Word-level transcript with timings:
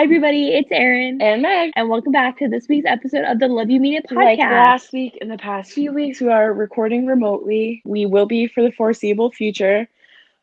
Hi, 0.00 0.04
everybody. 0.04 0.54
It's 0.54 0.70
Erin. 0.72 1.20
And 1.20 1.42
Meg. 1.42 1.72
And 1.76 1.90
welcome 1.90 2.10
back 2.10 2.38
to 2.38 2.48
this 2.48 2.66
week's 2.70 2.86
episode 2.88 3.24
of 3.26 3.38
the 3.38 3.48
Love 3.48 3.68
You 3.68 3.78
Mean 3.78 3.96
It 3.96 4.06
podcast. 4.06 4.14
Like 4.16 4.38
last 4.38 4.92
week 4.94 5.18
and 5.20 5.30
the 5.30 5.36
past 5.36 5.72
few 5.72 5.92
weeks, 5.92 6.22
we 6.22 6.30
are 6.30 6.54
recording 6.54 7.04
remotely. 7.04 7.82
We 7.84 8.06
will 8.06 8.24
be 8.24 8.46
for 8.46 8.62
the 8.62 8.72
foreseeable 8.72 9.30
future. 9.30 9.86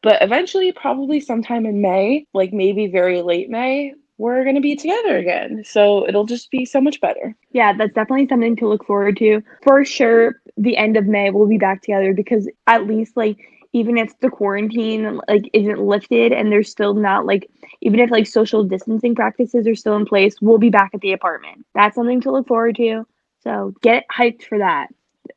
But 0.04 0.22
eventually, 0.22 0.72
probably 0.74 1.20
sometime 1.20 1.66
in 1.66 1.82
May, 1.82 2.28
like 2.36 2.54
maybe 2.54 2.86
very 2.86 3.24
late 3.24 3.50
May, 3.50 3.96
we're 4.20 4.44
going 4.44 4.54
to 4.54 4.62
be 4.62 4.76
together 4.76 5.18
again. 5.18 5.64
So 5.66 6.08
it'll 6.08 6.28
just 6.28 6.52
be 6.52 6.64
so 6.64 6.80
much 6.80 7.02
better. 7.02 7.36
Yeah, 7.52 7.74
that's 7.74 7.96
definitely 7.96 8.28
something 8.28 8.58
to 8.58 8.68
look 8.68 8.86
forward 8.86 9.18
to. 9.18 9.42
For 9.64 9.84
sure, 9.84 10.40
the 10.56 10.78
end 10.78 10.98
of 10.98 11.08
May, 11.08 11.32
we'll 11.32 11.48
be 11.48 11.58
back 11.58 11.82
together 11.82 12.14
because 12.14 12.48
at 12.68 12.86
least, 12.86 13.18
like, 13.18 13.40
even 13.74 13.98
if 13.98 14.18
the 14.20 14.30
quarantine 14.30 15.20
like 15.28 15.50
isn't 15.54 15.80
lifted 15.80 16.32
and 16.32 16.52
there's 16.52 16.70
still 16.70 16.94
not 16.94 17.26
like 17.26 17.50
even 17.82 18.00
if 18.00 18.10
like 18.10 18.26
social 18.28 18.64
distancing 18.64 19.14
practices 19.16 19.68
are 19.68 19.76
still 19.76 19.96
in 19.96 20.06
place 20.06 20.36
we'll 20.42 20.58
be 20.58 20.70
back 20.70 20.92
at 20.94 21.02
the 21.02 21.12
apartment 21.14 21.66
that's 21.76 21.96
something 21.96 22.22
to 22.22 22.32
look 22.32 22.48
forward 22.48 22.76
to 22.76 23.06
so 23.44 23.74
get 23.82 24.06
hyped 24.10 24.44
for 24.44 24.58
that 24.58 24.88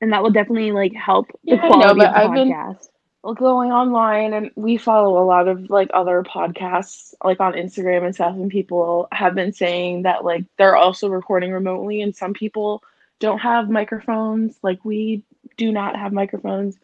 and 0.00 0.12
that 0.12 0.22
will 0.22 0.30
definitely 0.30 0.72
like 0.72 0.94
help 0.94 1.26
the 1.44 1.56
Yeah, 1.56 1.66
quality 1.66 2.00
know, 2.00 2.06
of 2.06 2.12
the 2.12 2.18
I've 2.18 2.32
been- 2.32 2.48
podcast 2.52 2.88
Going 3.22 3.70
online, 3.70 4.32
and 4.32 4.50
we 4.56 4.78
follow 4.78 5.22
a 5.22 5.26
lot 5.26 5.46
of 5.46 5.68
like 5.68 5.90
other 5.92 6.22
podcasts, 6.22 7.12
like 7.22 7.38
on 7.38 7.52
Instagram 7.52 8.06
and 8.06 8.14
stuff, 8.14 8.34
and 8.34 8.50
people 8.50 9.08
have 9.12 9.34
been 9.34 9.52
saying 9.52 10.04
that 10.04 10.24
like 10.24 10.46
they're 10.56 10.74
also 10.74 11.06
recording 11.10 11.52
remotely, 11.52 12.00
and 12.00 12.16
some 12.16 12.32
people 12.32 12.82
don't 13.18 13.40
have 13.40 13.68
microphones. 13.68 14.56
Like 14.62 14.82
we 14.86 15.22
do 15.58 15.70
not 15.70 15.96
have 15.96 16.14
microphones. 16.14 16.78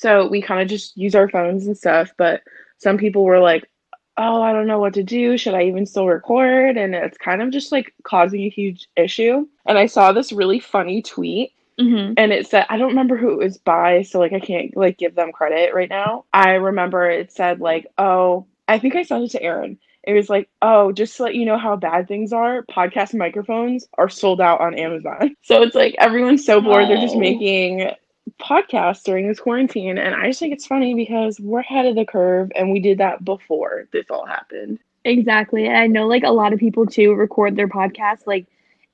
So 0.00 0.26
we 0.26 0.40
kind 0.40 0.62
of 0.62 0.68
just 0.68 0.96
use 0.96 1.14
our 1.14 1.28
phones 1.28 1.66
and 1.66 1.76
stuff. 1.76 2.10
But 2.16 2.42
some 2.78 2.96
people 2.96 3.24
were 3.24 3.38
like, 3.38 3.70
oh, 4.16 4.42
I 4.42 4.52
don't 4.52 4.66
know 4.66 4.78
what 4.78 4.94
to 4.94 5.02
do. 5.02 5.36
Should 5.36 5.54
I 5.54 5.64
even 5.64 5.84
still 5.84 6.06
record? 6.06 6.76
And 6.78 6.94
it's 6.94 7.18
kind 7.18 7.42
of 7.42 7.50
just 7.50 7.70
like 7.70 7.94
causing 8.02 8.42
a 8.42 8.48
huge 8.48 8.88
issue. 8.96 9.46
And 9.66 9.78
I 9.78 9.86
saw 9.86 10.12
this 10.12 10.32
really 10.32 10.58
funny 10.58 11.02
tweet 11.02 11.52
mm-hmm. 11.78 12.14
and 12.16 12.32
it 12.32 12.46
said 12.46 12.66
I 12.68 12.78
don't 12.78 12.88
remember 12.88 13.16
who 13.16 13.32
it 13.32 13.44
was 13.44 13.58
by, 13.58 14.02
so 14.02 14.18
like 14.18 14.32
I 14.32 14.40
can't 14.40 14.76
like 14.76 14.98
give 14.98 15.14
them 15.14 15.32
credit 15.32 15.74
right 15.74 15.88
now. 15.88 16.24
I 16.32 16.52
remember 16.52 17.10
it 17.10 17.32
said 17.32 17.60
like, 17.60 17.86
oh, 17.98 18.46
I 18.68 18.78
think 18.78 18.96
I 18.96 19.02
sent 19.02 19.24
it 19.24 19.30
to 19.32 19.42
Erin. 19.42 19.78
It 20.02 20.14
was 20.14 20.30
like, 20.30 20.48
oh, 20.62 20.92
just 20.92 21.16
to 21.18 21.24
let 21.24 21.34
you 21.34 21.44
know 21.44 21.58
how 21.58 21.76
bad 21.76 22.08
things 22.08 22.32
are, 22.32 22.62
podcast 22.64 23.14
microphones 23.14 23.86
are 23.98 24.08
sold 24.08 24.40
out 24.40 24.60
on 24.60 24.74
Amazon. 24.74 25.36
So 25.42 25.62
it's 25.62 25.74
like 25.74 25.94
everyone's 25.98 26.44
so 26.44 26.60
bored, 26.60 26.88
they're 26.88 26.96
just 26.96 27.16
Oh. 27.16 27.20
making 27.20 27.90
podcasts 28.38 29.02
during 29.02 29.26
this 29.28 29.40
quarantine. 29.40 29.98
And 29.98 30.14
I 30.14 30.28
just 30.28 30.40
think 30.40 30.52
it's 30.52 30.66
funny 30.66 30.94
because 30.94 31.40
we're 31.40 31.60
ahead 31.60 31.86
of 31.86 31.94
the 31.96 32.04
curve 32.04 32.50
and 32.54 32.70
we 32.70 32.80
did 32.80 32.98
that 32.98 33.24
before 33.24 33.86
this 33.92 34.06
all 34.10 34.26
happened. 34.26 34.78
exactly 35.04 35.66
and 35.66 35.76
i 35.78 35.86
know 35.86 36.06
like 36.06 36.24
a 36.24 36.30
lot 36.30 36.52
of 36.52 36.58
people 36.58 36.84
too 36.84 37.14
record 37.14 37.56
their 37.56 37.66
podcasts 37.68 38.26
like 38.26 38.46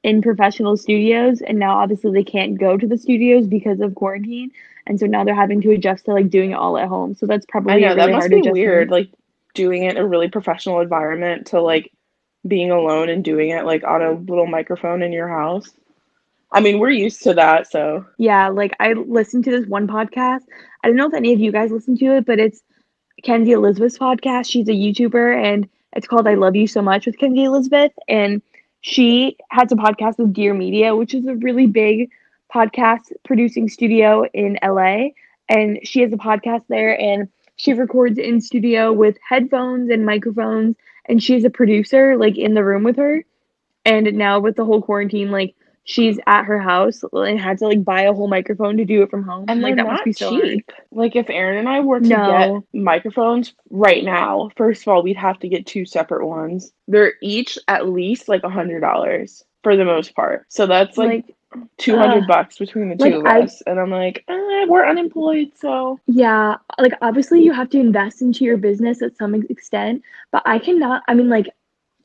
in 0.05 0.23
professional 0.23 0.77
studios 0.77 1.41
and 1.41 1.59
now 1.59 1.79
obviously 1.79 2.13
they 2.13 2.23
can't 2.23 2.59
go 2.61 2.77
to 2.77 2.87
the 2.87 2.97
studios 2.97 3.47
because 3.49 3.81
of 3.81 3.93
quarantine 3.97 4.51
and 4.87 5.01
so 5.01 5.07
now 5.07 5.25
they're 5.25 5.35
having 5.35 5.61
to 5.61 5.73
adjust 5.73 6.05
to 6.05 6.13
like 6.13 6.31
doing 6.31 6.53
it 6.53 6.55
all 6.55 6.79
at 6.79 6.87
home 6.87 7.13
so 7.17 7.27
that's 7.27 7.45
probably 7.47 7.75
I 7.75 7.79
know 7.81 7.93
a 7.93 7.95
that 7.97 8.07
really 8.07 8.13
must 8.13 8.23
hard 8.23 8.31
be 8.31 8.37
adjustment. 8.39 8.55
weird, 8.55 8.91
like 8.91 9.11
doing 9.55 9.83
it 9.83 9.97
in 9.97 9.97
a 9.97 10.07
really 10.07 10.29
professional 10.29 10.81
environment 10.81 11.49
to 11.49 11.61
like 11.61 11.91
being 12.47 12.71
alone 12.71 13.09
and 13.09 13.25
doing 13.25 13.51
it 13.51 13.65
like 13.65 13.83
on 13.83 14.01
a 14.03 14.13
little 14.13 14.47
microphone 14.47 15.03
in 15.03 15.13
your 15.13 15.29
house. 15.29 15.73
I 16.53 16.61
mean, 16.61 16.79
we're 16.79 16.91
used 16.91 17.23
to 17.25 17.35
that, 17.35 17.71
so 17.71 18.05
Yeah, 18.19 18.49
like 18.49 18.75
I 18.81 18.93
listened 18.93 19.45
to 19.45 19.51
this 19.51 19.67
one 19.67 19.87
podcast. 19.87 20.43
I 20.83 20.89
don't 20.89 20.97
know 20.97 21.09
if 21.09 21.15
any 21.15 21.33
of 21.33 21.41
you 21.41 21.53
guys 21.53 21.71
listen 21.71 21.97
to 21.99 22.17
it, 22.17 22.27
but 22.27 22.39
it's 22.39 22.63
Kenzie 23.23 23.53
Elizabeth's 23.53 23.99
podcast. 23.99 24.51
She's 24.51 24.69
a 24.69 24.73
YouTuber 24.73 25.43
and 25.43 25.69
it's 25.95 26.07
called 26.07 26.29
I 26.29 26.35
Love 26.35 26.55
You 26.55 26.67
So 26.67 26.83
Much 26.83 27.07
with 27.07 27.19
Kenzie 27.19 27.45
Elizabeth. 27.45 27.93
And 28.09 28.43
she 28.83 29.37
has 29.51 29.73
a 29.73 29.77
podcast 29.77 30.19
with 30.19 30.33
Dear 30.33 30.55
Media, 30.55 30.95
which 30.95 31.15
is 31.15 31.27
a 31.27 31.35
really 31.35 31.67
big 31.67 32.11
podcast 32.55 33.13
producing 33.25 33.69
studio 33.69 34.25
in 34.33 34.59
LA. 34.63 35.09
And 35.49 35.81
she 35.83 36.01
has 36.03 36.13
a 36.13 36.17
podcast 36.17 36.63
there 36.69 37.01
and 37.01 37.29
she 37.57 37.73
records 37.73 38.19
in 38.19 38.41
studio 38.41 38.93
with 38.93 39.17
headphones 39.27 39.91
and 39.91 40.07
microphones. 40.07 40.77
And 41.07 41.23
she's 41.23 41.45
a 41.45 41.51
producer, 41.51 42.17
like 42.17 42.37
in 42.37 42.55
the 42.55 42.65
room 42.65 42.85
with 42.85 42.97
her. 42.97 43.25
And 43.85 44.13
now 44.15 44.41
with 44.41 44.57
the 44.57 44.65
whole 44.65 44.83
quarantine, 44.83 45.31
like 45.31 45.55
she's 45.89 46.19
at 46.27 46.43
her 46.45 46.59
house 46.59 47.03
and 47.13 47.39
had 47.41 47.59
to 47.59 47.67
like 47.67 47.83
buy 47.85 48.03
a 48.03 48.13
whole 48.13 48.27
microphone 48.29 48.77
to 48.77 48.85
do 48.85 49.03
it 49.03 49.11
from 49.11 49.23
home. 49.23 49.45
and 49.49 49.63
like 49.63 49.77
that 49.77 49.87
must 49.87 50.05
be 50.05 50.13
so 50.13 50.31
hard. 50.31 50.43
cheap. 50.43 50.71
Like 50.91 51.15
if 51.17 51.31
Erin 51.31 51.59
and 51.59 51.69
I 51.69 51.81
were 51.81 52.01
to 52.01 52.07
No. 52.07 52.65
get 52.73 52.83
microphones 52.83 53.55
right 53.71 54.05
now, 54.05 54.51
first 54.57 54.83
of 54.83 54.89
all, 54.89 55.03
we'd 55.03 55.17
have 55.17 55.39
to 55.41 55.49
get 55.49 55.65
two 55.65 55.87
separate 55.87 56.27
ones. 56.27 56.73
They're 56.89 57.15
each 57.23 57.57
at 57.69 57.89
least 57.89 58.29
like 58.29 58.43
a 58.43 58.51
hundred 58.51 58.81
dollars 58.81 59.45
for 59.63 59.77
the 59.77 59.85
most 59.85 60.15
part. 60.17 60.45
So 60.49 60.67
that's 60.67 60.99
like, 60.99 61.25
Like, 61.55 61.67
two 61.79 61.97
hundred 61.97 62.25
uh, 62.25 62.27
bucks 62.27 62.59
between 62.59 62.89
the 62.89 62.97
like, 62.97 63.13
two 63.13 63.21
of 63.21 63.27
I- 63.27 63.43
us. 63.43 63.63
And 63.67 63.79
I'm 63.79 63.91
like, 63.91 64.25
eh, 64.29 64.67
we're 64.69 64.85
unemployed, 64.87 65.53
so 65.55 66.01
yeah, 66.09 66.57
like 66.81 66.95
obviously 67.01 67.43
you 67.45 67.53
have 67.53 67.71
to 67.71 67.79
invest 67.79 68.23
into 68.23 68.45
your 68.45 68.57
business 68.57 69.03
at 69.03 69.17
some 69.17 69.35
extent, 69.37 70.03
but 70.33 70.43
I 70.45 70.59
cannot. 70.59 71.05
I 71.07 71.15
mean, 71.15 71.29
like 71.29 71.47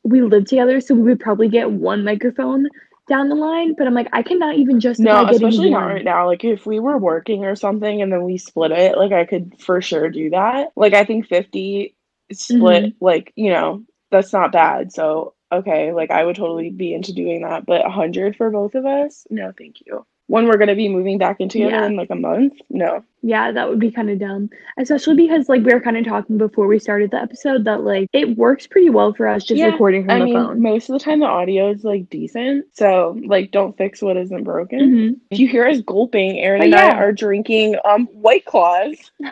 we 0.04 0.22
live 0.22 0.46
together, 0.46 0.80
so 0.82 0.94
we 0.94 1.02
would 1.02 1.20
probably 1.20 1.50
get 1.50 1.72
one 1.72 2.04
microphone 2.04 2.68
down 3.08 3.30
the 3.30 3.36
line. 3.36 3.74
But 3.78 3.88
I'm 3.88 3.94
like, 3.94 4.10
I 4.14 4.24
cannot 4.24 4.56
even 4.56 4.80
just 4.80 5.00
No, 5.00 5.26
especially 5.28 5.70
not 5.70 5.86
right 5.88 6.04
now. 6.06 6.28
Like 6.28 6.44
if 6.44 6.66
we 6.66 6.80
were 6.80 6.98
working 6.98 7.46
or 7.46 7.56
something 7.56 8.02
and 8.02 8.12
then 8.12 8.24
we 8.24 8.38
split 8.38 8.72
it, 8.72 8.98
like 8.98 9.12
I 9.12 9.26
could 9.26 9.60
for 9.60 9.82
sure 9.82 10.10
do 10.10 10.30
that. 10.32 10.70
Like 10.76 10.94
I 10.94 11.06
think 11.06 11.28
50 11.28 11.96
split, 12.32 12.92
Mm-hmm. 12.92 13.04
like, 13.04 13.34
you 13.36 13.50
know, 13.52 13.84
that's 14.12 14.34
not 14.34 14.52
bad. 14.52 14.92
So, 14.94 15.34
okay, 15.52 15.92
like 15.94 16.12
I 16.12 16.24
would 16.24 16.36
totally 16.36 16.70
be 16.70 16.94
into 16.94 17.14
doing 17.14 17.42
that, 17.44 17.66
but 17.66 17.84
100 17.84 18.36
for 18.36 18.50
both 18.52 18.76
of 18.76 18.86
us? 18.86 19.26
No, 19.30 19.52
thank 19.58 19.78
you. 19.86 20.06
When 20.32 20.46
we're 20.48 20.56
going 20.58 20.70
to 20.70 20.76
be 20.76 20.88
moving 20.88 21.18
back 21.18 21.42
in 21.42 21.50
together 21.50 21.72
Yeah. 21.72 21.86
in 21.88 21.98
like 21.98 22.10
a 22.10 22.16
month? 22.16 22.54
No. 22.70 23.04
Yeah, 23.22 23.52
that 23.52 23.68
would 23.68 23.80
be 23.80 23.92
kind 23.92 24.10
of 24.10 24.18
dumb. 24.18 24.50
Especially 24.78 25.16
because 25.16 25.50
like 25.50 25.62
we 25.64 25.74
were 25.74 25.82
kind 25.82 25.98
of 25.98 26.06
talking 26.06 26.38
before 26.38 26.68
we 26.68 26.80
started 26.80 27.12
the 27.12 27.18
episode 27.22 27.66
that 27.66 27.84
like 27.84 28.08
it 28.14 28.38
works 28.38 28.66
pretty 28.66 28.90
well 28.90 29.14
for 29.14 29.28
us 29.28 29.44
just 29.44 29.60
Yeah, 29.60 29.66
recording 29.68 30.04
from 30.06 30.12
I 30.12 30.20
the 30.20 30.26
mean, 30.26 30.34
phone. 30.36 30.62
most 30.62 30.90
of 30.90 30.94
the 30.98 31.04
time 31.04 31.20
the 31.20 31.26
audio 31.26 31.70
is 31.70 31.84
like 31.84 32.10
decent. 32.10 32.66
So, 32.74 33.20
like 33.26 33.52
don't 33.52 33.78
fix 33.78 34.02
what 34.02 34.16
isn't 34.16 34.44
broken. 34.46 34.80
Mhm. 34.80 35.20
If 35.32 35.40
you 35.40 35.50
hear 35.50 35.68
us 35.68 35.82
gulping, 35.82 36.40
Erin 36.40 36.62
and 36.64 36.72
yeah. 36.72 36.94
I 36.96 36.98
are 37.04 37.12
drinking 37.12 37.76
um 37.84 38.06
White 38.14 38.46
Claws. 38.46 38.96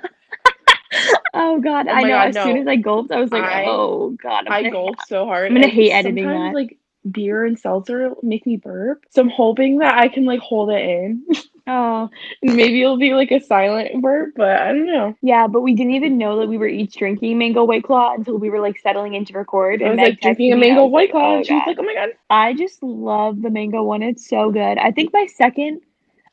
Oh 1.36 1.60
God, 1.62 1.88
Oh 1.88 1.92
I 1.92 2.02
know. 2.02 2.08
God, 2.10 2.28
as 2.30 2.44
soon 2.44 2.58
as 2.58 2.68
I 2.68 2.76
gulped, 2.76 3.12
I 3.12 3.22
was 3.22 3.32
like, 3.32 3.44
I- 3.44 3.66
"Oh 3.68 4.18
God, 4.22 4.48
I'm 4.48 4.52
I 4.54 4.62
gonna 4.64 4.72
gulp 4.72 4.96
so 5.08 5.26
hard. 5.26 5.46
I'm 5.48 5.54
gonna 5.54 5.68
hate 5.68 5.92
editing 5.92 6.26
that. 6.26 6.56
Like 6.56 6.79
beer 7.10 7.46
and 7.46 7.58
seltzer 7.58 8.12
make 8.24 8.46
me 8.46 8.58
burp, 8.58 9.04
so 9.10 9.22
I'm 9.22 9.30
hoping 9.30 9.80
that 9.80 9.98
I 9.98 10.08
can 10.08 10.26
like 10.26 10.40
hold 10.42 10.70
it 10.72 10.82
in. 10.82 11.26
Oh, 11.72 12.10
and 12.42 12.56
maybe 12.56 12.82
it'll 12.82 12.98
be 12.98 13.14
like 13.14 13.30
a 13.30 13.40
silent 13.40 14.02
burp, 14.02 14.34
but 14.36 14.60
I 14.60 14.70
don't 14.70 14.88
know. 14.88 15.16
yeah, 15.22 15.46
but 15.46 15.62
we 15.62 15.76
didn't 15.76 15.94
even 15.94 16.18
know 16.18 16.40
that 16.40 16.48
we 16.48 16.58
were 16.58 16.68
each 16.68 16.96
drinking 16.96 17.38
mango 17.38 17.64
white 17.64 17.84
claw 17.84 18.16
until 18.16 18.40
we 18.40 18.50
were 18.50 18.60
like 18.60 18.80
settling 18.80 19.14
in 19.14 19.24
to 19.26 19.34
record. 19.34 19.84
I 19.84 19.92
was 19.92 20.00
like 20.00 20.20
drinking 20.20 20.52
a 20.54 20.58
mango 20.58 20.86
white 20.86 21.12
claw, 21.12 21.34
"Oh, 21.34 21.38
and 21.38 21.46
she 21.46 21.54
was 21.54 21.64
like, 21.68 21.78
"Oh 21.80 21.84
my 21.84 21.94
god." 21.94 22.10
I 22.32 22.54
just 22.56 22.82
love 22.82 23.44
the 23.44 23.52
mango 23.52 23.84
one. 23.84 24.02
It's 24.02 24.28
so 24.28 24.50
good. 24.50 24.80
I 24.80 24.90
think 24.90 25.14
my 25.14 25.28
second, 25.28 25.82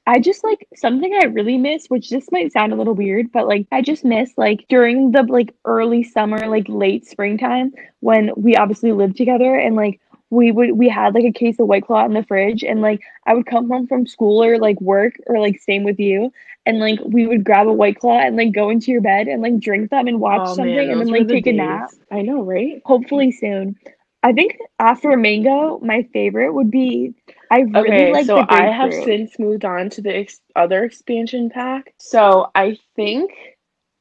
I 0.07 0.21
just 0.21 0.43
like 0.43 0.67
something 0.75 1.13
I 1.21 1.27
really 1.27 1.59
miss, 1.59 1.89
which 1.89 2.09
this 2.09 2.31
might 2.33 2.53
sound 2.53 2.73
a 2.73 2.77
little 2.77 2.95
weird, 2.95 3.31
but 3.31 3.47
like 3.47 3.67
I 3.73 3.83
just 3.83 4.07
miss 4.07 4.33
like 4.39 4.65
during 4.71 5.11
the 5.11 5.23
like 5.25 5.53
early 5.67 6.03
summer, 6.03 6.47
like 6.49 6.65
late 6.69 7.05
springtime 7.07 7.73
when 8.01 8.31
we 8.37 8.57
obviously 8.57 8.93
lived 8.93 9.17
together 9.19 9.57
and 9.57 9.77
like 9.77 10.01
we 10.31 10.51
would 10.51 10.73
we 10.73 10.89
had 10.89 11.15
like 11.15 11.25
a 11.25 11.33
case 11.33 11.59
of 11.59 11.67
white 11.67 11.85
claw 11.87 12.05
in 12.05 12.13
the 12.13 12.23
fridge 12.25 12.63
and 12.65 12.81
like 12.83 13.01
I 13.27 13.35
would 13.35 13.47
come 13.47 13.69
home 13.69 13.87
from 13.87 14.07
school 14.07 14.43
or 14.43 14.59
like 14.59 14.81
work 14.81 15.15
or 15.27 15.39
like 15.39 15.61
same 15.61 15.85
with 15.85 15.99
you 16.01 16.33
and 16.67 16.79
like 16.79 16.99
we 17.05 17.27
would 17.27 17.45
grab 17.45 17.69
a 17.69 17.73
white 17.73 17.99
claw 17.99 18.19
and 18.19 18.37
like 18.37 18.53
go 18.53 18.71
into 18.71 18.91
your 18.91 19.01
bed 19.03 19.29
and 19.29 19.43
like 19.43 19.59
drink 19.61 19.91
them 19.91 20.07
and 20.09 20.21
watch 20.21 20.47
Oh, 20.47 20.55
something 20.55 20.91
man, 20.91 20.91
and 20.91 21.01
then 21.01 21.11
like 21.11 21.27
the 21.29 21.37
take 21.37 21.47
a 21.47 21.53
nap 21.53 21.91
I 22.11 22.23
know, 22.23 22.43
right? 22.43 22.83
hopefully 22.85 23.31
soon. 23.33 23.77
I 24.23 24.33
think 24.33 24.57
after 24.79 25.17
mango, 25.17 25.79
my 25.83 26.03
favorite 26.13 26.53
would 26.53 26.71
be 26.71 27.15
I 27.51 27.61
really 27.61 28.07
Okay, 28.07 28.07
like 28.07 28.27
so 28.27 28.35
the 28.35 28.45
I 28.49 28.67
have 28.71 28.93
since 28.95 29.39
moved 29.39 29.65
on 29.65 29.91
to 29.91 30.03
the 30.03 30.15
ex- 30.17 30.41
other 30.57 30.85
expansion 30.85 31.51
pack. 31.51 31.95
So 31.99 32.51
I 32.55 32.79
think 32.97 33.31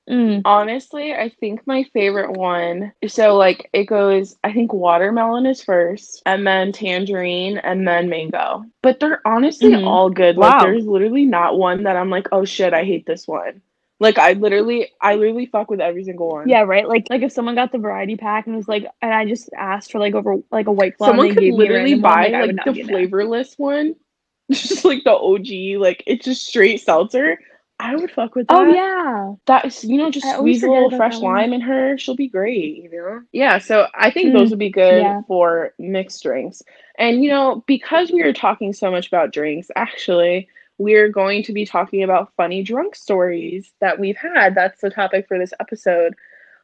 Mm. 0.10 0.44
Honestly, 0.46 1.14
I 1.14 1.30
think 1.30 1.66
my 1.66 1.84
favorite 1.94 2.34
one. 2.34 2.92
So 3.08 3.36
like 3.36 3.70
it 3.74 3.86
goes. 3.86 4.36
I 4.44 4.54
think 4.54 4.72
watermelon 4.72 5.48
is 5.48 5.64
first, 5.64 6.22
and 6.28 6.46
then 6.46 6.72
tangerine, 6.72 7.58
and 7.58 7.88
then 7.88 8.08
mango. 8.08 8.66
But 8.84 9.00
they're 9.00 9.26
honestly 9.28 9.72
Mhm. 9.72 9.86
all 9.88 10.10
good. 10.12 10.38
Like 10.38 10.60
Wow. 10.60 10.66
there's 10.66 10.86
literally 10.86 11.26
not 11.26 11.58
one 11.58 11.84
that 11.84 11.96
I'm 11.96 12.12
like, 12.12 12.28
oh 12.32 12.46
shit, 12.46 12.74
I 12.74 12.84
hate 12.84 13.06
this 13.08 13.28
one. 13.28 13.62
Like 14.00 14.20
I 14.20 14.34
literally, 14.34 14.92
I 15.02 15.16
literally 15.16 15.46
fuck 15.48 15.72
with 15.72 15.80
every 15.82 16.04
single 16.04 16.28
one. 16.30 16.50
Yeah, 16.50 16.62
right. 16.62 16.88
Like 16.88 17.08
like 17.10 17.24
if 17.24 17.32
someone 17.32 17.56
got 17.56 17.72
the 17.72 17.78
variety 17.80 18.16
pack 18.16 18.46
and 18.46 18.56
was 18.56 18.68
like, 18.68 18.86
and 19.02 19.12
I 19.14 19.26
just 19.26 19.50
asked 19.58 19.92
for 19.92 19.98
like 20.00 20.14
over 20.14 20.36
like 20.52 20.68
a 20.68 20.72
white 20.72 20.98
claw, 20.98 21.08
Someone 21.08 21.30
could 21.30 21.40
gave 21.40 21.54
me 21.54 21.56
a 21.56 21.58
literally 21.58 21.94
one, 21.94 22.02
buy 22.02 22.28
like, 22.28 22.56
like 22.58 22.66
the 22.66 22.84
flavorless 22.84 23.56
one, 23.58 23.96
just 24.52 24.86
like 24.86 25.04
the 25.04 25.16
OG. 25.16 25.82
Like 25.82 26.04
it's 26.06 26.26
just 26.26 26.46
straight 26.46 26.82
seltzer. 26.82 27.40
I 27.80 27.96
would 27.96 28.12
fuck 28.12 28.36
with 28.36 28.50
that. 28.50 28.56
Oh 28.56 28.64
yeah. 28.66 29.36
That's 29.46 29.84
you 29.84 29.98
know, 29.98 30.10
just 30.12 30.30
squeeze 30.30 30.64
a 30.64 30.70
little 30.70 30.92
fresh 30.92 31.22
lime 31.22 31.54
in 31.54 31.62
her. 31.62 31.98
She'll 31.98 32.16
be 32.16 32.28
great, 32.30 32.78
you 32.78 32.90
know? 32.92 33.22
Yeah, 33.32 33.58
so 33.60 33.88
I 33.94 34.12
think 34.12 34.32
Mm, 34.32 34.34
those 34.34 34.50
would 34.52 34.60
be 34.60 34.70
good 34.70 35.02
yeah. 35.02 35.22
for 35.28 35.74
mixed 35.78 36.24
drinks. 36.24 36.62
And 36.98 37.24
you 37.24 37.30
know, 37.30 37.64
because 37.68 38.12
we 38.12 38.22
are 38.24 38.34
talking 38.34 38.74
so 38.74 38.92
much 38.92 39.08
about 39.08 39.34
drinks, 39.34 39.70
actually, 39.76 40.48
we're 40.78 41.10
going 41.10 41.44
to 41.44 41.54
be 41.54 41.66
talking 41.66 42.04
about 42.04 42.34
funny 42.38 42.64
drunk 42.64 42.96
stories 42.96 43.72
that 43.82 44.00
we've 44.00 44.18
had. 44.18 44.56
That's 44.56 44.82
the 44.82 44.90
topic 44.90 45.28
for 45.28 45.38
this 45.38 45.54
episode. 45.60 46.16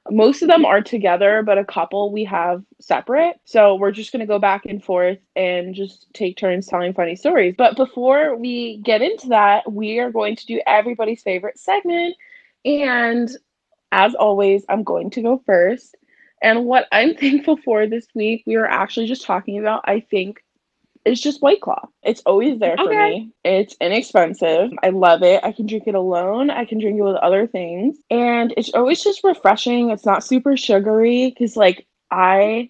Most 0.10 0.42
of 0.42 0.48
them 0.48 0.66
are 0.66 0.82
together, 0.82 1.44
but 1.44 1.58
a 1.58 1.66
couple 1.66 2.12
we 2.12 2.24
have 2.26 2.64
separate. 2.80 3.40
So 3.46 3.76
we're 3.76 3.92
just 3.92 4.12
going 4.12 4.22
to 4.22 4.26
go 4.26 4.40
back 4.40 4.66
and 4.66 4.84
forth 4.84 5.20
and 5.36 5.76
just 5.76 6.08
take 6.14 6.38
turns 6.38 6.68
telling 6.68 6.94
funny 6.94 7.16
stories. 7.16 7.54
But 7.58 7.76
before 7.76 8.36
we 8.36 8.78
get 8.78 9.02
into 9.02 9.28
that, 9.28 9.72
we 9.72 10.00
are 10.00 10.12
going 10.12 10.36
to 10.38 10.46
do 10.46 10.60
everybody's 10.66 11.22
favorite 11.22 11.60
segment. 11.60 12.16
And 12.66 13.30
as 13.92 14.16
always, 14.16 14.66
I'm 14.70 14.84
going 14.84 15.12
to 15.12 15.22
go 15.22 15.42
first. 15.46 15.96
And 16.42 16.66
what 16.66 16.88
I'm 16.92 17.16
thankful 17.18 17.58
for 17.58 17.86
this 17.86 18.08
week, 18.16 18.44
we 18.48 18.58
were 18.58 18.70
actually 18.70 19.08
just 19.08 19.26
talking 19.26 19.60
about, 19.60 19.84
I 19.86 20.00
think, 20.00 20.44
it's 21.06 21.22
just 21.22 21.42
White 21.42 21.62
Claw. 21.62 21.88
It's 22.04 22.22
always 22.26 22.60
there 22.60 22.78
for 22.78 22.90
Okay. 22.90 23.10
me. 23.12 23.32
It's 23.44 23.76
inexpensive. 23.82 24.72
I 24.84 24.90
love 24.90 25.24
it. 25.24 25.44
I 25.44 25.52
can 25.52 25.66
drink 25.66 25.84
it 25.88 25.96
alone. 25.96 26.50
I 26.50 26.66
can 26.66 26.80
drink 26.80 26.98
it 27.00 27.04
with 27.04 27.16
other 27.18 27.48
things. 27.48 27.98
And 28.10 28.54
it's 28.58 28.74
always 28.74 29.04
just 29.04 29.24
refreshing. 29.24 29.90
It's 29.90 30.06
not 30.06 30.24
super 30.24 30.56
sugary 30.58 31.30
because, 31.30 31.58
like, 31.58 31.88
I 32.12 32.70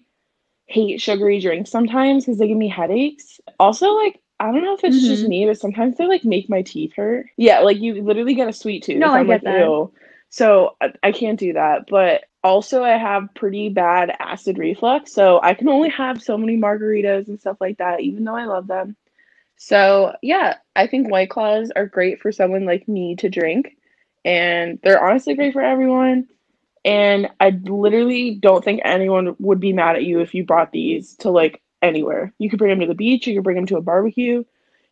hate 0.66 1.00
sugary 1.00 1.40
drinks 1.40 1.70
sometimes 1.70 2.24
because 2.24 2.38
they 2.38 2.48
give 2.48 2.56
me 2.56 2.68
headaches. 2.68 3.40
Also, 3.58 3.90
like, 3.92 4.20
I 4.40 4.50
don't 4.50 4.64
know 4.64 4.74
if 4.74 4.84
it's 4.84 5.06
just 5.06 5.24
Mhm. 5.24 5.28
me, 5.28 5.46
but 5.46 5.58
sometimes 5.58 5.96
they 5.96 6.06
like 6.06 6.24
make 6.24 6.48
my 6.48 6.62
teeth 6.62 6.94
hurt. 6.96 7.26
Yeah, 7.36 7.60
like 7.60 7.78
you 7.80 8.02
literally 8.02 8.34
get 8.34 8.48
a 8.48 8.52
sweet 8.52 8.82
tooth. 8.82 8.98
No, 8.98 9.12
I 9.12 9.20
get 9.24 9.28
like, 9.28 9.42
that. 9.42 9.60
ew. 9.60 9.92
So 10.30 10.76
I, 10.80 10.92
I 11.02 11.12
can't 11.12 11.38
do 11.38 11.52
that. 11.52 11.86
But 11.88 12.24
also, 12.44 12.82
I 12.82 12.96
have 12.96 13.34
pretty 13.34 13.68
bad 13.68 14.14
acid 14.18 14.58
reflux, 14.58 15.12
so 15.12 15.40
I 15.42 15.54
can 15.54 15.68
only 15.68 15.90
have 15.90 16.22
so 16.22 16.36
many 16.36 16.56
margaritas 16.56 17.28
and 17.28 17.40
stuff 17.40 17.58
like 17.60 17.78
that, 17.78 18.00
even 18.00 18.24
though 18.24 18.36
I 18.36 18.46
love 18.46 18.66
them. 18.66 18.96
So 19.56 20.16
yeah, 20.22 20.56
I 20.74 20.88
think 20.88 21.08
White 21.08 21.30
Claws 21.30 21.70
are 21.76 21.86
great 21.86 22.20
for 22.20 22.32
someone 22.32 22.64
like 22.64 22.88
me 22.88 23.14
to 23.16 23.28
drink, 23.28 23.76
and 24.24 24.80
they're 24.82 25.02
honestly 25.02 25.34
great 25.34 25.52
for 25.52 25.62
everyone. 25.62 26.28
And 26.84 27.28
I 27.38 27.50
literally 27.50 28.34
don't 28.34 28.64
think 28.64 28.80
anyone 28.84 29.36
would 29.38 29.60
be 29.60 29.72
mad 29.72 29.94
at 29.94 30.04
you 30.04 30.20
if 30.20 30.34
you 30.34 30.44
brought 30.44 30.72
these 30.72 31.14
to 31.18 31.30
like 31.30 31.62
anywhere. 31.80 32.32
You 32.38 32.50
could 32.50 32.58
bring 32.58 32.70
them 32.70 32.80
to 32.80 32.86
the 32.86 32.94
beach, 32.94 33.26
you 33.26 33.34
could 33.36 33.44
bring 33.44 33.56
them 33.56 33.66
to 33.66 33.76
a 33.76 33.82
barbecue, 33.82 34.42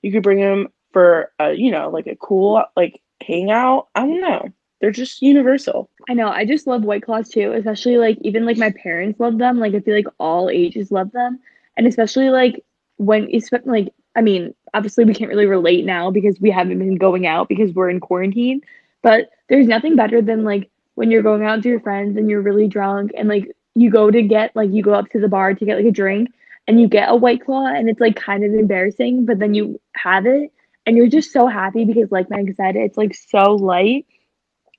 you 0.02 0.12
could 0.12 0.22
bring 0.22 0.40
them 0.40 0.68
for 0.92 1.32
a, 1.40 1.52
you 1.52 1.72
know, 1.72 1.90
like 1.90 2.06
a 2.06 2.14
cool 2.14 2.62
like 2.76 3.00
hangout. 3.26 3.88
I 3.94 4.00
don't 4.00 4.20
know. 4.20 4.48
They're 4.80 4.90
just 4.90 5.22
universal. 5.22 5.90
I 6.08 6.14
know. 6.14 6.28
I 6.28 6.44
just 6.46 6.66
love 6.66 6.84
White 6.84 7.02
Claws 7.02 7.28
too, 7.28 7.52
especially 7.52 7.98
like 7.98 8.18
even 8.22 8.46
like 8.46 8.56
my 8.56 8.70
parents 8.70 9.20
love 9.20 9.38
them. 9.38 9.58
Like 9.58 9.74
I 9.74 9.80
feel 9.80 9.94
like 9.94 10.08
all 10.18 10.48
ages 10.50 10.90
love 10.90 11.12
them, 11.12 11.38
and 11.76 11.86
especially 11.86 12.30
like 12.30 12.64
when 12.96 13.26
espe- 13.26 13.66
like 13.66 13.92
I 14.16 14.22
mean, 14.22 14.54
obviously 14.74 15.04
we 15.04 15.14
can't 15.14 15.30
really 15.30 15.46
relate 15.46 15.84
now 15.84 16.10
because 16.10 16.40
we 16.40 16.50
haven't 16.50 16.78
been 16.78 16.96
going 16.96 17.26
out 17.26 17.48
because 17.48 17.72
we're 17.74 17.90
in 17.90 18.00
quarantine. 18.00 18.62
But 19.02 19.30
there's 19.48 19.66
nothing 19.66 19.96
better 19.96 20.20
than 20.22 20.44
like 20.44 20.70
when 20.94 21.10
you're 21.10 21.22
going 21.22 21.44
out 21.44 21.58
with 21.58 21.66
your 21.66 21.80
friends 21.80 22.16
and 22.16 22.28
you're 22.28 22.42
really 22.42 22.68
drunk 22.68 23.12
and 23.16 23.28
like 23.28 23.50
you 23.74 23.90
go 23.90 24.10
to 24.10 24.22
get 24.22 24.54
like 24.56 24.70
you 24.70 24.82
go 24.82 24.94
up 24.94 25.08
to 25.10 25.20
the 25.20 25.28
bar 25.28 25.54
to 25.54 25.64
get 25.64 25.76
like 25.76 25.86
a 25.86 25.90
drink 25.90 26.30
and 26.66 26.80
you 26.80 26.88
get 26.88 27.08
a 27.08 27.16
White 27.16 27.44
Claw 27.44 27.66
and 27.66 27.88
it's 27.88 28.00
like 28.00 28.16
kind 28.16 28.44
of 28.44 28.52
embarrassing, 28.54 29.26
but 29.26 29.38
then 29.38 29.54
you 29.54 29.80
have 29.94 30.26
it 30.26 30.52
and 30.86 30.96
you're 30.96 31.08
just 31.08 31.32
so 31.32 31.46
happy 31.46 31.84
because 31.84 32.10
like 32.10 32.30
Meg 32.30 32.54
said, 32.56 32.76
it's 32.76 32.96
like 32.96 33.14
so 33.14 33.54
light. 33.54 34.06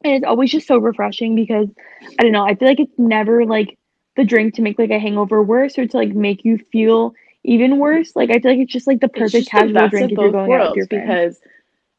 And 0.03 0.13
it's 0.15 0.25
always 0.25 0.51
just 0.51 0.67
so 0.67 0.77
refreshing 0.77 1.35
because 1.35 1.69
I 2.19 2.23
don't 2.23 2.31
know, 2.31 2.45
I 2.45 2.55
feel 2.55 2.67
like 2.67 2.79
it's 2.79 2.97
never 2.97 3.45
like 3.45 3.77
the 4.15 4.23
drink 4.23 4.55
to 4.55 4.61
make 4.61 4.79
like 4.79 4.89
a 4.89 4.99
hangover 4.99 5.41
worse 5.43 5.77
or 5.77 5.87
to 5.87 5.97
like 5.97 6.13
make 6.13 6.43
you 6.43 6.57
feel 6.57 7.13
even 7.43 7.77
worse. 7.77 8.15
Like 8.15 8.29
I 8.29 8.39
feel 8.39 8.51
like 8.51 8.59
it's 8.61 8.73
just 8.73 8.87
like 8.87 8.99
the 8.99 9.09
perfect 9.09 9.31
just 9.31 9.51
the 9.51 9.51
casual 9.51 9.87
drink 9.89 10.11
if 10.11 10.17
you're 10.17 10.31
going 10.31 10.53
out 10.53 10.69
with 10.69 10.77
your 10.77 10.87
friends. 10.87 11.07
because 11.07 11.39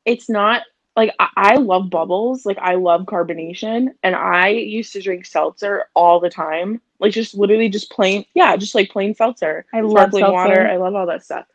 it's 0.04 0.28
not 0.28 0.62
like 0.96 1.14
I, 1.18 1.28
I 1.36 1.56
love 1.56 1.90
bubbles, 1.90 2.44
like 2.44 2.58
I 2.58 2.74
love 2.74 3.02
carbonation, 3.02 3.88
and 4.02 4.14
I 4.14 4.48
used 4.48 4.92
to 4.92 5.00
drink 5.00 5.24
seltzer 5.24 5.86
all 5.94 6.20
the 6.20 6.30
time, 6.30 6.80
like 6.98 7.12
just 7.12 7.34
literally 7.34 7.68
just 7.68 7.90
plain, 7.90 8.24
yeah, 8.34 8.56
just 8.56 8.74
like 8.74 8.90
plain 8.90 9.14
seltzer, 9.14 9.64
I 9.72 9.80
love 9.80 10.10
sparkling 10.10 10.32
water. 10.32 10.68
I 10.68 10.76
love 10.76 10.94
all 10.94 11.06
that 11.06 11.24
stuff. 11.24 11.46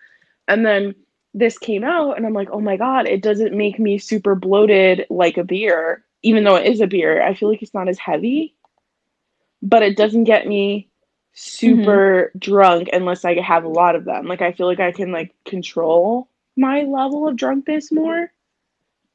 And 0.48 0.66
then 0.66 0.96
this 1.34 1.58
came 1.60 1.84
out, 1.84 2.18
and 2.18 2.26
I'm 2.26 2.34
like, 2.34 2.50
oh 2.52 2.62
my 2.62 2.78
god, 2.78 3.06
it 3.08 3.22
doesn't 3.22 3.56
make 3.56 3.78
me 3.80 4.00
super 4.00 4.34
bloated 4.34 5.06
like 5.10 5.38
a 5.38 5.44
beer, 5.44 6.04
even 6.24 6.44
though 6.44 6.56
it 6.56 6.68
is 6.68 6.82
a 6.82 6.88
beer. 6.88 7.22
I 7.24 7.34
feel 7.34 7.50
like 7.50 7.62
it's 7.62 7.74
not 7.74 7.90
as 7.90 8.00
heavy, 8.00 8.56
but 9.62 9.84
it 9.84 9.98
doesn't 9.98 10.26
get 10.26 10.48
me 10.48 10.90
super 11.34 12.32
drunk 12.38 12.90
unless 12.94 13.26
I 13.26 13.40
have 13.42 13.64
a 13.64 13.70
lot 13.70 13.96
of 13.96 14.06
them. 14.06 14.26
Like 14.28 14.42
I 14.42 14.52
feel 14.54 14.68
like 14.68 14.80
I 14.80 14.92
can 14.92 15.12
like 15.12 15.34
control 15.46 16.30
my 16.56 16.82
level 16.84 17.28
of 17.28 17.36
drunkenness 17.36 17.92
more, 17.92 18.32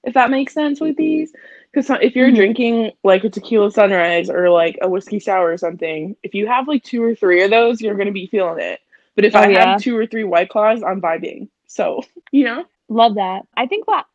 if 0.05 0.15
that 0.15 0.31
makes 0.31 0.55
sense 0.55 0.81
with 0.81 0.97
these. 0.97 1.33
Because 1.73 1.91
if 2.03 2.15
you're 2.17 2.31
Mhm. 2.31 2.37
drinking 2.37 2.93
like 3.05 3.25
a 3.25 3.31
tequila 3.31 3.71
sunrise 3.71 4.31
or 4.31 4.51
like 4.51 4.79
a 4.83 4.89
whiskey 4.89 5.19
sour 5.21 5.53
or 5.53 5.59
something, 5.59 6.17
if 6.23 6.35
you 6.35 6.47
have 6.47 6.69
like 6.69 6.83
two 6.85 7.03
or 7.03 7.15
three 7.15 7.43
of 7.43 7.51
those, 7.51 7.81
you're 7.81 7.95
gonna 7.97 8.13
be 8.13 8.27
feeling 8.27 8.61
it. 8.61 8.81
But 9.17 9.25
if 9.25 9.35
Oh, 9.35 9.41
I 9.41 9.49
yeah. 9.49 9.77
have 9.77 9.77
two 9.77 9.97
or 9.97 10.07
three 10.07 10.25
white 10.25 10.49
claws, 10.51 10.83
I'm 10.83 11.01
vibing. 11.01 11.49
So 11.67 12.03
you 12.33 12.45
know, 12.45 12.65
Love 12.89 13.15
that. 13.17 13.47
I 13.57 13.67
think 13.67 13.87
what 13.89 14.07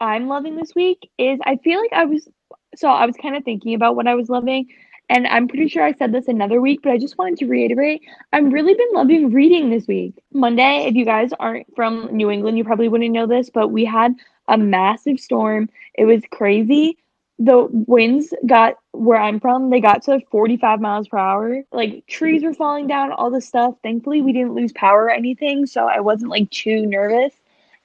I'm 0.00 0.28
loving 0.28 0.56
this 0.56 0.74
week 0.74 1.10
is 1.18 1.38
I 1.44 1.56
feel 1.56 1.80
like 1.80 1.92
I 1.92 2.06
was 2.06 2.26
so 2.74 2.88
I 2.88 3.04
was 3.04 3.16
kind 3.20 3.36
of 3.36 3.44
thinking 3.44 3.74
about 3.74 3.96
what 3.96 4.06
I 4.06 4.14
was 4.14 4.30
loving 4.30 4.68
and 5.10 5.26
I'm 5.26 5.48
pretty 5.48 5.68
sure 5.68 5.82
I 5.82 5.92
said 5.92 6.12
this 6.12 6.28
another 6.28 6.60
week, 6.60 6.80
but 6.82 6.92
I 6.92 6.98
just 6.98 7.18
wanted 7.18 7.38
to 7.38 7.46
reiterate 7.46 8.02
I've 8.32 8.52
really 8.52 8.74
been 8.74 8.92
loving 8.92 9.32
reading 9.32 9.70
this 9.70 9.86
week. 9.86 10.14
Monday, 10.32 10.86
if 10.86 10.94
you 10.94 11.04
guys 11.04 11.30
aren't 11.38 11.66
from 11.76 12.08
New 12.16 12.30
England, 12.30 12.56
you 12.56 12.64
probably 12.64 12.88
wouldn't 12.88 13.12
know 13.12 13.26
this, 13.26 13.50
but 13.50 13.68
we 13.68 13.84
had 13.84 14.14
a 14.48 14.56
massive 14.56 15.20
storm. 15.20 15.68
It 15.94 16.06
was 16.06 16.22
crazy. 16.30 16.96
The 17.38 17.68
winds 17.70 18.34
got 18.46 18.76
where 18.92 19.18
I'm 19.18 19.40
from, 19.40 19.70
they 19.70 19.80
got 19.80 20.02
to 20.04 20.20
45 20.30 20.80
miles 20.80 21.08
per 21.08 21.16
hour. 21.18 21.62
Like 21.72 22.06
trees 22.06 22.42
were 22.42 22.52
falling 22.52 22.86
down, 22.86 23.12
all 23.12 23.30
this 23.30 23.46
stuff. 23.46 23.74
Thankfully, 23.82 24.22
we 24.22 24.32
didn't 24.32 24.54
lose 24.54 24.72
power 24.72 25.04
or 25.04 25.10
anything, 25.10 25.66
so 25.66 25.86
I 25.86 26.00
wasn't 26.00 26.30
like 26.30 26.50
too 26.50 26.86
nervous 26.86 27.32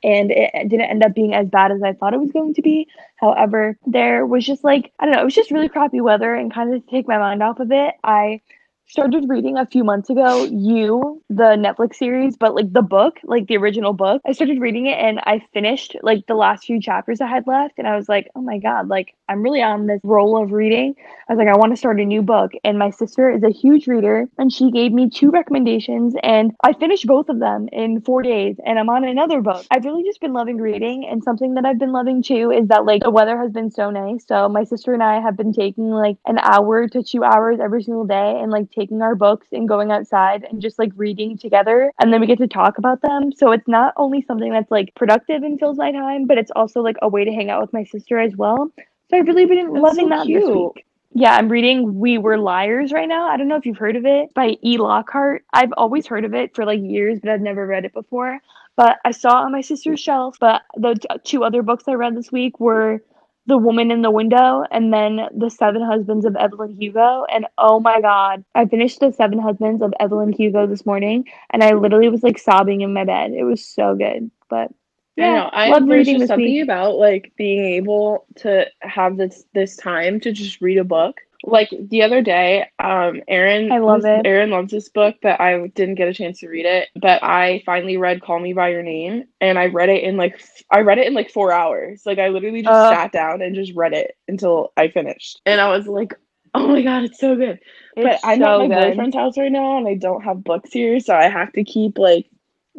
and 0.06 0.31
it 0.31 0.69
didn't 0.69 0.90
end 0.90 1.04
up 1.04 1.16
being 1.16 1.34
as 1.34 1.48
bad 1.48 1.72
as 1.72 1.81
I 1.81 1.94
thought 1.94 2.13
it 2.13 2.19
was 2.19 2.31
going 2.31 2.54
to 2.54 2.62
be. 2.62 2.88
However, 3.16 3.75
there 3.88 4.25
was 4.25 4.46
just 4.46 4.63
like, 4.63 4.94
I 5.00 5.06
don't 5.06 5.15
know, 5.15 5.22
it 5.22 5.25
was 5.25 5.34
just 5.34 5.50
really 5.50 5.68
crappy 5.68 6.00
weather 6.00 6.36
and 6.36 6.53
kind 6.53 6.74
of 6.74 6.86
to 6.86 6.91
take 6.91 7.08
my 7.08 7.18
mind 7.18 7.41
off 7.41 7.60
of 7.60 7.72
it. 7.72 7.96
I 8.03 8.41
started 8.88 9.25
reading 9.27 9.58
a 9.58 9.65
few 9.65 9.84
months 9.84 10.10
ago 10.10 10.44
you 10.46 11.22
the 11.30 11.56
netflix 11.58 11.96
series 11.96 12.38
but 12.38 12.54
like 12.54 12.72
the 12.72 12.84
book 12.84 13.18
like 13.24 13.48
the 13.48 13.58
original 13.58 13.94
book 13.94 14.22
i 14.27 14.32
started 14.32 14.62
reading 14.62 14.86
it 14.86 14.98
and 15.00 15.20
i 15.24 15.42
finished 15.54 15.96
like 16.04 16.25
the 16.27 16.36
last 16.36 16.65
few 16.65 16.80
chapters 16.80 17.20
i 17.20 17.25
had 17.25 17.48
left 17.48 17.74
and 17.80 17.88
i 17.88 17.96
was 17.96 18.08
like 18.08 18.30
oh 18.36 18.42
my 18.42 18.60
god 18.60 18.88
like 18.88 19.15
i'm 19.27 19.42
really 19.42 19.62
on 19.62 19.88
this 19.88 20.00
roll 20.04 20.42
of 20.42 20.51
reading. 20.51 20.94
I 21.27 21.34
was 21.34 21.39
like 21.39 21.48
i 21.48 21.58
want 21.58 21.72
to 21.72 21.77
start 21.77 22.00
a 22.00 22.06
new 22.06 22.22
book. 22.22 22.51
And 22.63 22.77
my 22.77 22.92
sister 22.92 23.32
is 23.32 23.42
a 23.42 23.50
huge 23.50 23.88
reader 23.88 24.27
and 24.38 24.54
she 24.54 24.70
gave 24.70 24.92
me 24.92 25.10
two 25.10 25.32
recommendations 25.32 26.13
and 26.22 26.51
i 26.63 26.74
finished 26.74 27.08
both 27.08 27.30
of 27.30 27.39
them 27.39 27.68
in 27.72 28.01
four 28.01 28.22
days 28.22 28.58
and 28.65 28.77
i'm 28.77 28.89
on 28.89 29.04
another 29.04 29.42
book. 29.42 29.65
I've 29.72 29.86
really 29.86 30.04
just 30.04 30.22
been 30.22 30.34
loving 30.34 30.58
reading 30.58 31.08
and 31.10 31.24
something 31.24 31.56
that 31.56 31.65
i've 31.65 31.80
been 31.80 31.92
loving 31.92 32.22
too 32.22 32.51
is 32.51 32.68
that 32.68 32.86
like 32.86 33.01
the 33.01 33.10
weather 33.10 33.38
has 33.38 33.51
been 33.51 33.72
so 33.72 33.89
nice. 33.89 34.25
So 34.27 34.48
my 34.48 34.63
sister 34.63 34.94
and 34.94 35.01
i 35.01 35.20
have 35.20 35.36
been 35.36 35.54
taking 35.54 35.89
like 35.89 36.18
an 36.27 36.38
hour 36.38 36.88
to 36.88 37.01
two 37.01 37.24
hours 37.24 37.60
every 37.60 37.82
single 37.82 38.06
day 38.06 38.39
and 38.39 38.51
like 38.51 38.70
taking 38.75 39.01
our 39.01 39.15
books 39.15 39.48
and 39.51 39.67
going 39.67 39.91
outside 39.91 40.46
and 40.50 40.62
just 40.62 40.77
like 40.77 40.91
reading 40.96 41.38
together 41.38 41.91
and 42.00 42.12
then 42.12 42.22
we 42.22 42.27
get 42.27 42.38
to 42.38 42.48
talk 42.48 42.77
about 42.77 43.01
them 43.01 43.32
so 43.32 43.51
it's 43.51 43.67
not 43.67 43.94
only 43.98 44.22
something 44.22 44.51
that's 44.51 44.72
like 44.72 44.94
productive 44.96 45.44
and 45.44 45.60
fills 45.60 45.77
my 45.77 45.91
time 45.91 46.27
but 46.27 46.38
it's 46.38 46.51
also 46.55 46.82
like 46.82 46.98
a 47.01 47.08
way 47.08 47.24
to 47.24 47.32
hang 47.32 47.50
out 47.50 47.62
with 47.62 47.74
my 47.74 47.84
sister 47.84 48.20
as 48.20 48.36
well 48.36 48.72
so 49.10 49.17
i've 49.17 49.27
really 49.27 49.46
been 49.46 49.72
That's 49.74 49.84
loving 49.84 50.05
so 50.05 50.10
that 50.10 50.27
this 50.27 50.46
week 50.46 50.86
yeah, 51.17 51.34
I'm 51.34 51.48
reading 51.48 51.98
We 51.98 52.17
Were 52.17 52.38
Liars 52.38 52.91
right 52.91 53.08
now. 53.08 53.29
I 53.29 53.38
don't 53.38 53.48
know 53.48 53.55
if 53.55 53.65
you've 53.65 53.77
heard 53.77 53.96
of 53.96 54.05
it 54.05 54.34
by 54.34 54.58
E. 54.62 54.77
Lockhart. 54.77 55.46
I've 55.53 55.72
always 55.77 56.05
heard 56.05 56.25
of 56.25 56.34
it 56.34 56.53
for 56.53 56.65
like 56.65 56.82
years, 56.82 57.22
but 57.22 57.29
I've 57.29 57.39
never 57.39 57.65
read 57.65 57.86
it 57.86 57.94
before. 57.94 58.39
But 58.75 58.98
I 59.05 59.12
saw 59.12 59.29
it 59.39 59.46
on 59.46 59.53
my 59.53 59.62
sister's 59.62 60.01
shelf. 60.01 60.36
But 60.41 60.63
the 60.75 60.98
two 61.24 61.46
other 61.46 61.62
books 61.62 61.86
I 61.88 61.94
read 61.94 62.17
this 62.17 62.34
week 62.34 62.60
were 62.60 63.01
The 63.48 63.58
Woman 63.58 63.92
in 63.92 64.02
the 64.02 64.12
Window 64.12 64.64
and 64.72 64.94
then 64.94 65.28
The 65.36 65.50
Seven 65.50 65.82
Husbands 65.82 66.25
of 66.25 66.36
Evelyn 66.36 66.75
Hugo. 66.80 67.25
And 67.32 67.46
oh 67.58 67.80
my 67.80 68.02
God, 68.02 68.44
I 68.56 68.66
finished 68.66 69.00
The 69.00 69.12
Seven 69.12 69.40
Husbands 69.40 69.82
of 69.82 69.94
Evelyn 70.00 70.32
Hugo 70.32 70.66
this 70.68 70.86
morning 70.86 71.25
and 71.52 71.64
I 71.64 71.74
literally 71.74 72.10
was 72.10 72.24
like 72.24 72.38
sobbing 72.40 72.82
in 72.82 72.94
my 72.94 73.04
bed. 73.04 73.32
It 73.34 73.44
was 73.44 73.66
so 73.66 73.96
good. 73.96 74.32
But 74.50 74.72
I 75.18 75.22
yeah, 75.22 75.36
know. 75.36 75.50
I 75.54 75.70
love 75.70 75.88
reading 75.88 76.18
just 76.18 76.28
something 76.28 76.46
week. 76.46 76.64
about 76.64 76.96
like 76.96 77.34
being 77.38 77.64
able 77.64 78.25
to 78.38 78.66
have 78.82 79.18
this 79.18 79.46
this 79.54 79.78
time 79.78 80.20
to 80.22 80.32
just 80.32 80.60
read 80.62 80.78
a 80.78 80.84
book 80.84 81.22
Like 81.48 81.70
the 81.80 82.02
other 82.02 82.22
day, 82.24 82.66
um, 82.80 83.22
Erin, 83.28 83.72
I 83.72 83.78
love 83.78 84.04
it. 84.04 84.25
Erin 84.25 84.50
loves 84.50 84.72
this 84.72 84.90
book, 84.90 85.16
but 85.22 85.40
I 85.40 85.68
didn't 85.68 85.96
get 85.96 86.08
a 86.08 86.14
chance 86.14 86.40
to 86.40 86.50
read 86.50 86.66
it. 86.66 86.90
But 87.00 87.22
I 87.24 87.62
finally 87.66 87.98
read 87.98 88.22
"Call 88.24 88.40
Me 88.40 88.54
by 88.54 88.70
Your 88.70 88.82
Name," 88.82 89.25
and 89.40 89.60
I 89.60 89.68
read 89.68 89.90
it 89.90 90.04
in 90.04 90.18
like 90.18 90.36
f- 90.36 90.64
I 90.72 90.80
read 90.82 90.98
it 90.98 91.08
in 91.08 91.14
like 91.14 91.30
four 91.30 91.52
hours. 91.52 92.02
Like 92.06 92.18
I 92.18 92.30
literally 92.30 92.64
just 92.64 92.74
Uh. 92.74 92.90
sat 92.90 93.12
down 93.12 93.42
and 93.44 93.56
just 93.56 93.74
read 93.75 93.94
it 93.94 94.18
until 94.28 94.74
I 94.75 94.88
finished, 94.88 95.40
and 95.46 95.62
I 95.62 95.70
was 95.70 95.88
like, 95.88 96.16
"Oh 96.56 96.68
my 96.68 96.82
god, 96.82 97.04
it's 97.04 97.20
so 97.20 97.36
good!" 97.36 97.60
but 97.96 98.20
I'm 98.24 98.40
so 98.40 98.46
at 98.46 98.58
my 98.58 98.68
good. 98.68 98.90
boyfriend's 98.90 99.16
house 99.16 99.38
right 99.38 99.52
now, 99.52 99.78
and 99.78 99.88
I 99.88 99.94
don't 99.96 100.24
have 100.24 100.44
books 100.44 100.74
here, 100.74 101.00
so 101.00 101.16
I 101.16 101.30
have 101.30 101.54
to 101.54 101.64
keep 101.64 102.00
like 102.00 102.28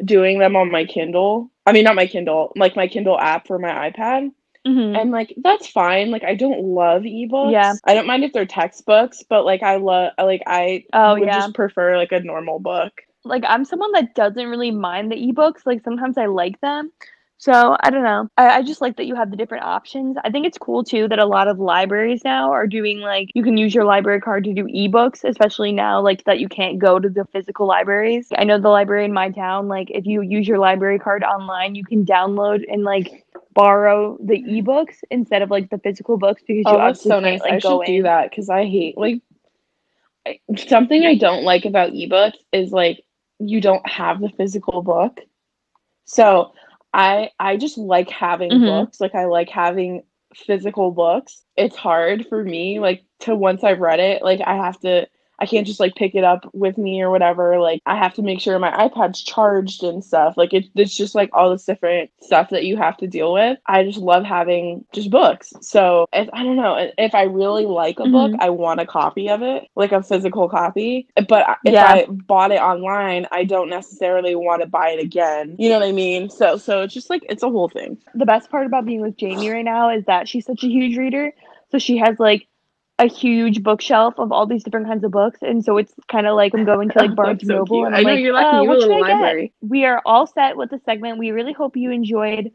doing 0.03 0.39
them 0.39 0.55
on 0.55 0.71
my 0.71 0.85
Kindle. 0.85 1.51
I 1.65 1.71
mean, 1.71 1.83
not 1.85 1.95
my 1.95 2.07
Kindle, 2.07 2.51
like 2.55 2.75
my 2.75 2.87
Kindle 2.87 3.19
app 3.19 3.47
for 3.47 3.59
my 3.59 3.89
iPad. 3.91 4.31
Mhm. 4.65 4.97
And 4.99 5.11
like 5.11 5.33
that's 5.37 5.67
fine. 5.67 6.11
Like 6.11 6.23
I 6.23 6.35
don't 6.35 6.61
love 6.63 7.03
ebooks. 7.03 7.51
Yeah. 7.51 7.73
I 7.85 7.93
don't 7.93 8.07
mind 8.07 8.23
if 8.23 8.33
they're 8.33 8.45
textbooks, 8.45 9.23
but 9.27 9.45
like 9.45 9.63
I 9.63 9.77
love 9.77 10.13
like 10.17 10.43
I 10.47 10.83
Oh, 10.93 11.13
would 11.13 11.23
yeah. 11.25 11.35
just 11.35 11.53
prefer 11.53 11.97
like 11.97 12.11
a 12.11 12.19
normal 12.19 12.59
book. 12.59 13.01
like 13.23 13.43
I'm 13.47 13.65
someone 13.65 13.91
that 13.93 14.15
doesn't 14.15 14.47
really 14.47 14.71
mind 14.71 15.11
the 15.11 15.15
ebooks. 15.15 15.65
Like 15.65 15.83
sometimes 15.83 16.17
I 16.17 16.25
like 16.27 16.59
them. 16.61 16.91
So 17.39 17.77
I 17.83 17.91
don't 17.91 18.03
know. 18.03 18.29
I, 18.37 18.49
I 18.57 18.63
just 18.63 18.81
like 18.81 18.97
that 18.97 19.05
you 19.05 19.15
have 19.15 19.29
the 19.29 19.37
different 19.37 19.63
options. 19.63 20.17
I 20.23 20.31
think 20.31 20.47
it's 20.47 20.57
cool 20.57 20.83
too 20.83 21.07
that 21.09 21.19
a 21.19 21.25
lot 21.25 21.47
of 21.47 21.59
libraries 21.59 22.23
now 22.23 22.51
are 22.51 22.65
doing 22.67 22.99
like 22.99 23.29
you 23.35 23.43
can 23.43 23.57
use 23.57 23.75
your 23.75 23.85
library 23.85 24.19
card 24.21 24.43
to 24.45 24.53
do 24.53 24.65
ebooks, 24.65 25.23
especially 25.23 25.71
now 25.71 26.01
like 26.01 26.23
that 26.23 26.39
you 26.39 26.49
can't 26.49 26.79
go 26.79 26.99
to 26.99 27.09
the 27.09 27.25
physical 27.25 27.67
libraries. 27.67 28.27
I 28.35 28.43
know 28.43 28.59
the 28.59 28.69
library 28.69 29.05
in 29.05 29.13
my 29.13 29.29
town, 29.29 29.67
like 29.67 29.89
if 29.91 30.05
you 30.07 30.21
use 30.21 30.47
your 30.47 30.57
library 30.57 30.97
card 30.99 31.23
online, 31.23 31.75
you 31.75 31.85
can 31.85 32.05
download 32.05 32.63
and 32.67 32.83
like 32.83 33.23
borrow 33.53 34.17
the 34.23 34.43
ebooks 34.43 34.97
instead 35.11 35.41
of 35.43 35.51
like 35.51 35.69
the 35.69 35.77
physical 35.79 36.17
books 36.17 36.43
because 36.47 36.67
you 36.69 36.75
Oh, 36.75 36.79
that's 36.79 37.05
obviously 37.05 37.07
so 37.07 37.19
can't 37.19 37.39
nice. 37.39 37.41
like 37.41 37.53
I 37.53 37.59
go 37.59 37.81
should 37.81 37.83
in. 37.83 37.93
do 37.97 38.03
that 38.03 38.29
because 38.31 38.49
I 38.49 38.65
hate 38.65 38.97
like 38.97 39.21
I, 40.27 40.39
something 40.67 41.05
I 41.05 41.15
don't 41.15 41.43
like 41.43 41.65
about 41.65 41.91
ebooks 41.93 42.37
is 42.51 42.71
like 42.71 43.03
you 43.39 43.61
don't 43.61 43.87
have 43.89 44.19
the 44.21 44.29
physical 44.29 44.81
book. 44.81 45.21
So 46.05 46.53
I 46.97 47.31
I 47.39 47.57
just 47.57 47.79
like 47.79 48.11
having 48.11 48.59
Mhm. 48.59 48.63
books. 48.63 49.01
Like 49.01 49.15
I 49.15 49.27
like 49.27 49.49
having 49.49 50.03
physical 50.35 50.91
books. 50.91 51.43
It's 51.57 51.77
hard 51.77 52.27
for 52.27 52.43
me 52.43 52.79
like 52.79 53.05
to 53.21 53.35
once 53.35 53.63
I've 53.65 53.81
read 53.81 54.01
it, 54.01 54.23
like 54.23 54.41
I 54.45 54.57
have 54.57 54.79
to 54.81 55.07
I 55.39 55.45
can't 55.45 55.67
just 55.67 55.79
like 55.79 55.95
pick 55.95 56.15
it 56.15 56.23
up 56.23 56.49
with 56.53 56.77
me 56.77 57.01
or 57.01 57.09
whatever. 57.11 57.59
Like 57.59 57.81
I 57.85 57.95
have 57.95 58.13
to 58.15 58.21
make 58.21 58.39
sure 58.41 58.57
my 58.59 58.71
iPad's 58.71 59.21
charged 59.23 59.83
and 59.83 60.03
stuff. 60.03 60.35
Like 60.37 60.53
it, 60.53 60.65
it's 60.75 60.95
just 60.95 61.15
like 61.15 61.29
all 61.33 61.51
this 61.51 61.65
different 61.65 62.09
stuff 62.21 62.49
that 62.49 62.65
you 62.65 62.77
have 62.77 62.97
to 62.97 63.07
deal 63.07 63.33
with. 63.33 63.57
I 63.67 63.83
just 63.83 63.99
love 63.99 64.23
having 64.23 64.85
just 64.93 65.09
books. 65.11 65.53
So 65.61 66.07
if, 66.13 66.27
I 66.33 66.43
don't 66.43 66.55
know 66.55 66.89
if 66.97 67.13
I 67.15 67.23
really 67.23 67.65
like 67.65 67.99
a 67.99 68.05
book, 68.05 68.31
Mhm. 68.31 68.37
I 68.39 68.49
want 68.49 68.79
a 68.79 68.85
copy 68.85 69.29
of 69.29 69.41
it, 69.41 69.67
like 69.75 69.91
a 69.91 70.01
physical 70.03 70.49
copy. 70.49 71.07
But 71.27 71.45
if 71.65 71.73
Yeah. 71.73 71.85
I 71.85 72.05
bought 72.09 72.51
it 72.51 72.59
online, 72.61 73.27
I 73.31 73.43
don't 73.43 73.69
necessarily 73.69 74.35
want 74.35 74.61
to 74.61 74.67
buy 74.67 74.89
it 74.89 74.99
again. 74.99 75.55
You 75.59 75.69
know 75.69 75.79
what 75.79 75.87
I 75.87 75.91
mean? 75.91 76.29
So 76.29 76.57
so 76.57 76.81
it's 76.81 76.93
just 76.93 77.09
like 77.09 77.23
it's 77.29 77.43
a 77.43 77.49
whole 77.49 77.69
thing. 77.69 77.97
the 78.15 78.25
best 78.25 78.49
part 78.49 78.65
about 78.65 78.85
being 78.85 79.01
with 79.01 79.17
Jamie 79.17 79.49
right 79.49 79.63
now 79.65 79.89
is 79.89 80.03
that 80.05 80.27
she's 80.27 80.45
such 80.45 80.63
a 80.63 80.67
huge 80.67 80.97
reader. 80.97 81.33
So 81.71 81.77
she 81.79 81.97
has 81.97 82.19
like 82.19 82.47
a 82.99 83.05
huge 83.07 83.61
bookshelf 83.61 84.15
of 84.17 84.31
all 84.31 84.47
these 84.47 84.63
different 84.63 84.87
kinds 84.87 85.03
of 85.03 85.11
books, 85.11 85.39
and 85.41 85.63
so 85.63 85.77
it's 85.77 85.93
kind 86.11 86.25
of 86.27 86.35
like 86.35 86.53
I'm 86.53 86.65
going 86.65 86.89
to 86.89 86.97
like 86.99 87.15
Barnes 87.15 87.41
so 87.45 87.53
Noble, 87.57 87.77
cute. 87.77 87.87
and 87.87 87.95
I 87.95 87.99
I'm 87.99 88.03
know 88.05 88.11
like, 88.13 88.19
you're 88.21 88.33
like 88.33 88.53
uh, 88.53 88.61
you 88.61 88.67
what 88.67 88.77
a 88.77 88.81
should 88.81 88.87
little 88.89 89.03
I 89.03 89.07
get? 89.07 89.13
library. 89.21 89.53
We 89.61 89.85
are 89.85 90.01
all 90.05 90.25
set 90.27 90.57
with 90.57 90.69
the 90.71 90.79
segment. 90.85 91.19
We 91.19 91.31
really 91.31 91.53
hope 91.53 91.77
you 91.77 91.91
enjoyed 91.91 92.51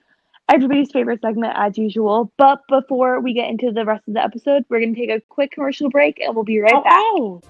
everybody's 0.51 0.91
favorite 0.91 1.21
segment 1.23 1.53
as 1.57 1.79
usual. 1.79 2.33
But 2.39 2.61
before 2.69 3.21
we 3.21 3.35
get 3.35 3.49
into 3.49 3.71
the 3.71 3.85
rest 3.85 4.03
of 4.09 4.15
the 4.15 4.23
episode, 4.23 4.65
we're 4.69 4.81
gonna 4.81 4.95
take 4.95 5.11
a 5.11 5.21
quick 5.29 5.53
commercial 5.53 5.91
break, 5.91 6.19
and 6.21 6.35
we'll 6.35 6.45
be 6.45 6.61
right 6.61 6.73
back. 6.73 6.85
Oh, 6.87 7.41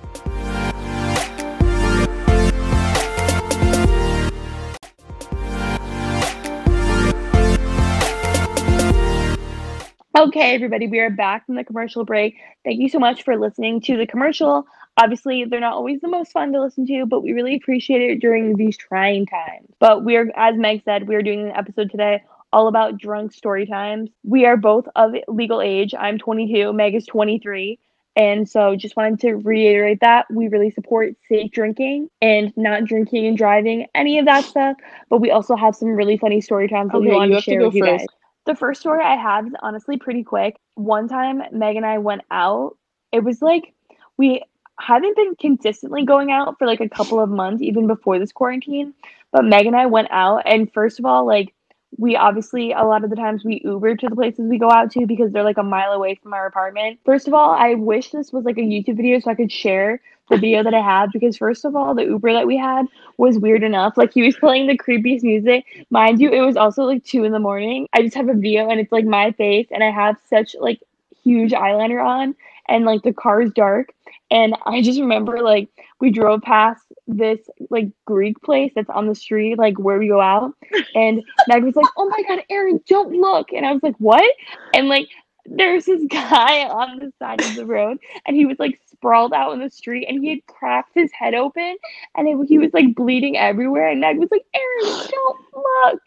Okay, 10.16 10.54
everybody, 10.54 10.88
we 10.88 11.00
are 11.00 11.08
back 11.08 11.46
from 11.46 11.54
the 11.54 11.64
commercial 11.64 12.04
break. 12.04 12.36
Thank 12.64 12.80
you 12.80 12.90
so 12.90 12.98
much 12.98 13.22
for 13.22 13.38
listening 13.38 13.80
to 13.82 13.96
the 13.96 14.06
commercial. 14.06 14.66
Obviously, 14.98 15.46
they're 15.46 15.58
not 15.58 15.72
always 15.72 16.02
the 16.02 16.08
most 16.08 16.32
fun 16.32 16.52
to 16.52 16.60
listen 16.60 16.86
to, 16.88 17.06
but 17.06 17.22
we 17.22 17.32
really 17.32 17.56
appreciate 17.56 18.02
it 18.02 18.20
during 18.20 18.54
these 18.56 18.76
trying 18.76 19.24
times. 19.24 19.68
But 19.80 20.04
we 20.04 20.16
are, 20.16 20.26
as 20.36 20.54
Meg 20.58 20.82
said, 20.84 21.08
we 21.08 21.14
are 21.14 21.22
doing 21.22 21.46
an 21.48 21.56
episode 21.56 21.90
today 21.90 22.22
all 22.52 22.68
about 22.68 22.98
drunk 22.98 23.32
story 23.32 23.64
times. 23.64 24.10
We 24.22 24.44
are 24.44 24.58
both 24.58 24.86
of 24.96 25.14
legal 25.28 25.62
age. 25.62 25.94
I'm 25.98 26.18
22, 26.18 26.74
Meg 26.74 26.94
is 26.94 27.06
23. 27.06 27.78
And 28.14 28.46
so 28.46 28.76
just 28.76 28.96
wanted 28.96 29.20
to 29.20 29.36
reiterate 29.36 30.00
that 30.00 30.26
we 30.30 30.48
really 30.48 30.70
support 30.70 31.14
safe 31.26 31.50
drinking 31.52 32.10
and 32.20 32.52
not 32.56 32.84
drinking 32.84 33.26
and 33.26 33.38
driving, 33.38 33.86
any 33.94 34.18
of 34.18 34.26
that 34.26 34.44
stuff. 34.44 34.76
But 35.08 35.22
we 35.22 35.30
also 35.30 35.56
have 35.56 35.74
some 35.74 35.88
really 35.88 36.18
funny 36.18 36.42
story 36.42 36.68
times 36.68 36.92
that 36.92 37.00
we 37.00 37.08
Okay, 37.08 37.10
wanted 37.10 37.30
you 37.30 37.36
to 37.36 37.42
to 37.48 37.56
share 37.56 37.56
go 37.56 37.70
with 37.70 37.74
you 37.74 37.82
guys. 37.82 38.06
The 38.46 38.54
first 38.54 38.80
story 38.80 39.04
I 39.04 39.16
have 39.16 39.46
is 39.46 39.52
honestly 39.62 39.96
pretty 39.96 40.24
quick. 40.24 40.56
One 40.74 41.08
time, 41.08 41.42
Meg 41.52 41.76
and 41.76 41.86
I 41.86 41.98
went 41.98 42.22
out. 42.30 42.76
It 43.12 43.22
was 43.22 43.40
like 43.40 43.72
we 44.16 44.42
haven't 44.80 45.16
been 45.16 45.36
consistently 45.36 46.04
going 46.04 46.30
out 46.32 46.58
for 46.58 46.66
like 46.66 46.80
a 46.80 46.88
couple 46.88 47.20
of 47.20 47.30
months, 47.30 47.62
even 47.62 47.86
before 47.86 48.18
this 48.18 48.32
quarantine. 48.32 48.94
But 49.30 49.44
Meg 49.44 49.66
and 49.66 49.76
I 49.76 49.86
went 49.86 50.08
out, 50.10 50.42
and 50.44 50.72
first 50.72 50.98
of 50.98 51.04
all, 51.04 51.26
like 51.26 51.54
we 51.98 52.16
obviously 52.16 52.72
a 52.72 52.82
lot 52.84 53.04
of 53.04 53.10
the 53.10 53.16
times 53.16 53.44
we 53.44 53.60
Uber 53.64 53.96
to 53.96 54.08
the 54.08 54.16
places 54.16 54.46
we 54.48 54.58
go 54.58 54.70
out 54.70 54.90
to 54.92 55.06
because 55.06 55.30
they're 55.30 55.44
like 55.44 55.58
a 55.58 55.62
mile 55.62 55.92
away 55.92 56.18
from 56.22 56.32
our 56.32 56.46
apartment. 56.46 56.98
First 57.04 57.28
of 57.28 57.34
all, 57.34 57.50
I 57.50 57.74
wish 57.74 58.10
this 58.10 58.32
was 58.32 58.44
like 58.44 58.58
a 58.58 58.62
YouTube 58.62 58.96
video 58.96 59.20
so 59.20 59.30
I 59.30 59.34
could 59.34 59.52
share 59.52 60.00
the 60.32 60.38
video 60.38 60.62
that 60.62 60.74
I 60.74 60.80
have 60.80 61.12
because 61.12 61.36
first 61.36 61.64
of 61.64 61.76
all, 61.76 61.94
the 61.94 62.04
Uber 62.04 62.32
that 62.32 62.46
we 62.46 62.56
had 62.56 62.86
was 63.18 63.38
weird 63.38 63.62
enough. 63.62 63.96
Like 63.96 64.12
he 64.12 64.22
was 64.22 64.36
playing 64.36 64.66
the 64.66 64.78
creepiest 64.78 65.22
music. 65.22 65.64
Mind 65.90 66.20
you, 66.20 66.30
it 66.30 66.40
was 66.40 66.56
also 66.56 66.84
like 66.84 67.04
two 67.04 67.24
in 67.24 67.32
the 67.32 67.38
morning. 67.38 67.86
I 67.92 68.02
just 68.02 68.16
have 68.16 68.28
a 68.28 68.34
video 68.34 68.68
and 68.68 68.80
it's 68.80 68.92
like 68.92 69.04
my 69.04 69.32
face 69.32 69.68
and 69.70 69.84
I 69.84 69.90
have 69.90 70.16
such 70.28 70.56
like 70.58 70.80
huge 71.22 71.52
eyeliner 71.52 72.04
on 72.04 72.34
and 72.68 72.84
like 72.84 73.02
the 73.02 73.12
car 73.12 73.42
is 73.42 73.52
dark. 73.52 73.92
And 74.30 74.56
I 74.64 74.80
just 74.80 74.98
remember 74.98 75.42
like 75.42 75.68
we 76.00 76.10
drove 76.10 76.40
past 76.40 76.82
this 77.06 77.38
like 77.68 77.88
Greek 78.06 78.40
place 78.42 78.72
that's 78.74 78.88
on 78.88 79.06
the 79.06 79.14
street, 79.14 79.58
like 79.58 79.78
where 79.78 79.98
we 79.98 80.08
go 80.08 80.20
out. 80.20 80.54
And 80.94 81.22
Meg 81.48 81.64
was 81.64 81.76
like, 81.76 81.86
Oh 81.96 82.08
my 82.08 82.22
god, 82.26 82.42
Erin, 82.48 82.80
don't 82.88 83.12
look. 83.12 83.52
And 83.52 83.66
I 83.66 83.72
was 83.72 83.82
like, 83.82 83.96
What? 83.98 84.28
And 84.72 84.88
like 84.88 85.08
there's 85.46 85.86
this 85.86 86.04
guy 86.10 86.66
on 86.68 86.98
the 86.98 87.12
side 87.18 87.40
of 87.40 87.54
the 87.54 87.66
road 87.66 87.98
and 88.26 88.36
he 88.36 88.46
was 88.46 88.58
like 88.58 88.80
sprawled 88.90 89.32
out 89.32 89.52
in 89.52 89.60
the 89.60 89.70
street 89.70 90.06
and 90.08 90.22
he 90.22 90.30
had 90.30 90.46
cracked 90.46 90.92
his 90.94 91.10
head 91.12 91.34
open 91.34 91.76
and 92.16 92.28
it, 92.28 92.48
he 92.48 92.58
was 92.58 92.72
like 92.72 92.94
bleeding 92.94 93.36
everywhere 93.36 93.88
and 93.88 94.00
Meg 94.00 94.18
was 94.18 94.30
like 94.30 94.44
Erin 94.54 95.08
don't 95.10 95.38
look. 95.54 96.00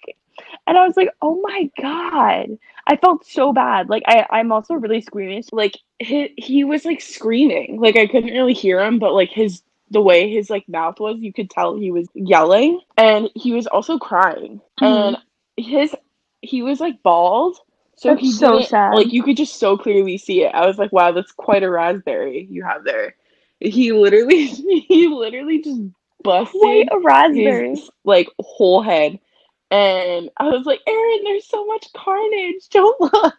And 0.67 0.77
I 0.77 0.85
was 0.85 0.97
like 0.97 1.09
oh 1.21 1.41
my 1.41 1.69
god. 1.81 2.57
I 2.87 2.97
felt 2.97 3.25
so 3.25 3.51
bad. 3.51 3.89
Like 3.89 4.03
I, 4.05 4.25
I'm 4.29 4.51
also 4.51 4.75
really 4.75 5.01
squeamish. 5.01 5.47
Like 5.51 5.77
he, 5.99 6.33
he 6.37 6.63
was 6.63 6.85
like 6.85 7.01
screaming. 7.01 7.79
Like 7.79 7.97
i 7.97 8.07
couldn't 8.07 8.33
really 8.33 8.53
hear 8.53 8.81
him 8.81 8.99
but 8.99 9.13
like 9.13 9.29
his 9.29 9.61
the 9.91 10.01
way 10.01 10.29
his 10.31 10.49
like 10.49 10.67
mouth 10.67 10.99
was 10.99 11.17
you 11.19 11.31
could 11.31 11.49
tell 11.49 11.75
he 11.77 11.91
was 11.91 12.07
yelling 12.13 12.79
and 12.97 13.29
he 13.35 13.51
was 13.51 13.67
also 13.67 13.97
crying. 13.97 14.61
Mhm. 14.79 15.09
and 15.09 15.17
his 15.57 15.93
he 16.41 16.61
was 16.63 16.79
like 16.79 17.01
bald 17.03 17.57
so 17.95 18.09
That's 18.09 18.21
he 18.21 18.31
so 18.31 18.61
sad. 18.61 18.93
like 18.93 19.11
you 19.13 19.23
could 19.23 19.37
just 19.37 19.57
so 19.59 19.77
clearly 19.77 20.17
see 20.17 20.43
it 20.43 20.53
i 20.53 20.65
was 20.65 20.77
like 20.77 20.91
wow 20.91 21.11
that's 21.11 21.31
quite 21.31 21.63
a 21.63 21.69
raspberry 21.69 22.47
you 22.49 22.63
have 22.63 22.83
there 22.83 23.15
he 23.59 23.91
literally 23.91 24.45
he 24.87 25.07
literally 25.07 25.61
just 25.61 25.81
busted 26.23 26.59
wait 26.61 26.87
a 26.91 26.99
raspberry 26.99 27.69
his 27.71 27.89
like 28.03 28.29
whole 28.39 28.81
head 28.81 29.19
and 29.71 30.29
I 30.37 30.49
was 30.49 30.65
like, 30.65 30.79
Erin, 30.87 31.23
there's 31.23 31.47
so 31.47 31.65
much 31.65 31.87
carnage. 31.93 32.69
Don't 32.69 32.99
look. 33.13 33.35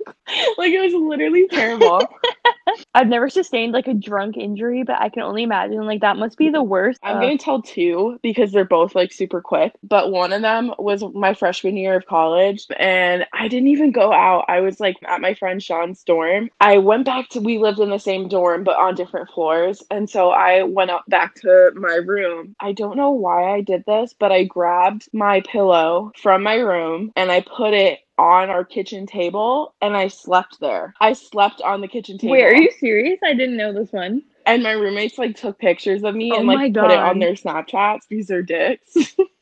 like 0.59 0.73
it 0.73 0.81
was 0.81 0.93
literally 0.93 1.47
terrible. 1.49 2.01
I've 2.95 3.09
never 3.09 3.29
sustained 3.31 3.73
like 3.73 3.89
a 3.89 3.95
drunk 3.95 4.37
injury 4.37 4.85
but 4.85 5.01
I 5.01 5.09
can 5.11 5.23
only 5.23 5.43
imagine 5.45 5.87
like 5.87 6.03
that 6.03 6.17
must 6.17 6.39
be 6.39 6.51
the 6.51 6.63
worst 6.63 7.01
I'm 7.03 7.21
gonna 7.21 7.39
tell 7.39 7.63
two 7.63 8.19
because 8.23 8.53
they're 8.53 8.65
both 8.67 8.95
like 8.95 9.13
super 9.13 9.41
quick. 9.41 9.75
But 9.83 10.13
one 10.13 10.33
of 10.33 10.43
them 10.43 10.75
was 10.79 11.05
my 11.15 11.35
freshman 11.35 11.77
year 11.77 11.97
of 11.97 12.07
college, 12.07 12.67
and 12.79 13.27
I 13.33 13.49
didn't 13.49 13.69
even 13.69 13.93
go 13.93 14.13
out. 14.13 14.47
I 14.49 14.61
was 14.61 14.81
like 14.81 14.97
at 15.07 15.23
my 15.23 15.35
friend 15.35 15.63
Sean's 15.63 16.05
dorm. 16.05 16.51
I 16.61 16.79
went 16.79 17.07
back 17.07 17.31
to 17.31 17.41
we 17.41 17.59
lived 17.59 17.81
in 17.81 17.91
the 17.91 17.99
same 17.99 18.29
dorm 18.29 18.65
but 18.65 18.77
on 18.79 18.95
different 18.97 19.31
floors, 19.31 19.83
and 19.91 20.11
so 20.11 20.31
I 20.31 20.65
went 20.65 20.91
up 20.91 21.05
back 21.09 21.37
to 21.37 21.73
my 21.77 21.97
room. 21.97 22.57
I 22.61 22.73
don't 22.73 22.99
know 22.99 23.13
why 23.13 23.55
I 23.55 23.63
did 23.63 23.85
this, 23.87 24.15
but 24.19 24.33
I 24.33 24.45
grabbed 24.45 25.09
my 25.13 25.43
pillow 25.43 26.13
from 26.23 26.43
my 26.43 26.57
room 26.57 27.13
and 27.17 27.33
I 27.33 27.43
put 27.43 27.75
it 27.75 28.01
on 28.19 28.51
our 28.51 28.65
kitchen 28.65 29.07
table 29.07 29.75
and 29.81 29.97
I 29.97 30.09
slept 30.09 30.59
there. 30.61 30.95
I 31.01 31.13
slept 31.13 31.61
on 31.63 31.81
the 31.81 31.89
kitchen 31.89 32.19
table. 32.19 32.33
wait 32.33 32.45
are 32.45 32.55
you 32.55 32.71
serious 32.79 33.19
I 33.25 33.35
didn't 33.35 33.57
know 33.57 33.73
this 33.73 33.93
one 33.93 34.23
And 34.47 34.63
my 34.63 34.73
roommates 34.73 35.19
like 35.19 35.37
took 35.37 35.59
pictures 35.59 36.03
of 36.05 36.15
me 36.15 36.33
Oh 36.33 36.39
and 36.39 36.47
like 36.47 36.75
put 36.75 36.91
it 36.91 36.99
on 36.99 37.19
their 37.19 37.35
Snapchats 37.35 38.01
because 38.09 38.27
they're 38.27 38.43
dicks. 38.43 39.17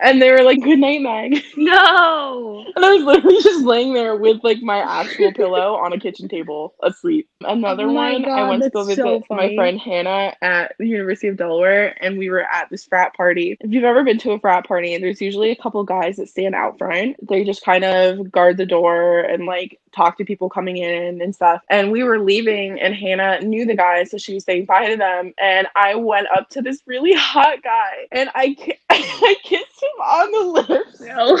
and 0.00 0.20
they 0.20 0.30
were 0.30 0.42
like, 0.42 0.60
"Good 0.62 0.78
night, 0.78 1.00
Meg." 1.02 1.42
No. 1.56 2.64
And 2.74 2.84
I 2.84 2.94
was 2.94 3.02
literally 3.02 3.42
just 3.42 3.64
laying 3.64 3.92
there 3.92 4.16
with 4.16 4.42
like 4.42 4.62
my 4.62 4.78
actual 4.78 5.32
pillow 5.32 5.74
on 5.74 5.92
a 5.92 5.98
kitchen 5.98 6.28
table, 6.28 6.74
asleep. 6.82 7.28
Another 7.42 7.86
Oh 7.86 7.92
one, 7.92 8.24
I 8.24 8.48
went 8.48 8.62
to 8.62 8.70
go 8.70 8.84
visit 8.84 9.02
so 9.02 9.22
my 9.30 9.54
friend 9.54 9.78
Hannah 9.78 10.34
at 10.42 10.74
the 10.78 10.86
University 10.86 11.28
of 11.28 11.36
Delaware, 11.36 11.96
and 12.02 12.18
we 12.18 12.30
were 12.30 12.42
at 12.42 12.68
this 12.70 12.84
frat 12.84 13.14
party. 13.14 13.56
If 13.60 13.72
you've 13.72 13.84
ever 13.84 14.04
been 14.04 14.18
to 14.18 14.32
a 14.32 14.40
frat 14.40 14.66
party, 14.66 14.96
there's 14.98 15.20
usually 15.20 15.50
a 15.50 15.56
couple 15.56 15.82
guys 15.84 16.16
that 16.16 16.28
stand 16.28 16.54
out 16.54 16.78
front. 16.78 17.16
They 17.28 17.44
just 17.44 17.64
kind 17.64 17.84
of 17.84 18.30
guard 18.30 18.56
the 18.56 18.66
door 18.66 19.20
and 19.20 19.46
like 19.46 19.78
talk 19.94 20.18
to 20.18 20.24
people 20.24 20.48
coming 20.50 20.78
in 20.78 21.20
and 21.22 21.34
stuff. 21.34 21.62
And 21.70 21.92
we 21.92 22.04
were 22.04 22.20
leaving, 22.20 22.80
and 22.80 22.94
Hannah 22.94 23.40
knew 23.40 23.66
the 23.66 23.76
guy, 23.76 24.04
so 24.04 24.18
she 24.18 24.34
was 24.34 24.44
saying 24.44 24.66
bye 24.66 24.88
to 24.88 24.96
them. 24.96 25.34
And 25.38 25.66
I 25.76 25.94
went 25.96 26.28
up 26.36 26.48
to 26.50 26.62
this 26.62 26.82
really 26.86 27.12
hot 27.16 27.62
guy, 27.62 28.08
and 28.12 28.30
I 28.34 28.54
ki- 28.54 28.78
I 28.90 29.36
kissed 29.44 29.82
him 29.82 30.00
on 30.02 30.32
the 30.32 30.74
lips. 30.74 31.00
No. 31.06 31.38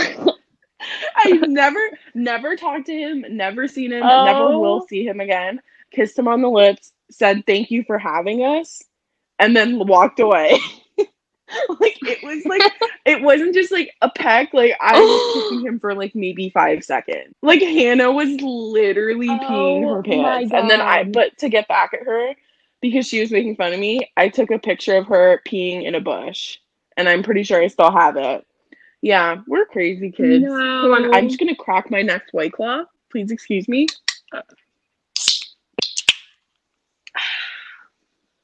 I've 1.16 1.42
never, 1.48 1.80
never 2.14 2.56
talked 2.56 2.86
to 2.86 2.94
him, 2.94 3.24
never 3.30 3.68
seen 3.68 3.92
him, 3.92 4.22
never 4.22 4.52
Oh. 4.52 4.58
will 4.58 4.80
see 4.82 5.04
him 5.06 5.20
again. 5.20 5.60
Kissed 5.92 6.18
him 6.18 6.28
on 6.28 6.42
the 6.42 6.48
lips, 6.50 6.92
said 7.10 7.44
thank 7.46 7.70
you 7.70 7.84
for 7.84 7.98
having 7.98 8.40
us, 8.44 8.82
and 9.38 9.56
then 9.56 9.78
walked 9.86 10.20
away. 10.20 10.58
like 11.80 11.98
it 12.02 12.22
was 12.22 12.44
like 12.44 12.62
it 13.04 13.22
wasn't 13.22 13.54
just 13.54 13.72
like 13.72 13.92
a 14.02 14.10
peck. 14.10 14.52
Like 14.52 14.76
I 14.80 15.00
was 15.00 15.34
kissing 15.34 15.60
him 15.66 15.80
for 15.80 15.94
like 15.94 16.14
maybe 16.14 16.50
five 16.50 16.84
seconds. 16.84 17.34
Like 17.42 17.60
Hannah 17.60 18.12
was 18.12 18.28
literally 18.40 19.28
peeing 19.28 19.84
Oh 19.84 19.94
her 19.94 20.02
pants, 20.02 20.52
and 20.52 20.70
then 20.70 20.80
I. 20.80 21.04
But 21.04 21.36
to 21.38 21.48
get 21.48 21.68
back 21.68 21.94
at 21.94 22.06
her, 22.06 22.34
because 22.80 23.06
she 23.06 23.20
was 23.20 23.30
making 23.30 23.56
fun 23.56 23.72
of 23.72 23.80
me, 23.80 24.10
I 24.16 24.28
took 24.28 24.50
a 24.50 24.58
picture 24.58 24.96
of 24.96 25.06
her 25.06 25.40
peeing 25.46 25.84
in 25.84 25.94
a 25.94 26.00
bush, 26.00 26.58
and 26.96 27.08
I'm 27.08 27.22
pretty 27.22 27.42
sure 27.42 27.62
I 27.62 27.68
still 27.68 27.90
have 27.90 28.16
it. 28.16 28.46
Yeah, 29.02 29.40
we're 29.46 29.66
crazy 29.66 30.10
kids. 30.10 30.44
Hold 30.46 30.92
on, 30.92 31.14
I'm 31.14 31.28
just 31.28 31.40
gonna 31.40 31.56
crack 31.56 31.90
my 31.90 32.02
next 32.02 32.32
white 32.32 32.52
claw. 32.52 32.84
Please 33.10 33.30
excuse 33.30 33.66
me. 33.68 33.86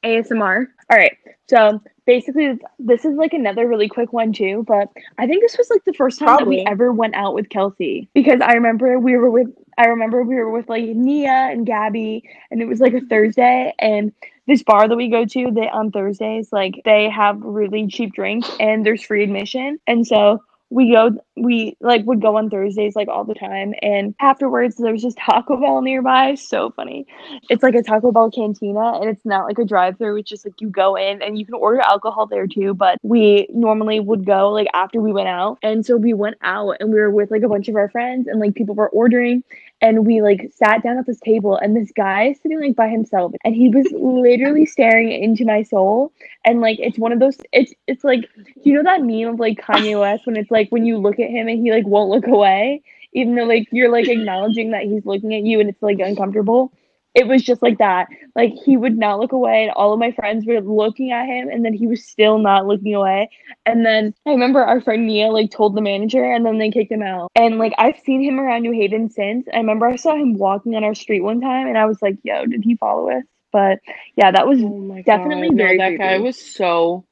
ASMR. 0.05 0.67
All 0.91 0.99
right. 0.99 1.17
So 1.49 1.81
basically, 2.07 2.59
this 2.79 3.05
is 3.05 3.17
like 3.17 3.33
another 3.33 3.67
really 3.69 3.89
quick 3.89 4.13
one 4.13 4.33
too. 4.33 4.65
But 4.67 4.89
I 5.19 5.27
think 5.27 5.43
this 5.43 5.57
was 5.59 5.71
like 5.71 5.85
the 5.85 5.93
first 5.93 6.19
time 6.19 6.39
that 6.39 6.47
we 6.47 6.65
ever 6.67 6.93
went 6.93 7.15
out 7.15 7.35
with 7.35 7.49
Kelsey 7.49 8.09
because 8.15 8.41
I 8.41 8.53
remember 8.53 8.99
we 8.99 9.17
were 9.17 9.31
with. 9.31 9.49
I 9.79 9.87
remember 9.87 10.23
we 10.23 10.37
were 10.37 10.51
with 10.51 10.69
like 10.69 10.85
Nia 10.85 11.49
and 11.51 11.67
Gabby, 11.67 12.29
and 12.51 12.63
it 12.63 12.67
was 12.67 12.81
like 12.81 12.95
a 12.95 13.01
Thursday, 13.03 13.75
and 13.79 14.13
this 14.47 14.63
bar 14.63 14.89
that 14.89 14.97
we 14.97 15.09
go 15.09 15.25
to, 15.27 15.51
they 15.51 15.69
on 15.69 15.91
Thursdays, 15.91 16.51
like 16.51 16.81
they 16.85 17.11
have 17.11 17.41
really 17.43 17.87
cheap 17.89 18.15
drinks 18.15 18.49
and 18.59 18.87
there's 18.87 19.03
free 19.03 19.23
admission, 19.23 19.79
and 19.87 20.07
so 20.07 20.43
we 20.71 20.91
go 20.91 21.11
we 21.37 21.77
like 21.81 22.05
would 22.07 22.21
go 22.21 22.37
on 22.37 22.51
Thursdays 22.51 22.97
like 22.97 23.09
all 23.09 23.25
the 23.25 23.35
time. 23.35 23.73
And 23.83 24.15
afterwards 24.21 24.77
there's 24.77 25.03
just 25.03 25.19
Taco 25.19 25.57
Bell 25.61 25.81
nearby. 25.81 26.35
So 26.35 26.71
funny. 26.71 27.07
It's 27.49 27.63
like 27.63 27.75
a 27.75 27.83
Taco 27.83 28.11
Bell 28.11 28.31
cantina 28.31 28.99
and 29.01 29.09
it's 29.09 29.25
not 29.25 29.47
like 29.47 29.59
a 29.59 29.65
drive 29.65 29.99
through 29.99 30.17
it's 30.17 30.31
just 30.31 30.45
like 30.45 30.61
you 30.61 30.69
go 30.69 30.97
in 30.97 31.23
and 31.23 31.39
you 31.39 31.47
can 31.47 31.55
order 31.55 31.81
alcohol 31.81 32.27
there 32.27 32.47
too. 32.47 32.75
But 32.75 32.99
we 33.03 33.47
normally 33.53 34.01
would 34.01 34.25
go 34.25 34.51
like 34.51 34.69
after 34.75 35.01
we 35.01 35.13
went 35.13 35.29
out. 35.29 35.59
And 35.63 35.87
so 35.87 35.97
we 35.97 36.15
went 36.15 36.37
out 36.43 36.77
and 36.81 36.93
we 36.93 36.99
were 36.99 37.11
with 37.11 37.31
like 37.31 37.43
a 37.43 37.49
bunch 37.49 37.69
of 37.69 37.77
our 37.77 37.89
friends 37.89 38.27
and 38.27 38.41
like 38.41 38.55
people 38.55 38.75
were 38.75 38.89
ordering 38.89 39.45
and 39.87 40.05
we 40.05 40.21
like 40.21 40.51
sat 40.53 40.83
down 40.83 40.99
at 40.99 41.07
this 41.07 41.21
table 41.21 41.57
and 41.57 41.77
this 41.77 41.93
guy 41.97 42.33
sitting 42.43 42.61
like 42.61 42.75
by 42.75 42.89
himself 42.89 43.33
and 43.45 43.55
he 43.55 43.69
was 43.69 43.87
literally 43.93 44.67
staring 44.67 45.13
into 45.13 45.45
my 45.45 45.63
soul 45.63 46.13
and 46.45 46.61
like 46.61 46.79
it's 46.81 46.99
one 46.99 47.13
of 47.13 47.21
those 47.21 47.37
it's 47.53 47.73
it's 47.87 48.03
like 48.03 48.29
you 48.63 48.75
know 48.75 48.83
that 48.83 49.03
meme 49.03 49.35
of 49.35 49.39
like 49.39 49.61
Kanye 49.61 49.99
West 50.01 50.27
when 50.27 50.37
it's 50.37 50.51
like 50.51 50.69
when 50.71 50.85
you 50.85 50.99
look 50.99 51.21
at 51.21 51.31
him 51.31 51.47
and 51.49 51.61
he 51.61 51.71
like 51.71 51.87
won't 51.87 52.11
look 52.11 52.27
away, 52.27 52.83
even 53.13 53.37
though 53.37 53.45
like 53.45 53.69
you're 53.71 53.93
like 53.93 54.09
acknowledging 54.09 54.73
that 54.73 54.83
he's 54.83 55.07
looking 55.07 55.35
at 55.35 55.43
you 55.43 55.61
and 55.61 55.69
it's 55.71 55.83
like 55.83 55.99
uncomfortable. 56.01 56.73
It 57.17 57.27
was 57.27 57.43
just 57.43 57.63
like 57.63 57.79
that. 57.79 58.09
Like 58.37 58.53
he 58.65 58.77
would 58.77 58.97
not 58.99 59.19
look 59.19 59.33
away, 59.33 59.63
and 59.65 59.73
all 59.73 59.93
of 59.95 59.99
my 59.99 60.13
friends 60.13 60.45
were 60.47 60.61
looking 60.61 61.11
at 61.13 61.27
him, 61.27 61.49
and 61.49 61.65
then 61.65 61.73
he 61.73 61.87
was 61.87 62.05
still 62.07 62.39
not 62.39 62.67
looking 62.67 62.95
away. 62.95 63.31
And 63.65 63.85
then 63.87 64.15
I 64.27 64.31
remember 64.31 64.63
our 64.63 64.81
friend 64.83 65.07
Nia 65.07 65.29
like 65.29 65.51
told 65.51 65.75
the 65.75 65.81
manager, 65.81 66.23
and 66.23 66.45
then 66.45 66.59
they 66.59 66.71
kicked 66.71 66.93
him 66.93 67.03
out. 67.03 67.33
And 67.35 67.59
like 67.59 67.73
I've 67.79 67.99
seen 68.05 68.23
him 68.23 68.39
around 68.39 68.63
New 68.63 68.73
Haven 68.73 69.09
since. 69.11 69.47
I 69.53 69.57
remember 69.57 69.87
I 69.87 69.97
saw 69.97 70.15
him 70.15 70.35
walking 70.37 70.77
on 70.77 70.85
our 70.85 70.95
street 70.95 71.21
one 71.23 71.41
time, 71.41 71.67
and 71.69 71.79
I 71.79 71.87
was 71.87 72.01
like, 72.03 72.19
"Yo, 72.23 72.45
did 72.47 72.63
he 72.63 72.77
follow 72.77 73.11
us?" 73.11 73.25
But 73.51 73.79
yeah, 74.17 74.31
that 74.33 74.47
was 74.47 74.61
Oh 74.63 75.03
Definitely 75.07 75.49
God. 75.49 75.57
very 75.57 75.79
no, 75.79 75.85
that 75.85 75.97
guy 75.99 76.09
creepy. 76.17 76.23
was 76.25 76.37
so 76.39 77.07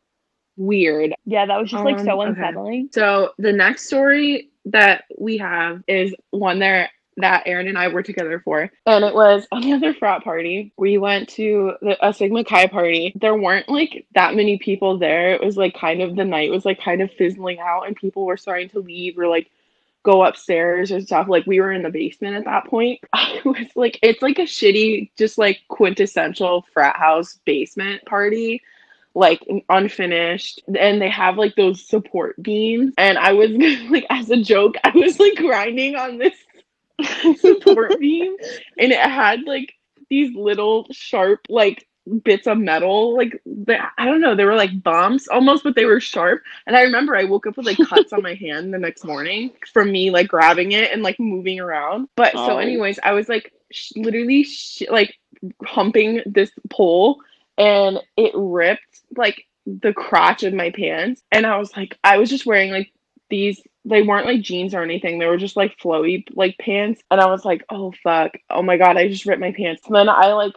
weird. 0.58 1.14
yeah, 1.24 1.46
that 1.46 1.58
was 1.58 1.70
just 1.70 1.82
like 1.84 1.98
so 2.00 2.20
Um, 2.20 2.28
okay. 2.28 2.40
unsettling. 2.42 2.90
So 2.92 3.30
the 3.38 3.52
next 3.52 3.86
story 3.86 4.50
that 4.66 5.04
we 5.18 5.38
have 5.38 5.82
is 5.88 6.14
one 6.30 6.58
there 6.58 6.90
that 7.16 7.44
Erin 7.46 7.68
and 7.68 7.78
I 7.78 7.88
were 7.88 8.02
together 8.02 8.40
for, 8.40 8.70
and 8.86 9.04
it 9.04 9.14
was 9.14 9.46
another 9.52 9.94
frat 9.94 10.24
party. 10.24 10.72
We 10.76 10.98
went 10.98 11.28
to 11.30 11.74
the, 11.80 12.06
a 12.06 12.12
Sigma 12.12 12.44
Chi 12.44 12.66
party. 12.66 13.12
There 13.16 13.36
weren't 13.36 13.68
like 13.68 14.06
that 14.14 14.34
many 14.34 14.58
people 14.58 14.98
there. 14.98 15.32
It 15.32 15.44
was 15.44 15.56
like 15.56 15.74
kind 15.74 16.02
of 16.02 16.16
the 16.16 16.24
night 16.24 16.50
was 16.50 16.64
like 16.64 16.80
kind 16.80 17.02
of 17.02 17.12
fizzling 17.12 17.58
out, 17.60 17.86
and 17.86 17.96
people 17.96 18.26
were 18.26 18.36
starting 18.36 18.68
to 18.70 18.80
leave 18.80 19.18
or 19.18 19.28
like 19.28 19.50
go 20.02 20.24
upstairs 20.24 20.92
or 20.92 21.00
stuff. 21.00 21.28
Like 21.28 21.46
we 21.46 21.60
were 21.60 21.72
in 21.72 21.82
the 21.82 21.90
basement 21.90 22.36
at 22.36 22.44
that 22.44 22.66
point. 22.66 23.00
I 23.12 23.40
was 23.44 23.68
like, 23.74 23.98
it's 24.02 24.22
like 24.22 24.38
a 24.38 24.42
shitty, 24.42 25.10
just 25.16 25.38
like 25.38 25.60
quintessential 25.68 26.66
frat 26.72 26.96
house 26.96 27.38
basement 27.44 28.04
party 28.04 28.62
like 29.14 29.46
unfinished 29.68 30.60
and 30.78 31.00
they 31.00 31.08
have 31.08 31.36
like 31.36 31.54
those 31.54 31.86
support 31.86 32.40
beams 32.42 32.92
and 32.98 33.16
i 33.16 33.32
was 33.32 33.50
like 33.90 34.04
as 34.10 34.30
a 34.30 34.42
joke 34.42 34.74
i 34.84 34.90
was 34.90 35.18
like 35.20 35.36
grinding 35.36 35.94
on 35.94 36.18
this 36.18 36.34
support 37.38 37.98
beam 37.98 38.36
and 38.78 38.92
it 38.92 38.98
had 39.00 39.42
like 39.44 39.74
these 40.10 40.34
little 40.34 40.86
sharp 40.92 41.40
like 41.48 41.86
bits 42.22 42.46
of 42.46 42.58
metal 42.58 43.16
like 43.16 43.40
the, 43.46 43.78
i 43.96 44.04
don't 44.04 44.20
know 44.20 44.34
they 44.34 44.44
were 44.44 44.54
like 44.54 44.82
bumps 44.82 45.26
almost 45.28 45.64
but 45.64 45.74
they 45.74 45.86
were 45.86 46.00
sharp. 46.00 46.42
And 46.66 46.76
i 46.76 46.82
remember 46.82 47.16
i 47.16 47.24
woke 47.24 47.46
up 47.46 47.56
with 47.56 47.64
like 47.64 47.78
cuts 47.88 48.12
on 48.12 48.22
my 48.22 48.34
hand 48.44 48.74
the 48.74 48.78
next 48.78 49.04
morning 49.04 49.52
from 49.72 49.90
me 49.90 50.10
like 50.10 50.28
grabbing 50.28 50.72
it 50.72 50.92
and 50.92 51.02
like 51.02 51.18
moving 51.18 51.60
around. 51.60 52.08
But 52.16 52.32
so 52.34 52.56
Oh. 52.56 52.58
anyways 52.58 52.98
i 53.02 53.12
was 53.12 53.28
like 53.30 53.52
sh- 53.72 53.92
literally 53.96 54.44
sh- 54.44 54.82
like 54.90 55.14
humping 55.64 56.20
this 56.26 56.50
pole 56.68 57.20
and 57.56 57.98
it 58.18 58.32
ripped 58.34 59.00
like 59.16 59.46
the 59.66 59.94
crotch 59.94 60.42
of 60.42 60.52
my 60.52 60.70
pants. 60.70 61.22
And 61.32 61.46
i 61.46 61.56
was 61.56 61.74
like 61.74 61.96
i 62.04 62.18
was 62.18 62.28
just 62.28 62.44
wearing 62.44 62.70
like 62.70 62.92
these 63.30 63.62
they 63.84 64.02
weren't 64.02 64.26
like 64.26 64.42
jeans 64.42 64.74
or 64.74 64.82
anything. 64.82 65.18
They 65.18 65.26
were 65.26 65.36
just 65.36 65.56
like 65.56 65.78
flowy 65.78 66.24
like 66.34 66.56
pants. 66.58 67.02
And 67.10 67.20
i 67.20 67.26
was 67.26 67.44
like 67.44 67.64
oh 67.70 67.92
fuck. 68.02 68.32
Oh 68.50 68.62
my 68.62 68.76
god 68.76 68.96
i 68.96 69.08
just 69.08 69.26
ripped 69.26 69.40
my 69.40 69.52
pants. 69.52 69.82
And 69.86 69.96
then 69.96 70.08
i 70.08 70.32
like 70.32 70.54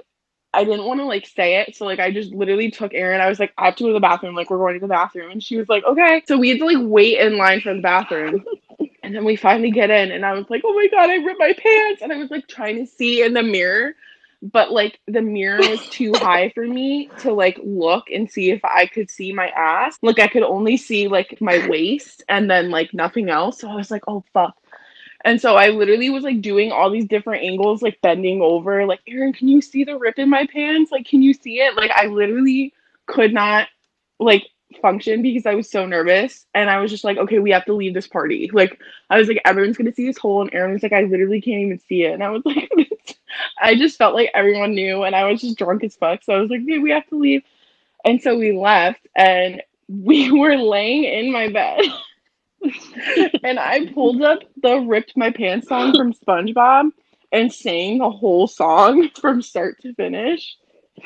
i 0.54 0.64
didn't 0.64 0.86
want 0.86 1.00
to 1.00 1.06
like 1.06 1.28
say 1.28 1.58
it 1.58 1.76
so 1.76 1.86
like 1.86 2.00
i 2.00 2.12
just 2.12 2.34
literally 2.34 2.72
took 2.72 2.94
Erin. 2.94 3.22
i 3.22 3.30
was 3.30 3.40
like 3.40 3.54
i 3.58 3.66
have 3.66 3.76
to 3.78 3.84
go 3.84 3.88
to 3.90 3.94
the 3.94 4.00
bathroom. 4.00 4.36
Like 4.36 4.50
we're 4.50 4.58
going 4.58 4.76
to 4.76 4.80
the 4.80 4.88
bathroom. 4.88 5.32
And 5.32 5.44
she 5.44 5.58
was 5.58 5.70
like 5.70 5.84
okay. 5.86 6.24
So 6.28 6.38
we 6.38 6.50
had 6.50 6.60
to 6.60 6.66
like 6.66 6.78
wait 6.80 7.20
in 7.20 7.38
line 7.38 7.62
for 7.62 7.74
the 7.74 7.82
bathroom. 7.82 8.44
And 9.04 9.16
then 9.16 9.24
we 9.24 9.38
finally 9.38 9.72
get 9.72 9.90
in 9.90 10.12
and 10.12 10.26
i 10.26 10.34
was 10.34 10.50
like 10.50 10.64
oh 10.66 10.74
my 10.74 10.88
god 10.90 11.10
i 11.10 11.16
ripped 11.16 11.40
my 11.40 11.54
pants. 11.54 12.02
And 12.02 12.12
i 12.12 12.18
was 12.18 12.30
like 12.30 12.46
trying 12.48 12.76
to 12.78 12.86
see 12.86 13.24
in 13.24 13.34
the 13.34 13.44
mirror 13.44 13.96
but 14.42 14.72
like 14.72 15.00
the 15.08 15.22
mirror 15.22 15.58
was 15.70 15.88
too 15.90 16.14
high 16.16 16.50
for 16.50 16.66
me 16.66 17.10
to 17.20 17.34
like 17.34 17.60
look 17.64 18.10
and 18.12 18.30
see 18.30 18.52
if 18.52 18.64
I 18.64 18.86
could 18.86 19.10
see 19.10 19.34
my 19.34 19.50
ass. 19.50 19.98
Like 20.02 20.20
I 20.20 20.28
could 20.28 20.44
only 20.44 20.78
see 20.78 21.08
like 21.08 21.40
my 21.42 21.68
waist 21.68 22.24
and 22.30 22.50
then 22.50 22.70
like 22.70 22.94
nothing 22.94 23.30
else. 23.30 23.60
So 23.60 23.70
I 23.70 23.76
was 23.76 23.92
like, 23.92 24.04
oh 24.08 24.24
fuck. 24.34 24.56
And 25.26 25.42
so 25.42 25.56
I 25.56 25.70
literally 25.70 26.10
was 26.10 26.24
like 26.24 26.42
doing 26.42 26.72
all 26.72 26.90
these 26.90 27.08
different 27.08 27.44
angles, 27.44 27.82
like 27.82 28.00
bending 28.02 28.42
over, 28.42 28.86
like, 28.86 29.02
Erin, 29.08 29.34
can 29.34 29.48
you 29.48 29.62
see 29.62 29.84
the 29.84 29.98
rip 29.98 30.20
in 30.20 30.30
my 30.30 30.46
pants? 30.48 30.92
Like, 30.92 31.08
can 31.08 31.22
you 31.22 31.34
see 31.34 31.60
it? 31.60 31.76
Like, 31.76 31.92
I 31.92 32.06
literally 32.06 32.74
could 33.08 33.34
not 33.34 33.68
like 34.20 34.48
function 34.82 35.22
because 35.22 35.46
I 35.46 35.56
was 35.56 35.70
so 35.70 35.86
nervous. 35.86 36.46
And 36.54 36.70
I 36.70 36.80
was 36.80 36.92
just 36.92 37.04
like, 37.04 37.18
okay, 37.18 37.40
we 37.40 37.52
have 37.52 37.66
to 37.66 37.74
leave 37.74 37.94
this 37.94 38.08
party. 38.08 38.50
Like, 38.54 38.80
I 39.10 39.18
was 39.18 39.28
like, 39.28 39.42
everyone's 39.44 39.78
gonna 39.78 39.94
see 39.94 40.06
this 40.06 40.18
hole. 40.18 40.42
And 40.42 40.54
Erin 40.54 40.74
was 40.74 40.84
like, 40.84 40.94
I 40.94 41.02
literally 41.02 41.42
can't 41.42 41.62
even 41.62 41.80
see 41.80 42.04
it. 42.04 42.14
And 42.14 42.24
I 42.24 42.30
was 42.30 42.44
like, 42.46 42.70
I 43.62 43.76
just 43.76 43.98
felt 43.98 44.16
like 44.16 44.32
everyone 44.34 44.76
knew. 44.76 45.04
And 45.04 45.16
I 45.16 45.30
was 45.30 45.42
just 45.42 45.58
drunk 45.58 45.84
as 45.84 45.96
fuck. 45.96 46.24
So 46.24 46.34
I 46.34 46.40
was 46.40 46.50
like, 46.50 46.62
okay, 46.62 46.80
we 46.80 46.92
have 46.92 47.08
to 47.08 47.18
leave. 47.18 47.44
And 48.06 48.22
so 48.22 48.38
we 48.38 48.52
left 48.52 49.08
and 49.16 49.62
we 49.88 50.32
were 50.40 50.56
laying 50.56 51.04
in 51.04 51.32
my 51.32 51.50
bed. 51.50 51.82
and 53.44 53.60
I 53.60 53.86
pulled 53.94 54.22
up 54.22 54.40
the 54.62 54.80
Ripped 54.80 55.16
My 55.16 55.32
Pants 55.32 55.68
song 55.68 55.94
from 55.96 56.14
SpongeBob 56.14 56.92
and 57.32 57.52
sang 57.52 58.00
the 58.00 58.10
whole 58.10 58.48
song 58.48 59.10
from 59.22 59.42
start 59.42 59.82
to 59.82 59.94
finish. 59.94 60.58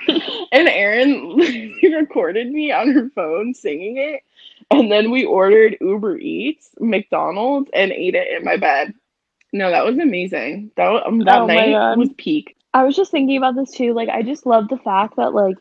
and 0.07 0.67
Erin 0.69 1.75
recorded 1.83 2.51
me 2.51 2.71
on 2.71 2.91
her 2.91 3.09
phone 3.09 3.53
singing 3.53 3.97
it. 3.97 4.21
And 4.69 4.89
then 4.89 5.11
we 5.11 5.25
ordered 5.25 5.77
Uber 5.81 6.17
Eats, 6.19 6.69
McDonald's, 6.79 7.69
and 7.73 7.91
ate 7.91 8.15
it 8.15 8.27
in 8.37 8.45
my 8.45 8.55
bed. 8.55 8.93
No, 9.53 9.69
that 9.71 9.85
was 9.85 9.97
amazing. 9.97 10.71
That 10.77 11.03
um, 11.05 11.19
that 11.19 11.41
Oh 11.41 11.45
night 11.45 11.97
was 11.97 12.09
peak. 12.17 12.55
I 12.73 12.83
was 12.83 12.95
just 12.95 13.11
thinking 13.11 13.37
about 13.37 13.55
this 13.55 13.71
too. 13.71 13.93
Like, 13.93 14.09
I 14.09 14.21
just 14.21 14.45
love 14.45 14.69
the 14.69 14.77
fact 14.77 15.17
that 15.17 15.33
like 15.33 15.57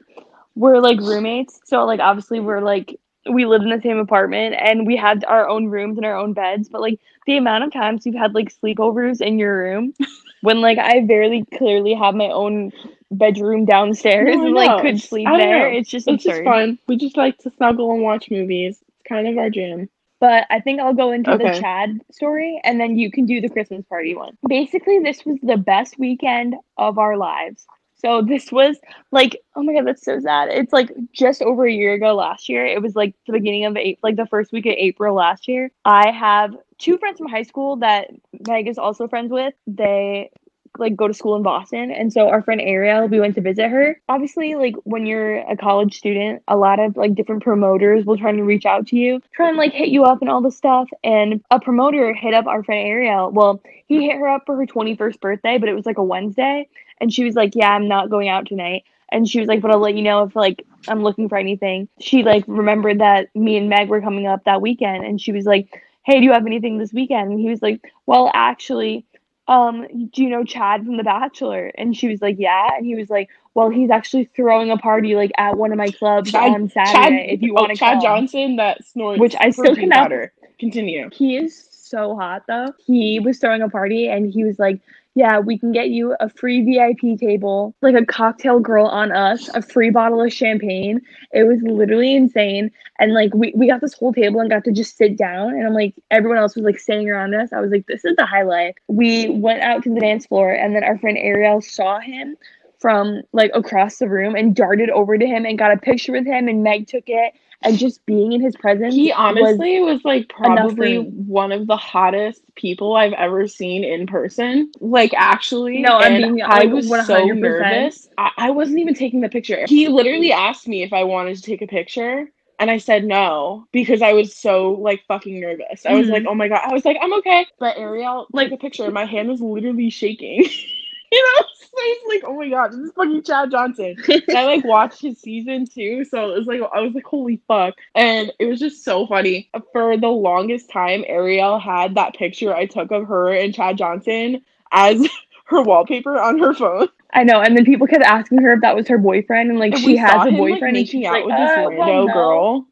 we're 0.54 0.78
like 0.78 1.00
roommates. 1.00 1.60
So 1.64 1.84
like 1.84 2.00
obviously 2.00 2.40
we're 2.40 2.60
like 2.60 2.98
we 3.30 3.44
lived 3.46 3.64
in 3.64 3.70
the 3.70 3.80
same 3.82 3.98
apartment 3.98 4.54
and 4.58 4.86
we 4.86 4.96
had 4.96 5.24
our 5.24 5.48
own 5.48 5.66
rooms 5.66 5.96
and 5.98 6.06
our 6.06 6.16
own 6.16 6.32
beds. 6.32 6.68
But 6.68 6.80
like 6.80 7.00
the 7.26 7.36
amount 7.36 7.64
of 7.64 7.72
times 7.72 8.06
you've 8.06 8.14
had 8.14 8.34
like 8.34 8.54
sleepovers 8.54 9.20
in 9.20 9.38
your 9.38 9.56
room 9.58 9.92
when 10.42 10.60
like 10.60 10.78
I 10.78 11.04
very 11.04 11.44
clearly 11.56 11.94
have 11.94 12.14
my 12.14 12.28
own 12.30 12.72
bedroom 13.10 13.64
downstairs 13.64 14.36
No, 14.36 14.46
and 14.46 14.54
like 14.54 14.82
could 14.82 15.00
sleep 15.00 15.26
there. 15.36 15.70
know. 15.70 15.76
It's 15.78 15.90
just 15.90 16.06
It's 16.06 16.24
absurd. 16.24 16.44
just 16.44 16.44
fun. 16.44 16.78
We 16.86 16.96
just 16.96 17.16
like 17.16 17.38
to 17.38 17.50
snuggle 17.56 17.92
and 17.92 18.02
watch 18.02 18.30
movies. 18.30 18.78
It's 18.80 19.02
kind 19.08 19.26
of 19.26 19.36
our 19.36 19.50
jam. 19.50 19.88
But 20.20 20.46
I 20.50 20.60
think 20.60 20.80
I'll 20.80 20.94
go 20.94 21.12
into 21.12 21.36
the 21.36 21.58
Chad 21.58 21.98
story 22.12 22.60
and 22.62 22.78
then 22.78 22.98
you 22.98 23.10
can 23.10 23.24
do 23.26 23.40
the 23.40 23.48
Christmas 23.48 23.84
party 23.86 24.14
one. 24.14 24.36
Basically, 24.46 24.98
this 24.98 25.24
was 25.24 25.38
the 25.42 25.56
best 25.56 25.98
weekend 25.98 26.56
of 26.76 26.98
our 26.98 27.16
lives. 27.16 27.66
So 28.00 28.22
this 28.22 28.50
was 28.50 28.78
like, 29.12 29.40
oh 29.56 29.62
my 29.62 29.74
god, 29.74 29.86
that's 29.86 30.04
so 30.04 30.18
sad. 30.20 30.48
It's 30.48 30.72
like 30.72 30.90
just 31.12 31.42
over 31.42 31.66
a 31.66 31.72
year 31.72 31.94
ago 31.94 32.14
last 32.14 32.48
year. 32.48 32.64
It 32.64 32.80
was 32.80 32.94
like 32.94 33.14
the 33.26 33.32
beginning 33.32 33.66
of 33.66 33.76
April, 33.76 34.00
like 34.02 34.16
the 34.16 34.26
first 34.26 34.52
week 34.52 34.66
of 34.66 34.72
April 34.72 35.14
last 35.14 35.48
year. 35.48 35.70
I 35.84 36.10
have 36.10 36.56
two 36.78 36.96
friends 36.96 37.18
from 37.18 37.28
high 37.28 37.42
school 37.42 37.76
that 37.76 38.08
Meg 38.48 38.68
is 38.68 38.78
also 38.78 39.06
friends 39.06 39.30
with. 39.30 39.52
They 39.66 40.30
like 40.78 40.96
go 40.96 41.08
to 41.08 41.14
school 41.14 41.36
in 41.36 41.42
Boston. 41.42 41.90
And 41.90 42.12
so 42.12 42.28
our 42.28 42.42
friend 42.42 42.60
Ariel, 42.60 43.08
we 43.08 43.20
went 43.20 43.34
to 43.34 43.40
visit 43.40 43.68
her. 43.68 44.00
Obviously, 44.08 44.54
like 44.54 44.74
when 44.84 45.06
you're 45.06 45.38
a 45.38 45.56
college 45.56 45.98
student, 45.98 46.42
a 46.48 46.56
lot 46.56 46.78
of 46.78 46.96
like 46.96 47.14
different 47.14 47.42
promoters 47.42 48.04
will 48.04 48.16
try 48.16 48.32
to 48.32 48.42
reach 48.42 48.66
out 48.66 48.86
to 48.88 48.96
you, 48.96 49.20
try 49.32 49.48
and 49.48 49.56
like 49.58 49.72
hit 49.72 49.88
you 49.88 50.04
up 50.04 50.20
and 50.20 50.30
all 50.30 50.40
this 50.40 50.56
stuff. 50.56 50.88
And 51.02 51.42
a 51.50 51.60
promoter 51.60 52.14
hit 52.14 52.34
up 52.34 52.46
our 52.46 52.62
friend 52.62 52.86
Ariel. 52.86 53.30
Well, 53.30 53.62
he 53.86 54.06
hit 54.06 54.18
her 54.18 54.28
up 54.28 54.44
for 54.46 54.56
her 54.56 54.66
21st 54.66 55.20
birthday, 55.20 55.58
but 55.58 55.68
it 55.68 55.74
was 55.74 55.86
like 55.86 55.98
a 55.98 56.04
Wednesday. 56.04 56.68
And 57.00 57.12
she 57.12 57.24
was 57.24 57.34
like, 57.34 57.54
Yeah, 57.54 57.70
I'm 57.70 57.88
not 57.88 58.10
going 58.10 58.28
out 58.28 58.46
tonight. 58.46 58.84
And 59.12 59.28
she 59.28 59.40
was 59.40 59.48
like, 59.48 59.60
But 59.60 59.72
I'll 59.72 59.80
let 59.80 59.96
you 59.96 60.02
know 60.02 60.22
if 60.22 60.36
like 60.36 60.64
I'm 60.88 61.02
looking 61.02 61.28
for 61.28 61.36
anything. 61.36 61.88
She 62.00 62.22
like 62.22 62.44
remembered 62.46 63.00
that 63.00 63.28
me 63.34 63.56
and 63.56 63.68
Meg 63.68 63.88
were 63.88 64.00
coming 64.00 64.26
up 64.26 64.44
that 64.44 64.62
weekend. 64.62 65.04
And 65.04 65.20
she 65.20 65.32
was 65.32 65.44
like, 65.44 65.82
Hey, 66.04 66.18
do 66.18 66.24
you 66.24 66.32
have 66.32 66.46
anything 66.46 66.78
this 66.78 66.92
weekend? 66.92 67.30
And 67.32 67.40
he 67.40 67.48
was 67.50 67.60
like, 67.60 67.80
Well, 68.06 68.30
actually, 68.32 69.04
um, 69.50 69.86
do 70.12 70.22
you 70.22 70.30
know 70.30 70.44
Chad 70.44 70.84
from 70.84 70.96
The 70.96 71.02
Bachelor? 71.02 71.72
And 71.76 71.94
she 71.96 72.08
was 72.08 72.22
like, 72.22 72.36
yeah. 72.38 72.68
And 72.76 72.86
he 72.86 72.94
was 72.94 73.10
like, 73.10 73.28
well, 73.54 73.68
he's 73.68 73.90
actually 73.90 74.30
throwing 74.36 74.70
a 74.70 74.76
party 74.76 75.16
like 75.16 75.32
at 75.36 75.56
one 75.58 75.72
of 75.72 75.78
my 75.78 75.88
clubs 75.90 76.30
Chad- 76.32 76.52
on 76.54 76.68
Saturday. 76.70 77.32
if 77.32 77.42
you 77.42 77.52
oh, 77.56 77.62
want 77.62 77.72
to 77.72 77.76
Chad 77.76 77.94
come. 77.94 78.02
Johnson 78.02 78.56
that 78.56 78.84
snorts 78.86 79.20
Which 79.20 79.34
I 79.38 79.50
still 79.50 79.74
cannot- 79.74 79.96
powder. 80.04 80.32
Continue. 80.58 81.08
He 81.12 81.36
is 81.36 81.68
so 81.72 82.14
hot 82.16 82.42
though. 82.46 82.72
He 82.86 83.18
was 83.18 83.38
throwing 83.38 83.62
a 83.62 83.68
party 83.68 84.08
and 84.08 84.32
he 84.32 84.44
was 84.44 84.58
like, 84.58 84.80
yeah, 85.20 85.38
we 85.38 85.58
can 85.58 85.70
get 85.70 85.90
you 85.90 86.16
a 86.18 86.30
free 86.30 86.64
VIP 86.64 87.18
table, 87.20 87.74
like 87.82 87.94
a 87.94 88.06
cocktail 88.06 88.58
girl 88.58 88.86
on 88.86 89.12
us, 89.12 89.50
a 89.54 89.60
free 89.60 89.90
bottle 89.90 90.22
of 90.22 90.32
champagne. 90.32 90.98
It 91.34 91.44
was 91.44 91.60
literally 91.62 92.16
insane. 92.16 92.70
And 92.98 93.12
like 93.12 93.34
we, 93.34 93.52
we 93.54 93.68
got 93.68 93.82
this 93.82 93.92
whole 93.92 94.14
table 94.14 94.40
and 94.40 94.48
got 94.48 94.64
to 94.64 94.72
just 94.72 94.96
sit 94.96 95.18
down 95.18 95.50
and 95.50 95.66
I'm 95.66 95.74
like 95.74 95.94
everyone 96.10 96.38
else 96.38 96.56
was 96.56 96.64
like 96.64 96.78
sitting 96.78 97.10
around 97.10 97.34
us. 97.34 97.52
I 97.52 97.60
was 97.60 97.70
like, 97.70 97.86
this 97.86 98.02
is 98.06 98.16
the 98.16 98.24
highlight. 98.24 98.76
We 98.88 99.28
went 99.28 99.60
out 99.60 99.82
to 99.82 99.92
the 99.92 100.00
dance 100.00 100.24
floor 100.24 100.52
and 100.52 100.74
then 100.74 100.84
our 100.84 100.96
friend 100.96 101.18
Ariel 101.18 101.60
saw 101.60 102.00
him 102.00 102.34
from 102.80 103.22
like 103.32 103.50
across 103.54 103.98
the 103.98 104.08
room 104.08 104.34
and 104.34 104.56
darted 104.56 104.90
over 104.90 105.16
to 105.18 105.26
him 105.26 105.44
and 105.46 105.58
got 105.58 105.72
a 105.72 105.76
picture 105.76 106.12
with 106.12 106.26
him 106.26 106.48
and 106.48 106.62
Meg 106.62 106.86
took 106.88 107.04
it 107.08 107.34
and 107.62 107.78
just 107.78 108.04
being 108.06 108.32
in 108.32 108.40
his 108.40 108.56
presence 108.56 108.94
He 108.94 109.12
honestly 109.12 109.80
was, 109.80 110.00
like 110.04 110.28
probably 110.30 110.96
one 110.96 111.52
of 111.52 111.66
the 111.66 111.76
hottest 111.76 112.42
people 112.54 112.96
I've 112.96 113.12
ever 113.12 113.46
seen 113.46 113.84
in 113.84 114.06
person. 114.06 114.72
Like 114.80 115.12
actually, 115.14 115.82
No, 115.82 115.98
I'm 115.98 116.16
being, 116.16 116.42
I 116.42 116.64
was 116.66 116.88
so 116.88 116.94
100%. 116.96 117.38
nervous. 117.38 118.08
I-, 118.16 118.32
I 118.38 118.50
wasn't 118.50 118.78
even 118.78 118.94
taking 118.94 119.20
the 119.20 119.28
picture. 119.28 119.64
He 119.68 119.88
literally 119.88 120.32
asked 120.32 120.66
me 120.66 120.82
if 120.82 120.92
I 120.94 121.04
wanted 121.04 121.36
to 121.36 121.42
take 121.42 121.62
a 121.62 121.66
picture. 121.66 122.30
And 122.58 122.70
I 122.70 122.76
said 122.76 123.04
no 123.06 123.66
because 123.72 124.02
I 124.02 124.12
was 124.12 124.36
so 124.36 124.72
like 124.72 125.02
fucking 125.08 125.40
nervous. 125.40 125.86
I 125.86 125.94
was 125.94 126.08
Mhm. 126.08 126.12
like, 126.12 126.24
oh 126.28 126.34
my 126.34 126.46
god. 126.48 126.60
I 126.64 126.72
was 126.74 126.84
like, 126.84 126.98
I'm 127.00 127.12
okay. 127.14 127.46
But 127.58 127.78
Ariel 127.78 128.26
Like- 128.32 128.52
a 128.52 128.58
picture 128.58 128.90
my 128.90 129.06
hand 129.06 129.28
was 129.30 129.40
literally 129.40 129.88
shaking. 129.90 130.46
you 131.12 131.34
know, 131.36 131.46
so 131.58 131.68
it's 131.76 132.06
like, 132.08 132.30
oh 132.30 132.36
my 132.36 132.48
god, 132.48 132.72
this 132.72 132.78
is 132.78 132.92
fucking 132.92 133.22
Chad 133.24 133.50
Johnson. 133.50 133.96
And 134.08 134.36
I 134.36 134.44
like 134.44 134.64
watched 134.66 135.02
his 135.02 135.18
season 135.18 135.66
too, 135.66 136.04
so 136.04 136.30
it 136.30 136.38
was 136.38 136.46
like 136.46 136.60
I 136.72 136.80
was 136.80 136.94
like, 136.94 137.04
holy 137.04 137.40
fuck. 137.48 137.74
And 137.94 138.32
it 138.38 138.46
was 138.46 138.60
just 138.60 138.84
so 138.84 139.06
funny. 139.06 139.50
For 139.72 139.96
the 139.96 140.08
longest 140.08 140.70
time, 140.70 141.04
Ariel 141.08 141.58
had 141.58 141.96
that 141.96 142.14
picture 142.14 142.54
I 142.54 142.66
took 142.66 142.92
of 142.92 143.08
her 143.08 143.32
and 143.32 143.52
Chad 143.52 143.76
Johnson 143.76 144.42
as 144.70 145.04
her 145.46 145.62
wallpaper 145.62 146.20
on 146.20 146.38
her 146.38 146.54
phone. 146.54 146.88
I 147.12 147.24
know, 147.24 147.40
and 147.40 147.56
then 147.56 147.64
people 147.64 147.88
kept 147.88 148.04
asking 148.04 148.38
her 148.38 148.52
if 148.52 148.60
that 148.60 148.76
was 148.76 148.86
her 148.86 148.98
boyfriend, 148.98 149.50
and 149.50 149.58
like 149.58 149.72
And 149.72 149.80
she 149.82 149.96
has 149.96 150.28
a 150.28 150.30
boyfriend, 150.30 150.76
like, 150.76 150.80
and 150.80 150.88
she's 150.88 150.94
making 150.94 151.06
out 151.06 151.12
like, 151.12 151.24
with 151.24 151.36
this 151.36 151.50
uh, 151.50 151.56
rando 151.56 151.78
well, 151.78 152.06
no. 152.06 152.12
girl. 152.12 152.66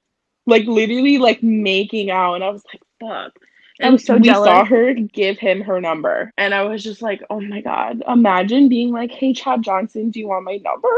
Like 0.47 0.65
literally 0.67 1.19
like 1.19 1.43
making 1.43 2.11
out 2.11 2.35
and 2.35 2.45
I 2.45 2.51
was 2.51 2.63
like, 2.73 2.83
fuck. 3.01 3.33
I 3.81 3.91
was 3.91 4.05
so 4.05 4.17
we 4.17 4.23
jealous. 4.23 4.49
saw 4.49 4.65
her 4.65 4.95
give 4.95 5.39
him 5.39 5.61
her 5.63 5.81
number. 5.81 6.33
And 6.37 6.55
I 6.55 6.65
was 6.65 6.83
just 6.83 7.03
like, 7.03 7.23
oh 7.31 7.41
my 7.41 7.61
god. 7.61 8.03
Imagine 8.09 8.69
being 8.69 8.93
like, 8.93 9.11
hey 9.11 9.33
Chad 9.33 9.63
Johnson, 9.63 10.11
do 10.11 10.19
you 10.21 10.29
want 10.29 10.45
my 10.45 10.57
number? 10.57 10.89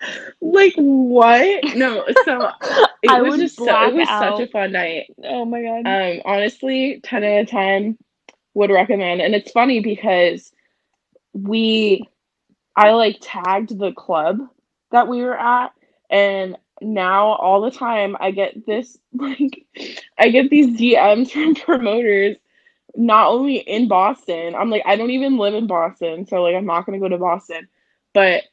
like 0.40 0.74
what? 0.76 1.76
No, 1.76 2.04
so 2.24 2.50
it 3.02 3.10
I 3.10 3.22
was 3.22 3.38
just 3.38 3.56
so, 3.56 3.64
it 3.64 3.94
was 3.94 4.08
out. 4.08 4.36
such 4.36 4.48
a 4.48 4.50
fun 4.50 4.72
night. 4.72 5.06
Oh 5.24 5.44
my 5.44 5.62
god. 5.62 5.86
Um, 5.86 6.22
honestly, 6.24 7.00
10 7.02 7.24
out 7.24 7.40
of 7.42 7.48
10 7.48 7.98
would 8.54 8.70
recommend. 8.70 9.20
And 9.22 9.34
it's 9.34 9.50
funny 9.52 9.80
because 9.80 10.52
we, 11.32 12.08
I 12.76 12.90
like 12.92 13.18
tagged 13.20 13.78
the 13.78 13.92
club 13.92 14.38
that 14.90 15.08
we 15.08 15.22
were 15.22 15.38
at, 15.38 15.72
and 16.10 16.56
now 16.82 17.28
all 17.34 17.62
the 17.62 17.70
time 17.70 18.16
I 18.20 18.30
get 18.32 18.66
this, 18.66 18.98
like, 19.14 19.66
I 20.18 20.30
get 20.30 20.50
these 20.50 20.78
DMs 20.78 21.30
from 21.32 21.54
promoters, 21.56 22.36
not 22.96 23.28
only 23.28 23.56
in 23.58 23.88
Boston. 23.88 24.54
I'm 24.54 24.70
like, 24.70 24.82
I 24.86 24.96
don't 24.96 25.10
even 25.10 25.38
live 25.38 25.54
in 25.54 25.66
Boston, 25.66 26.26
so 26.26 26.42
like, 26.42 26.56
I'm 26.56 26.66
not 26.66 26.86
gonna 26.86 27.00
go 27.00 27.08
to 27.08 27.18
Boston, 27.18 27.68
but 28.14 28.44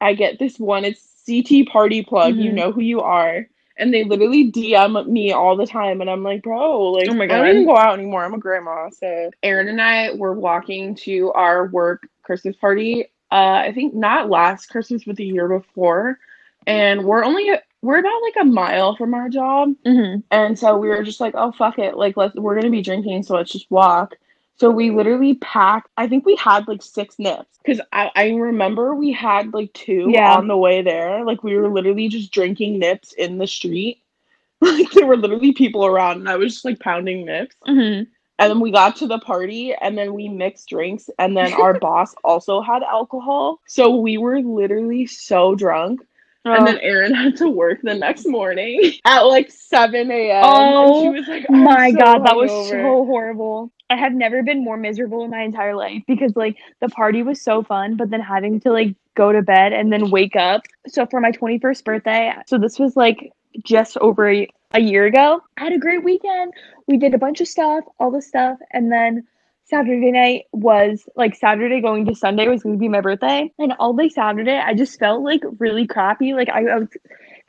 I 0.00 0.14
get 0.14 0.38
this 0.38 0.58
one, 0.60 0.84
it's 0.84 1.22
CT 1.26 1.68
Party 1.68 2.04
Plug, 2.04 2.36
you 2.38 2.52
Mhm. 2.52 2.56
know 2.56 2.72
who 2.72 2.82
you 2.82 3.00
are. 3.02 3.48
And 3.78 3.94
they 3.94 4.04
literally 4.04 4.50
DM 4.52 5.06
me 5.08 5.32
all 5.32 5.56
the 5.56 5.66
time, 5.66 6.00
and 6.02 6.10
I'm 6.10 6.24
like, 6.24 6.42
bro, 6.42 6.90
like, 6.92 7.08
Oh 7.08 7.14
my 7.14 7.26
God. 7.26 7.34
I 7.34 7.38
don't 7.38 7.48
even 7.50 7.66
go 7.66 7.76
out 7.78 7.98
anymore. 7.98 8.24
I'm 8.24 8.34
a 8.34 8.38
grandma. 8.38 8.90
So, 8.90 9.30
Erin 9.42 9.68
and 9.68 9.80
I 9.82 10.12
were 10.14 10.34
walking 10.34 10.96
to 10.96 11.32
our 11.32 11.68
work 11.68 12.08
Christmas 12.22 12.56
party. 12.56 13.06
Uh, 13.32 13.62
I 13.66 13.72
think 13.74 13.94
not 13.94 14.30
last 14.30 14.66
Christmas, 14.68 15.04
but 15.04 15.16
the 15.16 15.24
year 15.26 15.48
before. 15.48 16.18
And 16.66 17.04
we're 17.04 17.24
only 17.24 17.50
we're 17.82 17.98
about 17.98 18.22
like 18.22 18.36
a 18.40 18.44
mile 18.44 18.96
from 18.96 19.14
our 19.14 19.28
job, 19.28 19.74
hmm 19.84 20.16
and 20.30 20.58
so 20.58 20.78
we 20.78 20.88
were 20.88 21.02
just 21.02 21.20
like, 21.20 21.34
oh 21.36 21.52
fuck 21.52 21.78
it, 21.78 21.96
like 21.96 22.16
let's 22.16 22.34
we're 22.36 22.54
gonna 22.54 22.70
be 22.70 22.82
drinking, 22.82 23.22
so 23.22 23.34
let's 23.34 23.52
just 23.52 23.70
walk. 23.70 24.14
So 24.56 24.70
we 24.70 24.90
literally 24.90 25.34
packed. 25.36 25.88
I 25.96 26.06
think 26.08 26.24
we 26.24 26.36
had 26.36 26.68
like 26.68 26.82
six 26.82 27.18
nips 27.18 27.58
because 27.64 27.80
I, 27.92 28.10
I 28.14 28.28
remember 28.30 28.94
we 28.94 29.12
had 29.12 29.52
like 29.52 29.72
two 29.72 30.12
Yeah. 30.12 30.32
on 30.32 30.46
the 30.46 30.56
way 30.56 30.82
there. 30.82 31.24
Like 31.24 31.42
we 31.42 31.56
were 31.56 31.68
literally 31.68 32.08
just 32.08 32.32
drinking 32.32 32.78
nips 32.78 33.12
in 33.14 33.38
the 33.38 33.46
street. 33.46 33.98
Like 34.60 34.90
there 34.92 35.06
were 35.06 35.16
literally 35.16 35.52
people 35.52 35.84
around, 35.84 36.18
and 36.18 36.28
I 36.28 36.36
was 36.36 36.54
just 36.54 36.64
like 36.64 36.78
pounding 36.80 37.26
nips. 37.26 37.56
hmm 37.66 38.02
And 38.38 38.50
then 38.50 38.60
we 38.60 38.70
got 38.70 38.96
to 38.96 39.06
the 39.08 39.18
party, 39.18 39.74
and 39.74 39.98
then 39.98 40.14
we 40.14 40.28
mixed 40.28 40.68
drinks, 40.68 41.10
and 41.18 41.36
then 41.36 41.52
our 41.52 41.74
boss 41.80 42.14
also 42.24 42.60
had 42.62 42.82
alcohol. 42.84 43.60
So 43.66 43.96
we 43.96 44.18
were 44.18 44.40
literally 44.40 45.06
so 45.06 45.54
drunk. 45.56 46.00
And 46.44 46.62
oh. 46.62 46.64
then 46.64 46.78
Erin 46.80 47.14
had 47.22 47.36
to 47.36 47.48
work 47.48 47.80
the 47.82 47.94
next 47.94 48.26
morning 48.26 48.94
at 49.04 49.20
like 49.20 49.50
7 49.50 50.10
a.m. 50.10 50.42
Oh, 50.44 50.48
and 50.48 51.02
she 51.02 51.08
oh 51.08 51.10
was 51.12 51.28
like, 51.28 51.50
my 51.50 51.90
so 51.90 51.98
god, 51.98 52.26
that 52.26 52.36
was 52.36 52.50
hungover." 52.50 52.70
so 52.70 53.06
horrible. 53.06 53.72
I 53.90 53.96
have 53.96 54.12
never 54.14 54.42
been 54.42 54.64
more 54.64 54.76
miserable 54.76 55.24
in 55.24 55.30
my 55.30 55.42
entire 55.42 55.76
life 55.76 56.02
because 56.06 56.34
like 56.34 56.56
the 56.80 56.88
party 56.88 57.22
was 57.22 57.42
so 57.42 57.62
fun, 57.62 57.96
but 57.96 58.10
then 58.10 58.20
having 58.20 58.58
to 58.60 58.72
like 58.72 58.96
go 59.14 59.32
to 59.32 59.42
bed 59.42 59.72
and 59.72 59.92
then 59.92 60.10
wake 60.10 60.34
up. 60.34 60.62
So 60.86 61.06
for 61.06 61.20
my 61.20 61.30
21st 61.30 61.84
birthday, 61.84 62.32
so 62.46 62.56
this 62.56 62.78
was 62.78 62.96
like 62.96 63.32
just 63.64 63.98
over 63.98 64.30
a, 64.30 64.48
a 64.72 64.80
year 64.80 65.04
ago. 65.04 65.42
I 65.58 65.64
had 65.64 65.74
a 65.74 65.78
great 65.78 66.02
weekend. 66.02 66.54
We 66.86 66.96
did 66.96 67.12
a 67.12 67.18
bunch 67.18 67.42
of 67.42 67.48
stuff, 67.48 67.84
all 68.00 68.10
this 68.10 68.26
stuff, 68.26 68.58
and 68.72 68.90
then 68.90 69.26
Saturday 69.64 70.10
night 70.10 70.44
was 70.52 71.08
like 71.16 71.34
Saturday 71.34 71.80
going 71.80 72.06
to 72.06 72.14
Sunday 72.14 72.48
was 72.48 72.62
going 72.62 72.74
to 72.74 72.80
be 72.80 72.88
my 72.88 73.00
birthday. 73.00 73.50
And 73.58 73.72
all 73.78 73.94
day 73.94 74.08
Saturday, 74.08 74.58
I 74.58 74.74
just 74.74 74.98
felt 74.98 75.22
like 75.22 75.42
really 75.58 75.86
crappy. 75.86 76.34
Like 76.34 76.48
I, 76.48 76.66
I 76.66 76.78
was 76.78 76.88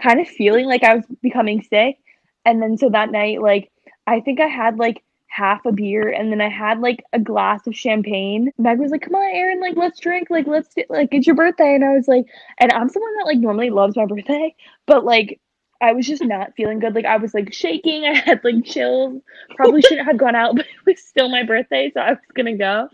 kind 0.02 0.20
of 0.20 0.28
feeling 0.28 0.66
like 0.66 0.84
I 0.84 0.96
was 0.96 1.06
becoming 1.22 1.62
sick. 1.62 1.98
And 2.46 2.62
then 2.62 2.78
so 2.78 2.90
that 2.90 3.12
night, 3.12 3.42
like 3.42 3.72
I 4.08 4.20
think 4.20 4.40
I 4.40 4.48
had 4.48 4.78
like 4.78 5.04
half 5.28 5.66
a 5.66 5.72
beer 5.72 6.10
and 6.10 6.32
then 6.32 6.42
I 6.42 6.50
had 6.50 6.80
like 6.80 7.04
a 7.12 7.20
glass 7.20 7.66
of 7.66 7.76
champagne. 7.76 8.52
Meg 8.58 8.80
was 8.80 8.92
like, 8.92 9.02
"Come 9.02 9.16
on, 9.16 9.36
Erin, 9.36 9.60
like 9.60 9.76
let's 9.76 10.00
drink, 10.00 10.30
like 10.30 10.46
let's 10.46 10.74
like 10.90 11.10
it's 11.12 11.26
your 11.26 11.36
birthday." 11.36 11.74
And 11.74 11.84
I 11.84 11.94
was 11.94 12.08
like, 12.08 12.26
and 12.60 12.72
I'm 12.72 12.90
someone 12.90 13.18
that 13.18 13.26
like 13.26 13.40
normally 13.40 13.72
loves 13.72 13.96
my 13.96 14.06
birthday, 14.06 14.56
but 14.86 15.04
like 15.04 15.40
I 15.84 15.92
was 15.92 16.08
just 16.08 16.24
not 16.24 16.56
feeling 16.56 16.80
good. 16.80 16.96
Like 16.96 17.04
I 17.04 17.18
was 17.18 17.34
like 17.34 17.54
shaking. 17.54 18.06
I 18.06 18.16
had 18.16 18.42
like 18.44 18.64
chills. 18.64 19.22
Probably 19.56 19.82
shouldn't 19.82 20.08
have 20.08 20.18
gone 20.18 20.36
out, 20.36 20.56
but 20.56 20.66
it 20.66 20.86
was 20.86 21.04
still 21.04 21.28
my 21.30 21.44
birthday, 21.44 21.92
so 21.94 22.00
I 22.00 22.12
was 22.12 22.20
gonna 22.34 22.56
go. 22.58 22.88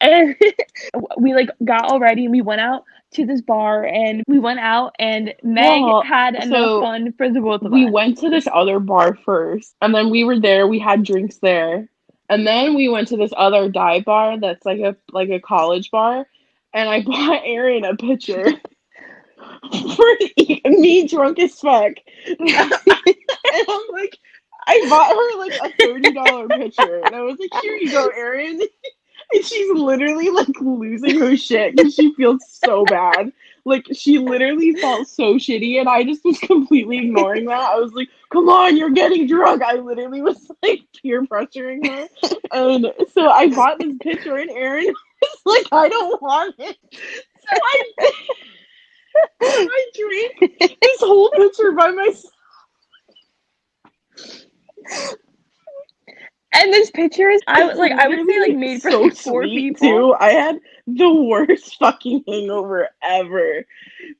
And 0.00 0.36
we 1.18 1.34
like 1.34 1.50
got 1.64 1.90
all 1.90 1.98
ready 1.98 2.24
and 2.24 2.32
we 2.32 2.42
went 2.42 2.60
out 2.60 2.84
to 3.12 3.26
this 3.26 3.40
bar 3.40 3.84
and 3.84 4.22
we 4.26 4.38
went 4.38 4.58
out 4.60 4.94
and 4.98 5.32
Meg 5.42 5.82
Well, 5.82 6.02
had 6.02 6.34
enough 6.34 6.48
so 6.48 6.80
fun 6.80 7.12
for 7.12 7.30
the 7.30 7.40
both 7.40 7.62
of 7.62 7.68
us. 7.68 7.72
we 7.72 7.90
went 7.90 8.18
to 8.18 8.30
this 8.30 8.46
other 8.52 8.78
bar 8.78 9.18
first, 9.24 9.74
and 9.82 9.92
then 9.92 10.10
we 10.10 10.22
were 10.22 10.38
there. 10.38 10.68
We 10.68 10.78
had 10.78 11.02
drinks 11.02 11.38
there, 11.38 11.88
and 12.28 12.46
then 12.46 12.74
we 12.76 12.88
went 12.88 13.08
to 13.08 13.16
this 13.16 13.32
other 13.36 13.68
dive 13.68 14.04
bar 14.04 14.38
that's 14.38 14.64
like 14.64 14.80
a 14.80 14.96
like 15.10 15.30
a 15.30 15.40
college 15.40 15.90
bar, 15.90 16.28
and 16.72 16.88
I 16.88 17.02
bought 17.02 17.42
Erin 17.44 17.84
a 17.84 17.96
pitcher 17.96 18.52
for 19.60 20.06
me 20.70 21.06
drunk 21.06 21.38
as 21.38 21.58
fuck, 21.58 21.94
and 22.26 22.50
I'm 22.50 23.82
like, 23.92 24.18
I 24.66 24.86
bought 24.88 25.10
her 25.10 25.38
like 25.38 25.72
a 25.72 25.76
thirty 25.80 26.12
dollar 26.12 26.48
pitcher, 26.48 27.02
and 27.04 27.14
I 27.14 27.20
was 27.22 27.38
like, 27.38 27.62
here 27.62 27.76
you 27.76 27.90
go, 27.90 28.08
Erin. 28.08 28.60
And 29.34 29.44
she's 29.44 29.72
literally 29.72 30.30
like 30.30 30.60
losing 30.60 31.18
her 31.18 31.36
shit 31.36 31.74
because 31.74 31.96
she 31.96 32.14
feels 32.14 32.44
so 32.48 32.84
bad. 32.84 33.32
Like 33.64 33.84
she 33.92 34.18
literally 34.18 34.74
felt 34.74 35.08
so 35.08 35.34
shitty, 35.34 35.80
and 35.80 35.88
I 35.88 36.04
just 36.04 36.24
was 36.24 36.38
completely 36.38 36.98
ignoring 36.98 37.46
that. 37.46 37.58
I 37.58 37.74
was 37.74 37.92
like, 37.92 38.08
"Come 38.32 38.48
on, 38.48 38.76
you're 38.76 38.90
getting 38.90 39.26
drunk." 39.26 39.64
I 39.64 39.74
literally 39.74 40.22
was 40.22 40.48
like 40.62 40.82
peer 41.02 41.24
pressuring 41.24 41.84
her, 41.88 42.08
and 42.52 42.92
so 43.12 43.28
I 43.28 43.48
bought 43.48 43.80
this 43.80 43.96
picture, 44.00 44.36
and 44.36 44.50
Erin 44.50 44.94
was 45.20 45.40
like, 45.44 45.66
"I 45.72 45.88
don't 45.88 46.22
want 46.22 46.54
it." 46.60 46.76
So 46.92 47.56
I, 47.60 48.12
I 49.42 49.86
drank 49.96 50.58
this 50.60 51.00
whole 51.00 51.30
picture 51.32 51.72
by 51.72 51.92
myself. 51.92 52.32
And 56.56 56.72
this 56.72 56.90
picture 56.90 57.28
is 57.30 57.42
I 57.46 57.68
It's 57.68 57.78
like 57.78 57.92
I 57.92 58.08
would 58.08 58.26
say 58.26 58.40
like 58.40 58.56
made 58.56 58.82
for 58.82 58.90
so 58.90 59.02
like 59.02 59.16
four 59.16 59.44
sweet, 59.44 59.78
people. 59.78 59.88
too. 59.88 60.14
I 60.18 60.30
had 60.30 60.58
the 60.86 61.12
worst 61.12 61.76
fucking 61.78 62.24
hangover 62.26 62.88
ever. 63.02 63.66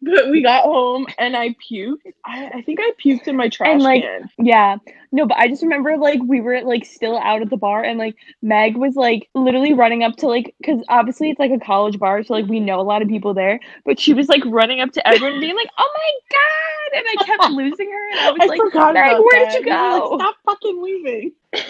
But 0.02 0.30
we 0.30 0.42
got 0.42 0.64
home 0.64 1.06
and 1.18 1.36
I 1.36 1.56
puked. 1.70 2.02
I, 2.24 2.50
I 2.56 2.62
think 2.62 2.80
I 2.82 2.92
puked 3.02 3.26
in 3.28 3.36
my 3.36 3.48
trash 3.48 3.70
And, 3.74 3.82
like, 3.82 4.02
can. 4.02 4.30
Yeah. 4.38 4.76
No, 5.12 5.26
but 5.26 5.38
I 5.38 5.48
just 5.48 5.62
remember 5.62 5.96
like 5.96 6.20
we 6.26 6.40
were 6.40 6.60
like 6.62 6.84
still 6.84 7.18
out 7.18 7.42
at 7.42 7.50
the 7.50 7.56
bar 7.56 7.82
and 7.84 7.98
like 7.98 8.16
Meg 8.42 8.76
was 8.76 8.96
like 8.96 9.28
literally 9.34 9.72
running 9.72 10.02
up 10.02 10.16
to 10.16 10.26
like 10.28 10.54
because 10.58 10.84
obviously 10.88 11.30
it's 11.30 11.40
like 11.40 11.52
a 11.52 11.58
college 11.64 11.98
bar, 11.98 12.22
so 12.22 12.34
like 12.34 12.46
we 12.46 12.60
know 12.60 12.80
a 12.80 12.82
lot 12.82 13.02
of 13.02 13.08
people 13.08 13.32
there. 13.34 13.60
But 13.84 13.98
she 13.98 14.12
was 14.14 14.28
like 14.28 14.42
running 14.46 14.80
up 14.80 14.92
to 14.92 15.08
everyone 15.08 15.40
being 15.40 15.56
like, 15.56 15.70
Oh 15.78 15.90
my 15.96 16.10
god 16.30 16.75
and 16.94 17.04
I 17.08 17.24
kept 17.24 17.50
losing 17.50 17.90
her 17.90 18.10
and 18.10 18.20
I 18.20 18.30
was 18.32 18.40
I 18.42 18.46
like, 18.46 18.60
forgot 18.60 18.94
Meg, 18.94 19.12
about 19.12 19.24
where 19.24 19.44
that. 19.44 19.52
did 19.52 19.66
you 19.66 19.72
were 19.72 19.78
like, 19.78 20.02
go? 20.02 20.18
Stop 20.18 20.36
fucking 20.44 20.82
leaving. 20.82 21.32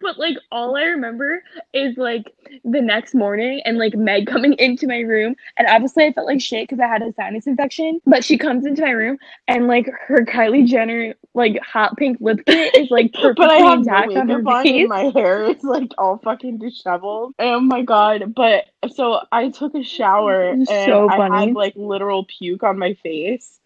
But 0.00 0.18
like 0.18 0.36
all 0.52 0.76
I 0.76 0.82
remember 0.84 1.42
is 1.72 1.96
like 1.96 2.32
the 2.64 2.80
next 2.80 3.14
morning 3.14 3.60
and 3.64 3.76
like 3.78 3.94
Meg 3.94 4.26
coming 4.26 4.54
into 4.54 4.86
my 4.86 5.00
room 5.00 5.34
and 5.56 5.66
obviously 5.68 6.04
I 6.04 6.12
felt 6.12 6.26
like 6.26 6.40
shit 6.40 6.68
because 6.68 6.80
I 6.80 6.86
had 6.86 7.02
a 7.02 7.12
sinus 7.14 7.46
infection. 7.46 8.00
But 8.06 8.24
she 8.24 8.38
comes 8.38 8.66
into 8.66 8.82
my 8.82 8.90
room 8.90 9.18
and 9.48 9.66
like 9.66 9.88
her 10.06 10.24
Kylie 10.24 10.66
Jenner 10.66 11.14
like 11.34 11.58
hot 11.60 11.96
pink 11.96 12.18
lip 12.20 12.40
kit 12.46 12.74
is 12.76 12.90
like 12.90 13.12
perfectly 13.12 13.34
But 13.46 13.50
I 13.50 13.56
have 13.58 13.84
no 13.84 14.02
intact 14.02 14.16
on 14.16 14.28
her 14.28 14.38
makeup 14.38 14.54
on 14.54 14.62
face. 14.62 14.80
and 14.80 14.88
my 14.88 15.04
hair 15.14 15.44
is 15.44 15.62
like 15.62 15.90
all 15.98 16.18
fucking 16.18 16.58
disheveled. 16.58 17.34
Oh 17.38 17.60
my 17.60 17.82
god. 17.82 18.34
But 18.34 18.66
so 18.94 19.20
I 19.32 19.50
took 19.50 19.74
a 19.74 19.82
shower 19.82 20.42
and 20.50 20.62
It's 20.62 20.70
so 20.70 21.08
I 21.08 21.40
had 21.40 21.54
like 21.54 21.74
literal 21.76 22.24
puke 22.26 22.62
on 22.62 22.78
my 22.78 22.94
face. 22.94 23.60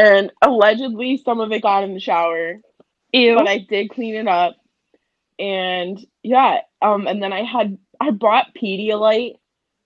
And 0.00 0.32
allegedly 0.40 1.18
some 1.18 1.40
of 1.40 1.52
it 1.52 1.62
got 1.62 1.84
in 1.84 1.92
the 1.92 2.00
shower. 2.00 2.60
Ew. 3.12 3.34
but 3.34 3.48
I 3.48 3.58
did 3.58 3.90
clean 3.90 4.14
it 4.14 4.28
up. 4.28 4.56
And 5.38 6.04
yeah, 6.22 6.60
um, 6.80 7.06
and 7.06 7.22
then 7.22 7.32
I 7.32 7.42
had 7.42 7.76
I 8.00 8.10
brought 8.10 8.54
Pedialyte 8.54 9.34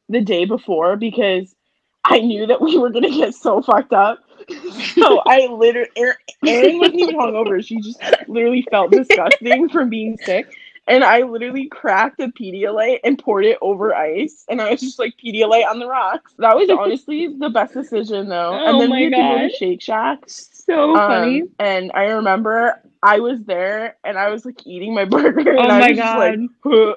the 0.09 0.21
day 0.21 0.45
before 0.45 0.97
because 0.97 1.55
I 2.05 2.21
knew 2.21 2.47
that 2.47 2.61
we 2.61 2.79
were 2.79 2.91
gonna 2.91 3.11
get 3.11 3.35
so 3.35 3.63
fucked 3.63 3.93
up. 3.93 4.19
So 4.95 5.23
I 5.27 5.47
literally, 5.47 5.89
Erin, 5.97 6.17
Erin 6.47 6.79
wasn't 6.79 7.01
even 7.01 7.17
hungover. 7.17 7.65
She 7.67 7.81
just 7.81 7.99
literally 8.29 8.67
felt 8.71 8.93
disgusting 8.93 9.69
from 9.71 9.89
being 9.89 10.19
sick. 10.19 10.47
And 10.89 11.05
I 11.05 11.23
literally 11.23 11.69
cracked 11.69 12.21
a 12.21 12.29
Pedialyte 12.29 13.01
and 13.05 13.19
poured 13.19 13.47
it 13.47 13.59
over 13.63 13.95
ice. 13.95 14.45
And 14.49 14.61
I 14.61 14.71
was 14.71 14.81
just 14.83 14.99
like, 14.99 15.15
Pedialyte 15.25 15.67
on 15.69 15.79
the 15.81 15.87
rocks. 15.89 16.35
That 16.39 16.57
was 16.57 16.71
honestly 16.71 17.29
the 17.39 17.51
best 17.51 17.75
decision, 17.75 18.29
though. 18.29 18.61
Oh 18.61 18.67
and 18.67 18.81
then 18.81 18.91
my 18.91 18.97
we 18.97 19.05
had 19.05 19.15
to 19.17 19.25
go 19.25 19.39
God. 19.39 19.49
to 19.49 19.51
Shake 19.51 19.83
Shack. 19.83 20.25
so 20.29 20.99
Um, 20.99 21.05
funny. 21.07 21.45
and 21.59 21.91
I 21.95 22.05
remember 22.05 22.83
I 23.03 23.21
was 23.21 23.43
there 23.45 23.97
and 24.05 24.19
I 24.19 24.31
was 24.31 24.45
like 24.45 24.67
eating 24.67 24.95
my 24.95 25.05
burger 25.07 25.53
and 25.55 25.71
Oh 25.71 25.73
I 25.73 25.81
my 25.81 25.93
was 25.93 26.01
just 26.01 26.15
like, 26.15 26.37
God. 26.37 26.97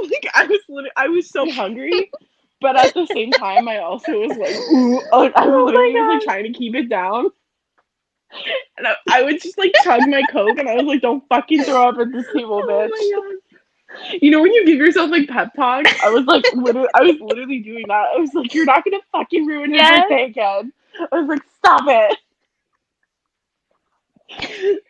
Like 0.00 0.26
I 0.34 0.46
was 0.46 0.60
literally, 0.68 0.90
I 0.96 1.08
was 1.08 1.30
so 1.30 1.50
hungry, 1.50 2.12
but 2.60 2.76
at 2.76 2.94
the 2.94 3.06
same 3.06 3.32
time 3.34 3.68
I 3.68 3.78
also 3.78 4.20
was 4.20 4.36
like, 4.36 4.56
ooh, 4.56 5.02
like 5.12 5.32
I 5.36 5.48
Oh 5.48 5.64
literally 5.64 5.92
was 5.94 6.06
like 6.06 6.20
trying 6.20 6.44
to 6.44 6.52
keep 6.52 6.74
it 6.74 6.88
down. 6.88 7.30
And 8.78 8.86
I, 8.86 8.94
I 9.08 9.22
would 9.22 9.40
just 9.40 9.58
like 9.58 9.76
chug 9.76 10.06
my 10.06 10.24
coke 10.24 10.58
and 10.58 10.68
I 10.68 10.76
was 10.76 10.86
like, 10.86 11.02
don't 11.02 11.26
fucking 11.28 11.64
throw 11.64 11.88
up 11.88 11.98
at 11.98 12.12
this 12.12 12.28
table, 12.28 12.64
Oh 12.64 12.66
bitch. 12.66 13.12
god. 13.12 13.36
You 14.20 14.30
know 14.30 14.42
when 14.42 14.52
you 14.52 14.66
give 14.66 14.78
yourself 14.78 15.10
like 15.10 15.28
pep 15.28 15.54
talks? 15.54 15.92
I 16.02 16.10
was 16.10 16.26
like 16.26 16.46
literally 16.52 16.88
I 16.94 17.02
was 17.02 17.16
literally 17.20 17.60
doing 17.60 17.88
that. 17.88 18.08
I 18.14 18.18
was 18.18 18.34
like, 18.34 18.54
You're 18.54 18.66
not 18.66 18.84
gonna 18.84 18.98
fucking 19.12 19.46
ruin 19.46 19.72
your 19.72 19.84
Yes. 19.84 19.86
birthday 19.86 20.24
again. 20.26 20.72
I 21.12 21.18
was 21.20 21.28
like, 21.28 21.42
stop 21.58 21.84
it. 21.88 22.18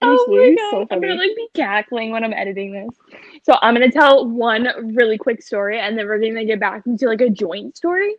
It 0.00 0.20
Oh 0.20 0.26
my 0.30 0.50
god. 0.56 0.82
so 0.82 0.86
I'm 0.90 1.00
gonna 1.00 1.14
like 1.14 1.34
be 1.36 1.48
cackling 1.54 2.12
when 2.12 2.24
I'm 2.24 2.32
editing 2.34 2.72
this. 2.72 2.96
So 3.42 3.54
I'm 3.62 3.74
gonna 3.74 3.90
tell 3.90 4.28
one 4.28 4.68
really 4.94 5.18
quick 5.18 5.42
story 5.42 5.80
and 5.80 5.98
then 5.98 6.06
we're 6.06 6.20
gonna 6.20 6.44
get 6.44 6.60
back 6.60 6.86
into 6.86 7.06
like 7.06 7.22
a 7.22 7.30
joint 7.30 7.76
story. 7.76 8.14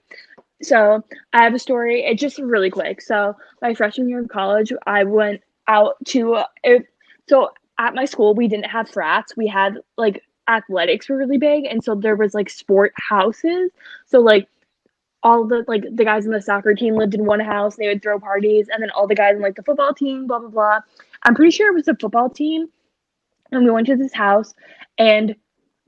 So 0.61 1.03
I 1.33 1.43
have 1.43 1.53
a 1.53 1.59
story. 1.59 2.03
It's 2.03 2.21
just 2.21 2.39
really 2.39 2.69
quick. 2.69 3.01
So 3.01 3.35
my 3.61 3.73
freshman 3.73 4.09
year 4.09 4.21
of 4.21 4.29
college, 4.29 4.71
I 4.85 5.03
went 5.03 5.41
out 5.67 5.95
to 6.07 6.35
uh, 6.35 6.45
it, 6.63 6.87
so 7.29 7.51
at 7.79 7.93
my 7.93 8.05
school 8.05 8.33
we 8.33 8.47
didn't 8.47 8.65
have 8.65 8.89
frats. 8.89 9.35
We 9.37 9.47
had 9.47 9.79
like 9.97 10.23
athletics 10.47 11.09
were 11.09 11.17
really 11.17 11.37
big, 11.37 11.65
and 11.65 11.83
so 11.83 11.95
there 11.95 12.15
was 12.15 12.33
like 12.33 12.49
sport 12.49 12.93
houses. 12.95 13.71
So 14.05 14.19
like 14.19 14.47
all 15.23 15.45
the 15.45 15.63
like 15.67 15.83
the 15.93 16.05
guys 16.05 16.25
in 16.25 16.31
the 16.31 16.41
soccer 16.41 16.73
team 16.73 16.95
lived 16.95 17.13
in 17.13 17.25
one 17.25 17.39
house. 17.39 17.75
They 17.75 17.87
would 17.87 18.01
throw 18.01 18.19
parties, 18.19 18.67
and 18.71 18.81
then 18.81 18.89
all 18.91 19.07
the 19.07 19.15
guys 19.15 19.35
in 19.35 19.41
like 19.41 19.55
the 19.55 19.63
football 19.63 19.93
team, 19.93 20.27
blah 20.27 20.39
blah 20.39 20.49
blah. 20.49 20.79
I'm 21.23 21.35
pretty 21.35 21.51
sure 21.51 21.69
it 21.69 21.75
was 21.75 21.85
the 21.85 21.97
football 21.99 22.29
team, 22.29 22.67
and 23.51 23.63
we 23.63 23.71
went 23.71 23.87
to 23.87 23.95
this 23.95 24.13
house, 24.13 24.53
and 24.97 25.35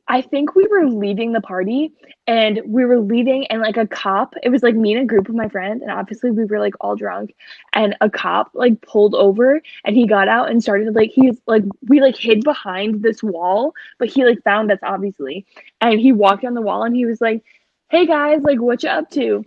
I 0.09 0.21
think 0.21 0.55
we 0.55 0.67
were 0.67 0.89
leaving 0.89 1.31
the 1.31 1.41
party, 1.41 1.93
and 2.27 2.61
we 2.65 2.83
were 2.85 2.99
leaving, 2.99 3.45
and 3.47 3.61
like 3.61 3.77
a 3.77 3.87
cop. 3.87 4.33
It 4.43 4.49
was 4.49 4.63
like 4.63 4.75
me 4.75 4.93
and 4.93 5.03
a 5.03 5.05
group 5.05 5.29
of 5.29 5.35
my 5.35 5.47
friends, 5.47 5.81
and 5.83 5.91
obviously 5.91 6.31
we 6.31 6.45
were 6.45 6.59
like 6.59 6.73
all 6.81 6.95
drunk, 6.95 7.35
and 7.73 7.95
a 8.01 8.09
cop 8.09 8.51
like 8.53 8.81
pulled 8.81 9.15
over, 9.15 9.61
and 9.85 9.95
he 9.95 10.07
got 10.07 10.27
out 10.27 10.49
and 10.49 10.61
started 10.61 10.95
like 10.95 11.11
he's 11.11 11.39
like 11.47 11.63
we 11.87 12.01
like 12.01 12.17
hid 12.17 12.43
behind 12.43 13.03
this 13.03 13.23
wall, 13.23 13.73
but 13.99 14.09
he 14.09 14.25
like 14.25 14.43
found 14.43 14.71
us 14.71 14.79
obviously, 14.83 15.45
and 15.81 15.99
he 15.99 16.11
walked 16.11 16.43
on 16.43 16.55
the 16.55 16.61
wall, 16.61 16.83
and 16.83 16.95
he 16.95 17.05
was 17.05 17.21
like 17.21 17.43
hey 17.89 18.05
guys, 18.05 18.41
like 18.43 18.59
what 18.61 18.83
you 18.83 18.89
up 18.89 19.09
to? 19.11 19.45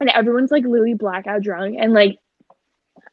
And 0.00 0.10
everyone's 0.10 0.50
like 0.50 0.64
literally 0.64 0.94
blackout 0.94 1.42
drunk 1.42 1.76
and 1.78 1.92
like 1.92 2.18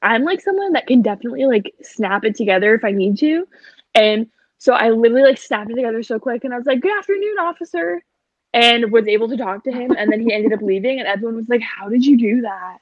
I'm 0.01 0.23
like 0.23 0.41
someone 0.41 0.73
that 0.73 0.87
can 0.87 1.01
definitely 1.01 1.45
like 1.45 1.73
snap 1.81 2.23
it 2.25 2.35
together 2.35 2.73
if 2.73 2.83
I 2.83 2.91
need 2.91 3.17
to. 3.19 3.47
And 3.95 4.27
so 4.59 4.73
I 4.73 4.89
literally 4.89 5.23
like 5.23 5.39
snapped 5.39 5.71
it 5.71 5.75
together 5.75 6.03
so 6.03 6.19
quick 6.19 6.43
and 6.43 6.53
I 6.53 6.57
was 6.57 6.67
like, 6.67 6.81
Good 6.81 6.97
afternoon, 6.97 7.37
officer 7.39 8.03
and 8.53 8.91
was 8.91 9.07
able 9.07 9.29
to 9.29 9.37
talk 9.37 9.63
to 9.63 9.71
him 9.71 9.95
and 9.97 10.11
then 10.11 10.21
he 10.21 10.33
ended 10.33 10.53
up 10.53 10.61
leaving 10.61 10.99
and 10.99 11.07
everyone 11.07 11.35
was 11.35 11.49
like, 11.49 11.61
How 11.61 11.89
did 11.89 12.05
you 12.05 12.17
do 12.17 12.41
that? 12.41 12.77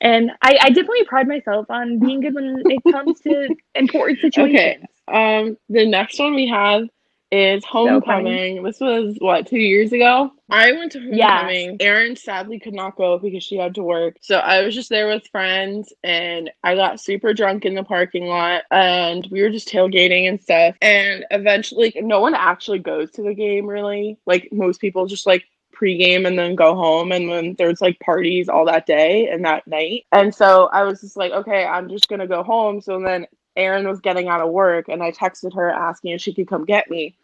And 0.00 0.32
I, 0.42 0.58
I 0.60 0.68
definitely 0.70 1.04
pride 1.04 1.28
myself 1.28 1.70
on 1.70 2.00
being 2.00 2.20
good 2.20 2.34
when 2.34 2.60
it 2.66 2.92
comes 2.92 3.20
to 3.20 3.54
important 3.76 4.18
situations. 4.20 4.88
Okay. 5.08 5.38
Um, 5.38 5.56
the 5.68 5.86
next 5.86 6.18
one 6.18 6.34
we 6.34 6.48
have 6.48 6.88
is 7.32 7.64
homecoming. 7.64 8.62
this 8.62 8.78
was 8.78 9.16
what 9.18 9.46
two 9.46 9.58
years 9.58 9.92
ago. 9.92 10.30
I 10.50 10.72
went 10.72 10.92
to 10.92 11.00
homecoming. 11.00 11.78
Erin 11.80 12.14
sadly 12.14 12.60
could 12.60 12.74
not 12.74 12.94
go 12.94 13.18
because 13.18 13.42
she 13.42 13.56
had 13.56 13.74
to 13.76 13.82
work, 13.82 14.16
so 14.20 14.36
I 14.36 14.62
was 14.62 14.74
just 14.74 14.90
there 14.90 15.08
with 15.08 15.26
friends, 15.28 15.92
and 16.04 16.50
I 16.62 16.74
got 16.74 17.00
super 17.00 17.32
drunk 17.32 17.64
in 17.64 17.74
the 17.74 17.82
parking 17.82 18.26
lot, 18.26 18.64
and 18.70 19.26
we 19.30 19.40
were 19.40 19.48
just 19.48 19.68
tailgating 19.68 20.28
and 20.28 20.40
stuff. 20.40 20.76
And 20.82 21.24
eventually, 21.30 21.94
no 21.96 22.20
one 22.20 22.34
actually 22.34 22.80
goes 22.80 23.10
to 23.12 23.22
the 23.22 23.34
game 23.34 23.66
really. 23.66 24.18
Like 24.26 24.50
most 24.52 24.80
people 24.80 25.06
just 25.06 25.26
like 25.26 25.44
pregame 25.74 26.26
and 26.26 26.38
then 26.38 26.54
go 26.54 26.74
home 26.74 27.12
and 27.12 27.28
then 27.28 27.54
there's 27.58 27.80
like 27.80 27.98
parties 28.00 28.48
all 28.48 28.66
that 28.66 28.86
day 28.86 29.28
and 29.28 29.44
that 29.44 29.66
night. 29.66 30.04
And 30.12 30.34
so 30.34 30.66
I 30.66 30.84
was 30.84 31.00
just 31.00 31.16
like, 31.16 31.32
okay, 31.32 31.64
I'm 31.64 31.88
just 31.88 32.08
gonna 32.08 32.26
go 32.28 32.42
home. 32.42 32.82
So 32.82 33.00
then 33.00 33.26
Erin 33.56 33.88
was 33.88 34.00
getting 34.00 34.28
out 34.28 34.40
of 34.40 34.50
work 34.50 34.88
and 34.88 35.02
I 35.02 35.10
texted 35.12 35.54
her 35.54 35.70
asking 35.70 36.12
if 36.12 36.20
she 36.20 36.34
could 36.34 36.46
come 36.46 36.66
get 36.66 36.90
me. 36.90 37.16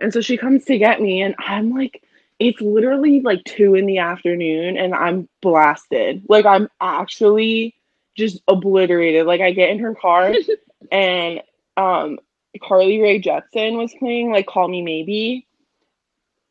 And 0.00 0.12
so 0.12 0.20
she 0.20 0.36
comes 0.36 0.64
to 0.64 0.78
get 0.78 1.00
me 1.00 1.22
and 1.22 1.34
I'm 1.38 1.70
like 1.70 2.02
it's 2.38 2.60
literally 2.60 3.20
like 3.20 3.44
two 3.44 3.74
in 3.74 3.84
the 3.84 3.98
afternoon 3.98 4.78
and 4.78 4.94
I'm 4.94 5.28
blasted. 5.42 6.24
Like 6.28 6.46
I'm 6.46 6.68
actually 6.80 7.74
just 8.16 8.40
obliterated. 8.48 9.26
Like 9.26 9.42
I 9.42 9.52
get 9.52 9.68
in 9.70 9.78
her 9.80 9.94
car 9.94 10.34
and 10.92 11.42
um 11.76 12.18
Carly 12.62 13.00
Rae 13.00 13.20
Jepsen 13.20 13.76
was 13.76 13.94
playing 13.98 14.32
like 14.32 14.46
Call 14.46 14.68
Me 14.68 14.82
Maybe 14.82 15.46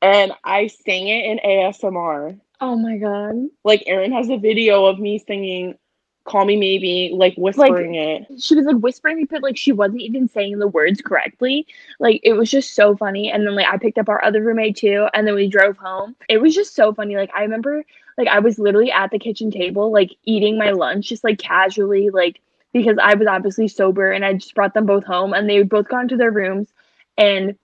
and 0.01 0.31
I 0.43 0.67
sang 0.67 1.07
it 1.07 1.25
in 1.25 1.39
ASMR. 1.39 2.39
Oh 2.61 2.75
my 2.75 2.97
god. 2.97 3.35
Like 3.63 3.83
Erin 3.87 4.11
has 4.11 4.29
a 4.29 4.37
video 4.37 4.85
of 4.85 4.99
me 4.99 5.17
singing 5.17 5.75
Call 6.29 6.45
Me 6.45 6.55
Maybe, 6.55 7.11
like 7.13 7.33
whispering 7.37 7.95
like, 7.95 8.29
it. 8.29 8.41
She 8.41 8.55
was 8.55 8.65
like 8.65 8.77
whispering 8.77 9.21
it 9.21 9.29
but 9.29 9.41
like 9.41 9.57
she 9.57 9.71
wasn't 9.71 10.01
even 10.01 10.27
saying 10.27 10.59
the 10.59 10.67
words 10.67 11.01
correctly. 11.01 11.65
Like 11.99 12.21
it 12.23 12.33
was 12.33 12.51
just 12.51 12.75
so 12.75 12.95
funny. 12.95 13.31
And 13.31 13.45
then 13.45 13.55
like 13.55 13.67
I 13.67 13.77
picked 13.77 13.97
up 13.97 14.09
our 14.09 14.23
other 14.23 14.43
roommate 14.43 14.77
too, 14.77 15.07
and 15.13 15.25
then 15.25 15.33
we 15.33 15.47
drove 15.47 15.77
home. 15.77 16.15
It 16.29 16.37
was 16.37 16.53
just 16.53 16.75
so 16.75 16.93
funny. 16.93 17.17
Like 17.17 17.31
I 17.35 17.41
remember 17.41 17.83
like 18.17 18.27
I 18.27 18.39
was 18.39 18.59
literally 18.59 18.91
at 18.91 19.09
the 19.09 19.19
kitchen 19.19 19.49
table, 19.49 19.91
like 19.91 20.11
eating 20.23 20.57
my 20.57 20.69
lunch, 20.71 21.09
just 21.09 21.23
like 21.23 21.39
casually, 21.39 22.11
like 22.11 22.39
because 22.73 22.97
I 23.01 23.15
was 23.15 23.27
obviously 23.27 23.67
sober 23.67 24.11
and 24.11 24.23
I 24.23 24.33
just 24.33 24.53
brought 24.53 24.75
them 24.75 24.85
both 24.85 25.03
home 25.03 25.33
and 25.33 25.49
they 25.49 25.63
both 25.63 25.87
gone 25.87 26.07
to 26.09 26.17
their 26.17 26.31
rooms 26.31 26.67
and 27.17 27.57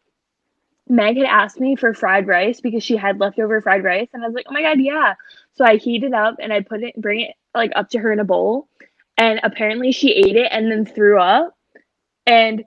Meg 0.88 1.18
had 1.18 1.26
asked 1.26 1.60
me 1.60 1.76
for 1.76 1.94
fried 1.94 2.28
rice 2.28 2.62
because 2.62 2.84
she 2.84 2.96
had 2.96 3.20
leftover 3.20 3.60
fried 3.60 3.84
rice, 3.84 4.10
and 4.14 4.24
I 4.24 4.28
was 4.28 4.36
like, 4.36 4.46
"Oh 4.48 4.54
my 4.54 4.62
god, 4.62 4.80
yeah!" 4.80 5.16
So 5.56 5.66
I 5.66 5.78
heat 5.78 6.04
it 6.04 6.14
up 6.14 6.36
and 6.40 6.52
I 6.54 6.62
put 6.62 6.84
it, 6.84 6.96
bring 7.02 7.22
it 7.22 7.36
like 7.54 7.72
up 7.76 7.90
to 7.92 8.00
her 8.00 8.12
in 8.12 8.20
a 8.20 8.26
bowl, 8.26 8.68
and 9.18 9.40
apparently 9.44 9.92
she 9.92 10.12
ate 10.14 10.36
it 10.36 10.50
and 10.52 10.72
then 10.72 10.86
threw 10.86 11.20
up, 11.20 11.56
and 12.26 12.64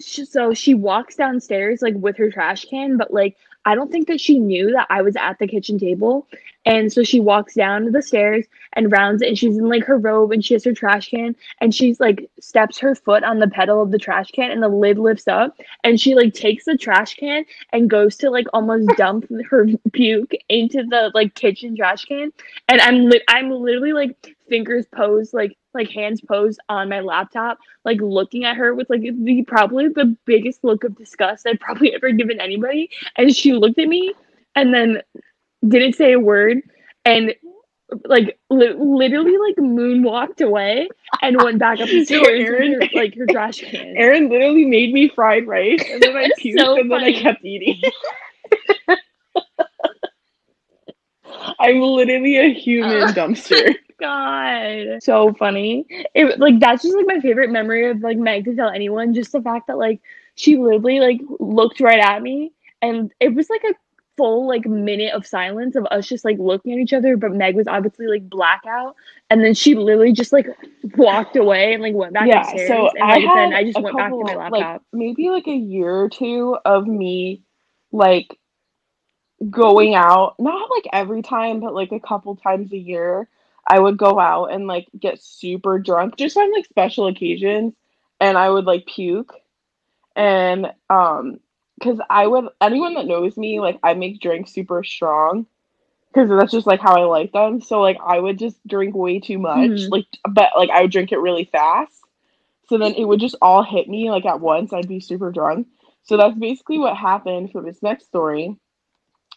she, 0.00 0.24
so 0.24 0.54
she 0.54 0.74
walks 0.74 1.16
downstairs 1.16 1.82
like 1.82 1.94
with 1.94 2.16
her 2.18 2.30
trash 2.30 2.66
can, 2.66 2.96
but 2.96 3.12
like 3.12 3.36
I 3.68 3.74
don't 3.74 3.92
think 3.92 4.08
that 4.08 4.18
she 4.18 4.38
knew 4.38 4.70
that 4.72 4.86
I 4.88 5.02
was 5.02 5.14
at 5.14 5.38
the 5.38 5.46
kitchen 5.46 5.78
table. 5.78 6.26
And 6.64 6.90
so 6.90 7.02
she 7.02 7.20
walks 7.20 7.52
down 7.52 7.92
the 7.92 8.00
stairs 8.00 8.46
and 8.72 8.90
rounds 8.90 9.20
it, 9.20 9.28
and 9.28 9.38
she's 9.38 9.58
in 9.58 9.68
like 9.68 9.84
her 9.84 9.98
robe 9.98 10.32
and 10.32 10.42
she 10.42 10.54
has 10.54 10.64
her 10.64 10.72
trash 10.72 11.10
can 11.10 11.36
and 11.60 11.74
she's 11.74 12.00
like 12.00 12.30
steps 12.40 12.78
her 12.78 12.94
foot 12.94 13.24
on 13.24 13.40
the 13.40 13.48
pedal 13.48 13.82
of 13.82 13.90
the 13.90 13.98
trash 13.98 14.30
can 14.30 14.50
and 14.50 14.62
the 14.62 14.68
lid 14.68 14.98
lifts 14.98 15.28
up 15.28 15.54
and 15.84 16.00
she 16.00 16.14
like 16.14 16.32
takes 16.32 16.64
the 16.64 16.78
trash 16.78 17.14
can 17.14 17.44
and 17.72 17.90
goes 17.90 18.16
to 18.16 18.30
like 18.30 18.46
almost 18.54 18.88
dump 18.96 19.26
her 19.50 19.66
puke 19.92 20.32
into 20.48 20.82
the 20.84 21.10
like 21.14 21.34
kitchen 21.34 21.76
trash 21.76 22.06
can. 22.06 22.32
And 22.68 22.80
I'm 22.80 23.04
li- 23.10 23.24
I'm 23.28 23.50
literally 23.50 23.92
like 23.92 24.34
fingers 24.48 24.86
posed 24.94 25.34
like 25.34 25.57
like 25.78 25.90
hands 25.90 26.20
posed 26.20 26.60
on 26.68 26.88
my 26.88 27.00
laptop, 27.00 27.58
like 27.84 28.00
looking 28.00 28.44
at 28.44 28.56
her 28.56 28.74
with 28.74 28.90
like 28.90 29.02
the 29.02 29.42
probably 29.44 29.88
the 29.88 30.16
biggest 30.26 30.64
look 30.64 30.84
of 30.84 30.96
disgust 30.96 31.46
I've 31.46 31.60
probably 31.60 31.94
ever 31.94 32.10
given 32.10 32.40
anybody. 32.40 32.90
And 33.16 33.34
she 33.34 33.52
looked 33.54 33.78
at 33.78 33.88
me 33.88 34.12
and 34.54 34.74
then 34.74 35.00
didn't 35.66 35.94
say 35.94 36.12
a 36.12 36.20
word 36.20 36.58
and 37.04 37.34
like 38.04 38.38
li- 38.50 38.74
literally 38.78 39.38
like 39.38 39.56
moonwalked 39.56 40.44
away 40.44 40.88
and 41.22 41.40
went 41.42 41.58
back 41.58 41.80
up 41.80 41.88
the 41.88 42.04
stairs 42.04 42.26
Erin, 42.28 42.74
her, 42.74 42.88
like 42.94 43.14
her 43.16 43.26
trash 43.26 43.60
can. 43.60 43.72
Erin 43.96 44.28
literally 44.28 44.66
made 44.66 44.92
me 44.92 45.08
fried 45.08 45.46
rice 45.46 45.82
and 45.90 46.02
then 46.02 46.16
I 46.16 46.28
puked 46.38 46.58
so 46.58 46.78
and 46.78 46.90
then 46.90 47.02
I 47.02 47.12
kept 47.12 47.44
eating. 47.44 47.80
I'm 51.60 51.80
literally 51.80 52.36
a 52.36 52.52
human 52.52 53.08
dumpster 53.08 53.74
god, 53.98 55.02
so 55.02 55.32
funny. 55.34 55.86
It 56.14 56.38
like 56.38 56.60
that's 56.60 56.82
just 56.82 56.96
like 56.96 57.06
my 57.06 57.20
favorite 57.20 57.50
memory 57.50 57.90
of 57.90 58.00
like 58.00 58.18
Meg 58.18 58.44
to 58.44 58.54
tell 58.54 58.70
anyone. 58.70 59.14
Just 59.14 59.32
the 59.32 59.42
fact 59.42 59.66
that 59.66 59.78
like 59.78 60.00
she 60.34 60.56
literally 60.56 61.00
like 61.00 61.20
looked 61.40 61.80
right 61.80 62.00
at 62.00 62.22
me, 62.22 62.52
and 62.82 63.12
it 63.20 63.34
was 63.34 63.50
like 63.50 63.64
a 63.64 63.74
full 64.16 64.48
like 64.48 64.66
minute 64.66 65.14
of 65.14 65.26
silence 65.26 65.76
of 65.76 65.86
us 65.90 66.06
just 66.06 66.24
like 66.24 66.38
looking 66.38 66.72
at 66.72 66.78
each 66.78 66.92
other. 66.92 67.16
But 67.16 67.32
Meg 67.32 67.54
was 67.54 67.68
obviously 67.68 68.06
like 68.06 68.28
blackout, 68.28 68.96
and 69.30 69.42
then 69.42 69.54
she 69.54 69.74
literally 69.74 70.12
just 70.12 70.32
like 70.32 70.46
walked 70.96 71.36
away 71.36 71.74
and 71.74 71.82
like 71.82 71.94
went 71.94 72.12
back 72.12 72.28
yeah, 72.28 72.40
upstairs. 72.40 72.68
So 72.68 72.88
and 72.88 73.00
like, 73.00 73.24
I 73.24 73.34
then 73.34 73.52
I 73.54 73.64
just 73.64 73.80
went 73.80 73.96
back 73.96 74.10
to 74.10 74.24
my 74.24 74.34
laptop. 74.34 74.52
Like, 74.52 74.80
maybe 74.92 75.30
like 75.30 75.46
a 75.46 75.54
year 75.54 75.90
or 75.90 76.08
two 76.08 76.56
of 76.64 76.86
me 76.86 77.42
like 77.92 78.36
going 79.50 79.94
out 79.94 80.34
not 80.40 80.68
like 80.68 80.88
every 80.92 81.22
time 81.22 81.60
but 81.60 81.72
like 81.72 81.92
a 81.92 82.00
couple 82.00 82.34
times 82.34 82.72
a 82.72 82.76
year 82.76 83.28
I 83.68 83.78
would 83.78 83.98
go 83.98 84.18
out 84.18 84.46
and 84.46 84.66
like 84.66 84.88
get 84.98 85.22
super 85.22 85.78
drunk 85.78 86.16
just 86.16 86.36
on 86.38 86.50
like 86.52 86.64
special 86.64 87.06
occasions 87.06 87.74
and 88.18 88.38
I 88.38 88.48
would 88.48 88.64
like 88.64 88.86
puke. 88.86 89.34
And 90.16 90.72
um 90.88 91.38
cuz 91.82 92.00
I 92.08 92.26
would 92.26 92.48
anyone 92.62 92.94
that 92.94 93.06
knows 93.06 93.36
me 93.36 93.60
like 93.60 93.78
I 93.82 93.92
make 93.92 94.20
drinks 94.20 94.52
super 94.52 94.82
strong 94.82 95.46
cuz 96.14 96.30
that's 96.30 96.50
just 96.50 96.66
like 96.66 96.80
how 96.80 96.96
I 96.96 97.04
like 97.04 97.32
them. 97.32 97.60
So 97.60 97.80
like 97.82 97.98
I 98.04 98.18
would 98.18 98.38
just 98.38 98.66
drink 98.66 98.96
way 98.96 99.20
too 99.20 99.38
much 99.38 99.58
mm-hmm. 99.58 99.92
like 99.92 100.06
but 100.28 100.50
like 100.56 100.70
I 100.70 100.82
would 100.82 100.90
drink 100.90 101.12
it 101.12 101.18
really 101.18 101.44
fast. 101.44 102.00
So 102.70 102.78
then 102.78 102.94
it 102.94 103.04
would 103.04 103.20
just 103.20 103.36
all 103.42 103.62
hit 103.62 103.86
me 103.86 104.10
like 104.10 104.24
at 104.24 104.40
once. 104.40 104.72
I'd 104.72 104.88
be 104.88 105.00
super 105.00 105.30
drunk. 105.30 105.68
So 106.04 106.16
that's 106.16 106.38
basically 106.38 106.78
what 106.78 106.96
happened 106.96 107.52
for 107.52 107.60
this 107.60 107.82
next 107.82 108.06
story. 108.06 108.56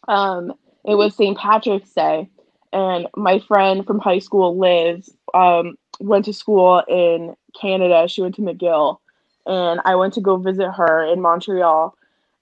Um 0.07 0.53
it 0.85 0.95
was 0.95 1.15
St. 1.15 1.37
Patrick's 1.37 1.93
Day 1.93 2.29
and 2.73 3.07
my 3.15 3.39
friend 3.39 3.85
from 3.85 3.99
high 3.99 4.19
school, 4.19 4.57
Liz, 4.57 5.09
um, 5.33 5.75
went 5.99 6.25
to 6.25 6.33
school 6.33 6.83
in 6.87 7.35
Canada. 7.59 8.07
She 8.07 8.21
went 8.21 8.35
to 8.35 8.41
McGill, 8.41 8.97
and 9.45 9.81
I 9.85 9.95
went 9.95 10.13
to 10.15 10.21
go 10.21 10.37
visit 10.37 10.71
her 10.71 11.03
in 11.11 11.21
Montreal. 11.21 11.95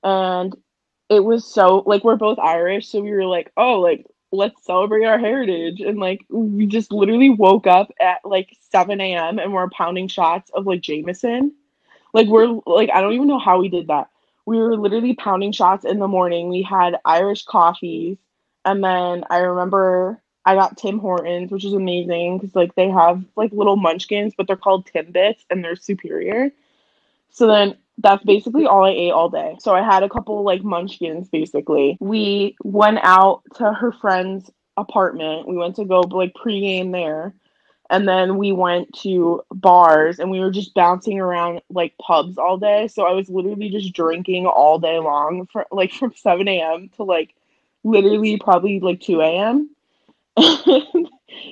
And 0.04 0.56
it 1.10 1.24
was 1.24 1.46
so 1.46 1.84
like 1.86 2.04
we're 2.04 2.16
both 2.16 2.40
Irish, 2.40 2.88
so 2.88 3.02
we 3.02 3.12
were 3.12 3.26
like, 3.26 3.52
oh, 3.58 3.80
like 3.80 4.06
let's 4.32 4.64
celebrate 4.64 5.06
our 5.06 5.18
heritage. 5.18 5.82
And 5.82 6.00
like 6.00 6.22
we 6.30 6.68
just 6.68 6.92
literally 6.92 7.32
woke 7.32 7.66
up 7.66 7.92
at 8.00 8.20
like 8.24 8.56
7 8.72 9.02
a.m. 9.02 9.40
and 9.40 9.54
we're 9.54 9.70
pounding 9.70 10.08
shots 10.08 10.52
of 10.54 10.68
like 10.68 10.82
Jameson. 10.82 11.54
Like 12.14 12.28
we're 12.28 12.60
like 12.66 12.90
I 12.94 13.02
don't 13.02 13.14
even 13.14 13.28
know 13.28 13.40
how 13.40 13.60
we 13.60 13.70
did 13.70 13.88
that. 13.88 14.10
We 14.46 14.58
were 14.58 14.78
literally 14.78 15.16
pounding 15.16 15.52
shots 15.52 15.86
in 15.86 16.00
the 16.00 16.08
morning. 16.08 16.50
We 16.50 16.62
had 16.64 17.00
Irish 17.06 17.46
coffees 17.46 18.18
and 18.66 18.84
then 18.84 19.24
I 19.30 19.38
remember 19.40 20.22
I 20.46 20.56
got 20.56 20.78
Tim 20.78 21.00
Hortons, 21.00 21.52
which 21.52 21.66
is 21.66 21.74
amazing 21.74 22.38
because 22.38 22.56
like 22.56 22.74
they 22.76 22.90
have 22.90 23.24
like 23.36 23.52
little 23.52 23.76
munchkins, 23.76 24.34
but 24.38 24.48
they're 24.48 24.56
called 24.56 24.88
Timbits 24.88 25.46
and 25.50 25.64
they're 25.64 25.76
superior. 25.76 26.52
So 27.30 27.48
then 27.48 27.78
that's 28.00 28.24
basically 28.24 28.66
all 28.66 28.86
I 28.86 28.92
ate 28.92 29.12
all 29.12 29.30
day. 29.30 29.58
So 29.60 29.76
I 29.76 29.82
had 29.82 30.04
a 30.04 30.10
couple 30.10 30.42
like 30.44 30.64
munchkins 30.64 31.30
basically. 31.30 31.98
We 32.00 32.56
went 32.64 33.00
out 33.04 33.44
to 33.56 33.74
her 33.74 33.92
friend's 33.92 34.50
apartment. 34.78 35.48
We 35.48 35.58
went 35.58 35.76
to 35.76 35.86
go 35.86 36.02
like 36.02 36.34
pregame 36.34 36.92
there. 36.92 37.34
And 37.92 38.08
then 38.08 38.38
we 38.38 38.52
went 38.52 38.94
to 39.02 39.42
bars 39.52 40.20
and 40.20 40.30
we 40.30 40.40
were 40.40 40.52
just 40.52 40.76
bouncing 40.76 41.20
around 41.20 41.62
like 41.70 41.98
pubs 41.98 42.38
all 42.38 42.58
day. 42.58 42.88
So 42.88 43.06
I 43.06 43.14
was 43.14 43.30
literally 43.30 43.70
just 43.70 43.94
drinking 43.94 44.46
all 44.46 44.80
day 44.80 45.00
long 45.00 45.48
for 45.52 45.66
like 45.72 45.92
from 45.92 46.14
7 46.16 46.48
a.m. 46.48 46.90
to 46.98 47.04
like 47.04 47.34
literally 47.84 48.38
probably 48.38 48.80
like 48.80 49.02
2 49.02 49.22
a.m. 49.22 49.70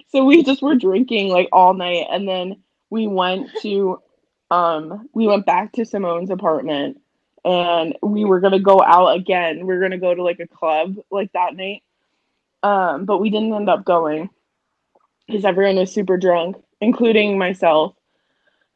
so 0.10 0.26
we 0.26 0.44
just 0.44 0.62
were 0.62 0.76
drinking 0.76 1.30
like 1.30 1.50
all 1.52 1.74
night 1.74 2.08
and 2.12 2.28
then 2.28 2.62
we 2.90 3.08
went 3.08 3.50
to 3.62 4.02
um 4.50 5.10
we 5.14 5.28
went 5.28 5.46
back 5.46 5.74
to 5.74 5.86
Simone's 5.86 6.30
apartment 6.30 7.02
and 7.44 7.98
we 8.02 8.26
were 8.26 8.40
gonna 8.40 8.60
go 8.60 8.82
out 8.82 9.16
again. 9.16 9.66
We 9.66 9.74
are 9.74 9.80
gonna 9.80 9.98
go 9.98 10.14
to 10.14 10.24
like 10.24 10.40
a 10.40 10.48
club 10.48 10.96
like 11.12 11.32
that 11.34 11.56
night. 11.56 11.84
Um, 12.64 13.06
but 13.06 13.20
we 13.20 13.30
didn't 13.30 13.54
end 13.54 13.70
up 13.70 13.86
going 13.86 14.30
because 15.28 15.46
everyone 15.46 15.78
was 15.78 15.92
super 15.92 16.18
drunk, 16.18 16.58
including 16.82 17.38
myself. 17.38 17.96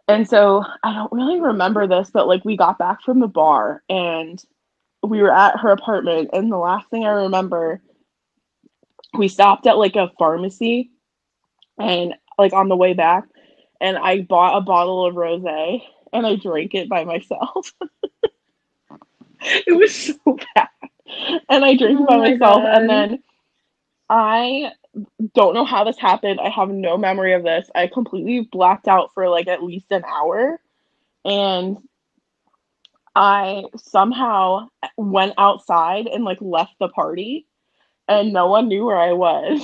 And 0.08 0.28
so 0.28 0.64
I 0.84 0.94
don't 0.94 1.12
really 1.12 1.40
remember 1.40 1.88
this, 1.88 2.10
but 2.12 2.28
like 2.28 2.46
we 2.46 2.58
got 2.58 2.78
back 2.78 3.02
from 3.02 3.20
the 3.20 3.28
bar 3.28 3.84
and 3.90 4.44
we 5.04 5.22
were 5.22 5.34
at 5.34 5.60
her 5.60 5.72
apartment 5.72 6.30
and 6.34 6.52
the 6.52 6.58
last 6.58 6.90
thing 6.90 7.06
I 7.06 7.10
remember 7.10 7.82
we 9.18 9.28
stopped 9.28 9.68
at 9.68 9.78
like 9.78 9.96
a 9.96 10.12
pharmacy 10.18 10.92
and 11.78 12.14
like 12.38 12.54
on 12.54 12.70
the 12.70 12.76
way 12.76 12.94
back 12.94 13.26
and 13.80 13.98
I 13.98 14.22
bought 14.22 14.58
a 14.58 14.62
bottle 14.62 15.06
of 15.06 15.16
rosé 15.16 15.82
and 16.14 16.26
I 16.26 16.36
drank 16.36 16.74
it 16.76 16.88
by 16.90 17.04
myself. 17.04 17.74
it 19.42 19.76
was 19.76 19.94
so 19.94 20.38
bad. 20.56 20.68
And 21.50 21.66
I 21.66 21.76
drank 21.76 22.00
oh 22.00 22.04
it 22.04 22.08
by 22.08 22.16
oh 22.16 22.20
my 22.20 22.30
myself 22.32 22.64
God. 22.64 22.78
and 22.78 22.90
then 22.90 23.24
I 24.10 24.72
don't 25.34 25.54
know 25.54 25.66
how 25.66 25.84
this 25.84 25.98
happened. 25.98 26.40
I 26.40 26.50
have 26.50 26.70
no 26.70 26.98
memory 26.98 27.34
of 27.34 27.44
this. 27.44 27.70
I 27.74 27.88
completely 27.88 28.42
blacked 28.52 28.88
out 28.88 29.14
for 29.14 29.30
like 29.30 29.48
at 29.48 29.64
least 29.64 29.88
an 29.92 30.04
hour 30.06 30.60
and 31.26 31.78
I 33.16 33.66
somehow 33.78 34.70
went 34.98 35.34
outside 35.38 36.08
and 36.08 36.24
like 36.24 36.40
left 36.42 36.76
the 36.80 36.90
party 36.90 37.48
and 38.08 38.34
no 38.34 38.48
one 38.48 38.68
knew 38.68 38.86
where 38.86 38.98
I 39.00 39.14
was. 39.14 39.62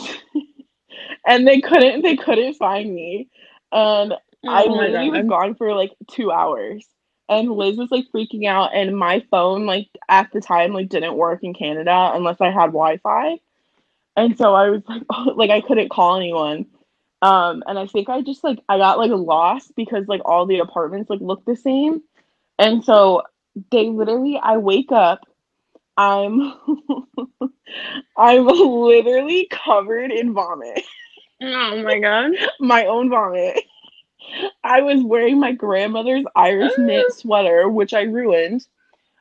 and 1.27 1.47
they 1.47 1.61
couldn't 1.61 2.01
they 2.03 2.15
couldn't 2.17 2.55
find 2.55 2.93
me. 2.93 3.29
And 3.71 4.13
oh 4.13 4.17
I 4.47 4.65
literally 4.65 5.11
was 5.11 5.25
gone 5.27 5.55
for 5.55 5.73
like 5.75 5.93
two 6.09 6.31
hours. 6.31 6.85
and 7.29 7.51
Liz 7.51 7.77
was 7.77 7.91
like 7.91 8.05
freaking 8.13 8.47
out, 8.47 8.73
and 8.73 8.97
my 8.97 9.21
phone 9.31 9.65
like 9.65 9.89
at 10.09 10.31
the 10.31 10.41
time 10.41 10.73
like 10.73 10.89
didn't 10.89 11.15
work 11.17 11.43
in 11.43 11.53
Canada 11.53 12.11
unless 12.13 12.39
I 12.41 12.47
had 12.51 12.67
Wi-Fi, 12.67 13.37
and 14.15 14.37
so 14.37 14.53
I 14.55 14.69
was 14.69 14.83
like, 14.87 15.03
oh, 15.09 15.33
like 15.37 15.49
I 15.49 15.61
couldn't 15.61 15.89
call 15.89 16.17
anyone. 16.17 16.67
Um, 17.21 17.63
and 17.67 17.79
I 17.79 17.87
think 17.87 18.09
I 18.09 18.21
just 18.21 18.43
like 18.43 18.59
I 18.69 18.77
got 18.77 18.99
like 18.99 19.11
lost 19.11 19.75
because 19.75 20.07
like 20.07 20.21
all 20.25 20.45
the 20.45 20.59
apartments 20.59 21.09
like 21.09 21.21
looked 21.21 21.45
the 21.45 21.55
same, 21.55 22.01
and 22.59 22.83
so 22.83 23.23
they 23.71 23.89
literally 23.89 24.39
I 24.41 24.57
wake 24.57 24.91
up, 24.91 25.21
I'm 25.97 26.53
I'm 28.17 28.45
literally 28.45 29.47
covered 29.51 30.11
in 30.11 30.33
vomit. 30.33 30.83
Oh 31.41 31.83
my 31.83 31.99
god. 31.99 32.31
my 32.59 32.85
own 32.85 33.09
vomit. 33.09 33.63
I 34.63 34.81
was 34.81 35.03
wearing 35.03 35.39
my 35.39 35.53
grandmother's 35.53 36.25
Irish 36.35 36.73
knit 36.77 37.13
sweater, 37.13 37.69
which 37.69 37.93
I 37.93 38.01
ruined. 38.01 38.67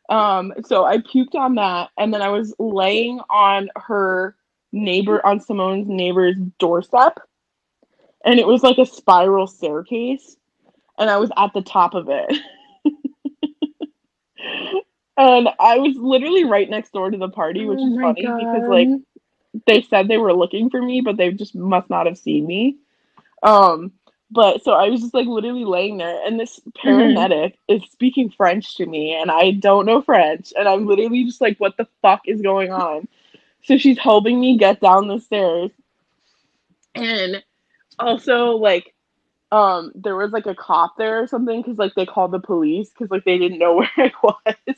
Um, 0.08 0.52
so 0.64 0.84
I 0.84 0.98
puked 0.98 1.34
on 1.34 1.56
that, 1.56 1.90
and 1.98 2.12
then 2.12 2.22
I 2.22 2.28
was 2.28 2.54
laying 2.58 3.20
on 3.30 3.68
her 3.76 4.36
neighbor, 4.72 5.24
on 5.24 5.40
Simone's 5.40 5.88
neighbor's 5.88 6.36
doorstep, 6.58 7.18
and 8.24 8.38
it 8.38 8.46
was 8.46 8.62
like 8.62 8.78
a 8.78 8.86
spiral 8.86 9.46
staircase, 9.46 10.36
and 10.98 11.10
I 11.10 11.16
was 11.16 11.30
at 11.36 11.52
the 11.54 11.62
top 11.62 11.94
of 11.94 12.08
it. 12.08 12.36
and 15.16 15.48
I 15.58 15.78
was 15.78 15.96
literally 15.96 16.44
right 16.44 16.68
next 16.68 16.92
door 16.92 17.10
to 17.10 17.18
the 17.18 17.28
party, 17.28 17.64
which 17.66 17.78
Oh 17.80 17.86
is 17.86 17.98
funny 18.00 18.34
because 18.36 18.66
like 18.66 18.92
they 19.66 19.82
said 19.82 20.08
they 20.08 20.18
were 20.18 20.34
looking 20.34 20.70
for 20.70 20.82
me, 20.82 21.00
but 21.00 21.16
they 21.16 21.32
just 21.32 21.54
must 21.54 21.90
not 21.90 22.06
have 22.06 22.18
seen 22.18 22.46
me. 22.46 22.76
Um, 23.42 23.92
but 24.30 24.62
so 24.64 24.72
I 24.72 24.88
was 24.88 25.00
just 25.00 25.14
like 25.14 25.26
literally 25.26 25.64
laying 25.64 25.98
there, 25.98 26.26
and 26.26 26.38
this 26.38 26.60
paramedic 26.76 27.54
is 27.68 27.82
speaking 27.90 28.30
French 28.30 28.76
to 28.76 28.86
me, 28.86 29.14
and 29.14 29.30
I 29.30 29.52
don't 29.52 29.86
know 29.86 30.02
French, 30.02 30.52
and 30.58 30.68
I'm 30.68 30.86
literally 30.86 31.24
just 31.24 31.40
like, 31.40 31.58
what 31.58 31.76
the 31.76 31.86
fuck 32.02 32.22
is 32.26 32.42
going 32.42 32.72
on? 32.72 33.08
So 33.64 33.78
she's 33.78 33.98
helping 33.98 34.40
me 34.40 34.58
get 34.58 34.80
down 34.80 35.08
the 35.08 35.20
stairs, 35.20 35.70
and 36.94 37.42
also 37.98 38.52
like, 38.56 38.94
um, 39.52 39.92
there 39.94 40.16
was 40.16 40.32
like 40.32 40.46
a 40.46 40.54
cop 40.54 40.96
there 40.98 41.22
or 41.22 41.26
something 41.28 41.62
because 41.62 41.78
like 41.78 41.94
they 41.94 42.06
called 42.06 42.32
the 42.32 42.40
police 42.40 42.90
because 42.90 43.10
like 43.10 43.24
they 43.24 43.38
didn't 43.38 43.58
know 43.58 43.76
where 43.76 43.90
I 43.96 44.12
was, 44.22 44.76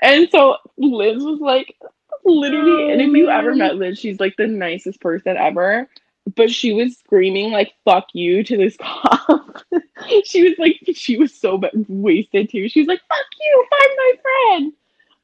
and 0.00 0.28
so 0.30 0.56
Liz 0.76 1.22
was 1.22 1.40
like, 1.40 1.76
literally, 2.24 2.92
and 2.92 3.00
if 3.00 3.10
you 3.12 3.28
ever 3.28 3.54
met 3.54 3.76
Liz, 3.76 3.98
she's 3.98 4.20
like 4.20 4.36
the 4.36 4.46
nicest 4.46 5.00
person 5.00 5.36
ever 5.36 5.88
but 6.36 6.50
she 6.50 6.72
was 6.72 6.96
screaming 6.96 7.50
like 7.50 7.72
"fuck 7.84 8.06
you" 8.12 8.42
to 8.44 8.56
this 8.56 8.76
cop. 8.80 9.62
she 10.24 10.48
was 10.48 10.58
like, 10.58 10.78
she 10.94 11.16
was 11.16 11.34
so 11.34 11.60
wasted 11.88 12.50
too. 12.50 12.68
She 12.68 12.80
was 12.80 12.88
like, 12.88 13.00
"Fuck 13.08 13.26
you, 13.40 13.66
find 13.70 13.90
my 13.96 14.12
friend." 14.22 14.72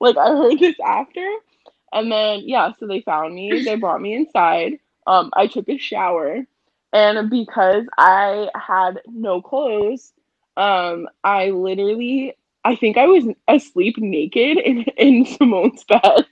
Like 0.01 0.17
I 0.17 0.29
heard 0.37 0.59
this 0.59 0.77
after, 0.85 1.27
and 1.93 2.11
then 2.11 2.43
yeah, 2.45 2.73
so 2.79 2.87
they 2.87 3.01
found 3.01 3.35
me. 3.35 3.63
They 3.63 3.75
brought 3.77 4.01
me 4.01 4.15
inside. 4.15 4.79
Um, 5.07 5.31
I 5.35 5.47
took 5.47 5.69
a 5.69 5.79
shower, 5.79 6.45
and 6.93 7.31
because 7.31 7.85
I 7.97 8.49
had 8.55 9.01
no 9.07 9.41
clothes, 9.41 10.13
um, 10.57 11.09
I 11.23 11.51
literally, 11.51 12.37
I 12.67 12.77
think 12.77 12.99
I 12.99 13.07
was 13.07 13.25
asleep 13.49 13.97
naked 13.99 14.59
in 14.59 14.83
in 14.99 15.25
Simone's 15.39 15.85
bed. 15.85 16.27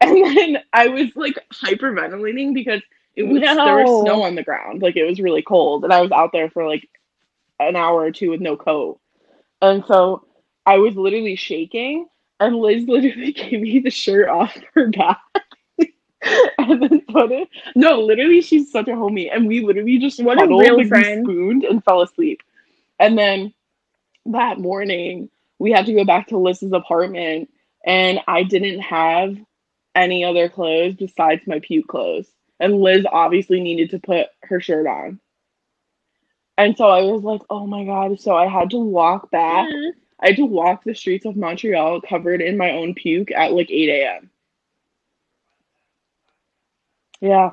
And 0.00 0.24
then 0.36 0.58
I 0.72 0.88
was 0.88 1.08
like 1.16 1.38
hyperventilating 1.52 2.54
because 2.54 2.82
it 3.16 3.24
was 3.24 3.42
there 3.42 3.76
was 3.76 4.02
snow 4.02 4.22
on 4.24 4.34
the 4.34 4.44
ground. 4.44 4.82
Like 4.82 4.96
it 4.96 5.04
was 5.04 5.20
really 5.20 5.42
cold. 5.42 5.84
And 5.84 5.92
I 5.92 6.02
was 6.02 6.12
out 6.12 6.32
there 6.32 6.50
for 6.50 6.66
like 6.66 6.88
an 7.60 7.76
hour 7.76 8.02
or 8.02 8.12
two 8.12 8.30
with 8.30 8.40
no 8.40 8.56
coat. 8.56 9.00
And 9.62 9.84
so 9.86 10.26
I 10.66 10.78
was 10.78 10.96
literally 10.96 11.36
shaking 11.36 12.08
and 12.40 12.56
Liz 12.56 12.88
literally 12.88 13.32
gave 13.34 13.60
me 13.60 13.80
the 13.80 13.90
shirt 13.90 14.28
off 14.30 14.56
her 14.74 14.88
back. 14.90 15.20
and 16.58 16.82
then 16.82 17.02
put 17.10 17.30
it 17.32 17.48
no, 17.76 18.00
literally 18.00 18.40
she's 18.40 18.72
such 18.72 18.88
a 18.88 18.92
homie. 18.92 19.30
And 19.32 19.46
we 19.46 19.60
literally 19.64 19.98
just 19.98 20.22
What 20.22 20.42
a 20.42 20.48
real 20.48 20.82
friend. 20.88 21.24
spooned 21.24 21.64
and 21.64 21.84
fell 21.84 22.02
asleep. 22.02 22.42
And 22.98 23.18
then 23.18 23.54
that 24.32 24.58
morning 24.58 25.30
we 25.58 25.72
had 25.72 25.86
to 25.86 25.94
go 25.94 26.04
back 26.04 26.28
to 26.28 26.38
Liz's 26.38 26.72
apartment 26.72 27.50
and 27.84 28.20
I 28.26 28.42
didn't 28.42 28.80
have 28.80 29.36
any 29.94 30.24
other 30.24 30.48
clothes 30.48 30.94
besides 30.94 31.42
my 31.46 31.60
puke 31.60 31.88
clothes. 31.88 32.26
And 32.60 32.80
Liz 32.80 33.06
obviously 33.10 33.60
needed 33.60 33.90
to 33.90 33.98
put 33.98 34.26
her 34.42 34.60
shirt 34.60 34.86
on. 34.86 35.20
And 36.58 36.76
so 36.76 36.88
I 36.88 37.02
was 37.02 37.22
like, 37.22 37.42
oh 37.50 37.66
my 37.66 37.84
God. 37.84 38.20
So 38.20 38.34
I 38.34 38.46
had 38.46 38.70
to 38.70 38.78
walk 38.78 39.30
back. 39.30 39.68
Mm-hmm. 39.68 39.98
I 40.20 40.28
had 40.28 40.36
to 40.36 40.46
walk 40.46 40.84
the 40.84 40.94
streets 40.94 41.26
of 41.26 41.36
Montreal 41.36 42.00
covered 42.00 42.40
in 42.40 42.56
my 42.56 42.72
own 42.72 42.94
puke 42.94 43.30
at 43.30 43.52
like 43.52 43.70
8 43.70 43.88
a.m. 43.90 44.30
Yeah. 47.20 47.50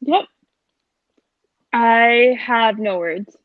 Yep. 0.00 0.24
I 1.72 2.36
have 2.40 2.78
no 2.78 2.98
words. 2.98 3.36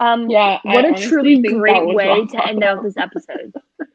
Um, 0.00 0.28
Yeah. 0.30 0.58
What 0.64 0.84
a 0.84 0.94
truly 1.08 1.40
great 1.42 1.86
way 1.94 2.26
to 2.26 2.46
end 2.46 2.62
out 2.64 2.82
this 2.82 2.96
episode. 2.96 3.52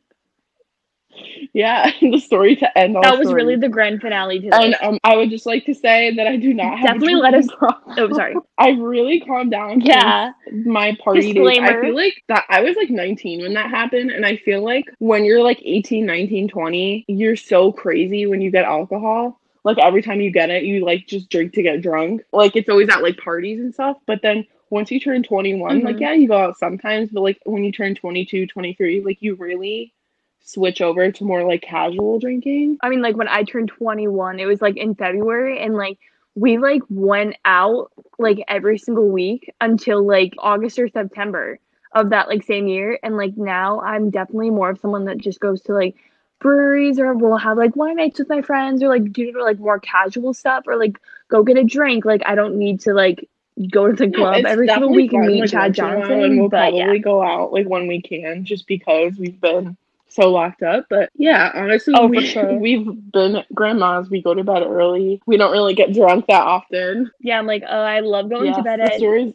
Yeah. 1.54 1.90
the 2.02 2.20
story 2.20 2.56
to 2.58 2.78
end 2.78 2.96
That 2.96 3.18
was 3.18 3.28
stories. 3.28 3.34
really 3.34 3.56
the 3.56 3.70
grand 3.70 4.02
finale 4.02 4.40
to 4.42 4.54
And 4.56 4.76
um, 4.82 5.00
I 5.04 5.18
would 5.18 5.30
just 5.30 5.46
like 5.46 5.66
to 5.66 5.74
say 5.74 6.16
that 6.16 6.28
I 6.28 6.38
do 6.38 6.54
not 6.54 6.78
have 6.78 6.88
Definitely 6.94 7.14
a 7.14 7.18
let 7.18 7.34
us- 7.34 7.48
problem. 7.58 7.96
Oh, 7.98 8.14
sorry. 8.16 8.36
I've 8.58 8.80
really 8.80 9.20
calmed 9.20 9.52
down. 9.52 9.82
Yeah. 9.82 10.32
my 10.66 10.96
party 11.04 11.34
days. 11.34 11.60
I 11.60 11.82
feel 11.82 11.96
like 11.96 12.24
that 12.28 12.46
I 12.50 12.62
was 12.62 12.76
like 12.76 12.90
19 12.90 13.42
when 13.42 13.54
that 13.56 13.70
happened, 13.70 14.12
and 14.12 14.26
I 14.26 14.38
feel 14.38 14.64
like 14.64 14.86
when 15.00 15.26
you're 15.26 15.42
like 15.44 15.60
18, 15.64 16.06
19, 16.06 16.48
20, 16.48 17.06
you're 17.08 17.36
so 17.36 17.72
crazy 17.72 18.26
when 18.26 18.42
you 18.42 18.52
get 18.52 18.66
alcohol. 18.66 19.40
Like 19.66 19.78
every 19.80 20.02
time 20.02 20.22
you 20.22 20.32
get 20.32 20.50
it, 20.50 20.64
you 20.64 20.86
like 20.86 21.06
just 21.08 21.30
drink 21.30 21.54
to 21.54 21.64
get 21.64 21.82
drunk. 21.82 22.22
Like 22.32 22.56
it's 22.56 22.70
always 22.70 22.90
at 22.90 23.02
like 23.02 23.18
parties 23.18 23.60
and 23.60 23.74
stuff. 23.74 23.98
But 24.06 24.22
then 24.22 24.46
once 24.70 24.92
you 24.92 25.00
turn 25.00 25.24
21, 25.24 25.82
like 25.82 25.96
Mhm. 25.98 26.00
yeah, 26.02 26.14
you 26.14 26.28
go 26.28 26.38
out 26.38 26.58
sometimes, 26.58 27.10
but 27.12 27.22
like 27.22 27.40
when 27.46 27.64
you 27.64 27.72
turn 27.72 27.96
22, 27.96 28.46
23, 28.48 29.02
like 29.02 29.22
you 29.22 29.36
really 29.36 29.94
switch 30.42 30.82
over 30.82 31.12
to 31.12 31.24
more 31.24 31.44
like 31.44 31.62
casual 31.62 32.20
drinking. 32.20 32.78
I 32.82 32.90
mean, 32.90 33.02
like 33.02 33.16
when 33.16 33.28
I 33.28 33.44
turned 33.44 33.70
21, 33.70 34.40
it 34.40 34.46
was 34.46 34.62
like 34.62 34.78
in 34.78 34.96
February, 34.96 35.60
and 35.60 35.76
like 35.76 35.98
we 36.36 36.58
like 36.58 36.82
went 36.90 37.36
out 37.46 37.92
like 38.18 38.40
every 38.48 38.78
single 38.78 39.10
week 39.10 39.54
until 39.62 40.06
like 40.06 40.34
August 40.40 40.80
or 40.80 40.88
September 40.88 41.60
of 41.94 42.12
that 42.12 42.28
like 42.28 42.44
same 42.44 42.68
year. 42.68 43.00
And 43.04 43.18
like 43.18 43.36
now 43.38 43.82
I'm 43.82 44.10
definitely 44.10 44.52
more 44.52 44.70
of 44.70 44.80
someone 44.80 45.06
that 45.06 45.18
just 45.18 45.40
goes 45.40 45.62
to 45.64 45.74
like 45.74 45.96
breweries 46.40 47.00
or 47.00 47.14
we'll 47.14 47.38
have 47.38 47.58
like 47.58 47.76
wine 47.76 47.98
nights 47.98 48.20
with 48.20 48.30
my 48.30 48.42
friends 48.42 48.82
or 48.82 48.88
like 48.88 49.12
do 49.12 49.34
like 49.42 49.60
more 49.60 49.80
casual 49.80 50.34
stuff 50.34 50.66
or 50.68 50.78
like 50.78 51.00
go 51.28 51.44
get 51.44 51.58
a 51.58 51.64
drink. 51.64 52.06
Like 52.06 52.22
I 52.26 52.36
don't 52.36 52.58
need 52.58 52.80
to 52.82 52.94
like 52.94 53.28
go 53.68 53.88
to 53.88 53.96
the 53.96 54.10
club 54.10 54.46
it's 54.46 54.46
every 54.46 54.68
single 54.70 54.94
week 54.94 55.14
and 55.14 55.26
meet 55.26 55.48
Chad 55.48 55.74
once 55.74 55.80
in 55.80 55.86
a 55.86 55.92
while, 55.92 56.22
Johnson. 56.22 56.24
and 56.24 56.40
we'll 56.40 56.50
but 56.50 56.58
probably 56.58 56.78
yeah. 56.78 56.98
go 57.00 57.22
out 57.24 57.52
like 57.54 57.68
when 57.68 57.88
we 57.88 58.02
can, 58.02 58.46
just 58.46 58.68
because 58.68 59.18
we've 59.18 59.40
been 59.40 59.78
so 60.08 60.30
locked 60.32 60.64
up. 60.64 60.86
But 60.90 61.10
yeah, 61.16 61.52
honestly, 61.54 61.94
Oh, 61.94 62.08
we, 62.08 62.20
sure. 62.20 62.54
we've 62.56 62.86
been 63.12 63.44
grandmas. 63.54 64.10
We 64.10 64.22
go 64.22 64.34
to 64.34 64.44
bed 64.44 64.64
early. 64.64 65.22
We 65.26 65.38
don't 65.38 65.52
really 65.52 65.74
get 65.76 65.94
drunk 65.94 66.28
that 66.28 66.42
often. 66.42 67.12
Yeah, 67.20 67.38
I'm 67.40 67.48
like, 67.48 67.64
oh, 67.68 67.82
I 67.82 68.00
love 68.02 68.30
going 68.30 68.46
Yeah, 68.48 68.54
to 68.54 68.62
bed 68.64 68.80
at 68.80 68.98
stories. 68.98 69.34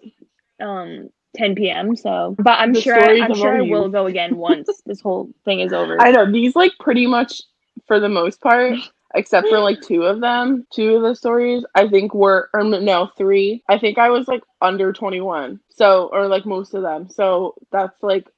um 0.61 1.11
10 1.37 1.55
p.m. 1.55 1.97
So, 1.97 2.37
but 2.39 2.59
I'm 2.61 2.73
The 2.73 2.81
sure 2.81 2.97
stories 3.01 3.23
I'm 3.23 3.35
sure 3.35 3.57
I 3.57 3.63
will 3.63 3.89
go 3.89 4.07
again 4.07 4.37
once 4.37 4.83
this 4.87 5.01
whole 5.01 5.31
thing 5.45 5.61
is 5.61 5.73
over. 5.73 5.97
I 6.01 6.11
know 6.13 6.31
these 6.31 6.55
like 6.57 6.73
pretty 6.81 7.07
much 7.07 7.43
for 7.87 8.01
the 8.01 8.09
most 8.09 8.41
part. 8.41 8.79
Except 9.15 9.49
for 9.49 9.61
like 9.61 9.81
two 9.81 10.03
of 10.05 10.21
them, 10.21 10.67
two 10.73 10.97
of 10.97 11.03
the 11.03 11.15
stories, 11.15 11.65
I 11.75 11.89
think 11.89 12.15
were, 12.15 12.51
or 12.53 12.65
no, 12.65 13.07
three. 13.17 13.63
I 13.69 13.79
think 13.79 13.99
I 13.99 14.11
was 14.11 14.27
like 14.29 14.43
under 14.61 14.93
21. 14.93 15.61
So, 15.71 16.09
or 16.13 16.27
like 16.27 16.45
most 16.47 16.75
of 16.75 16.83
them. 16.83 17.09
So 17.09 17.55
that's 17.71 18.03
like, 18.03 18.29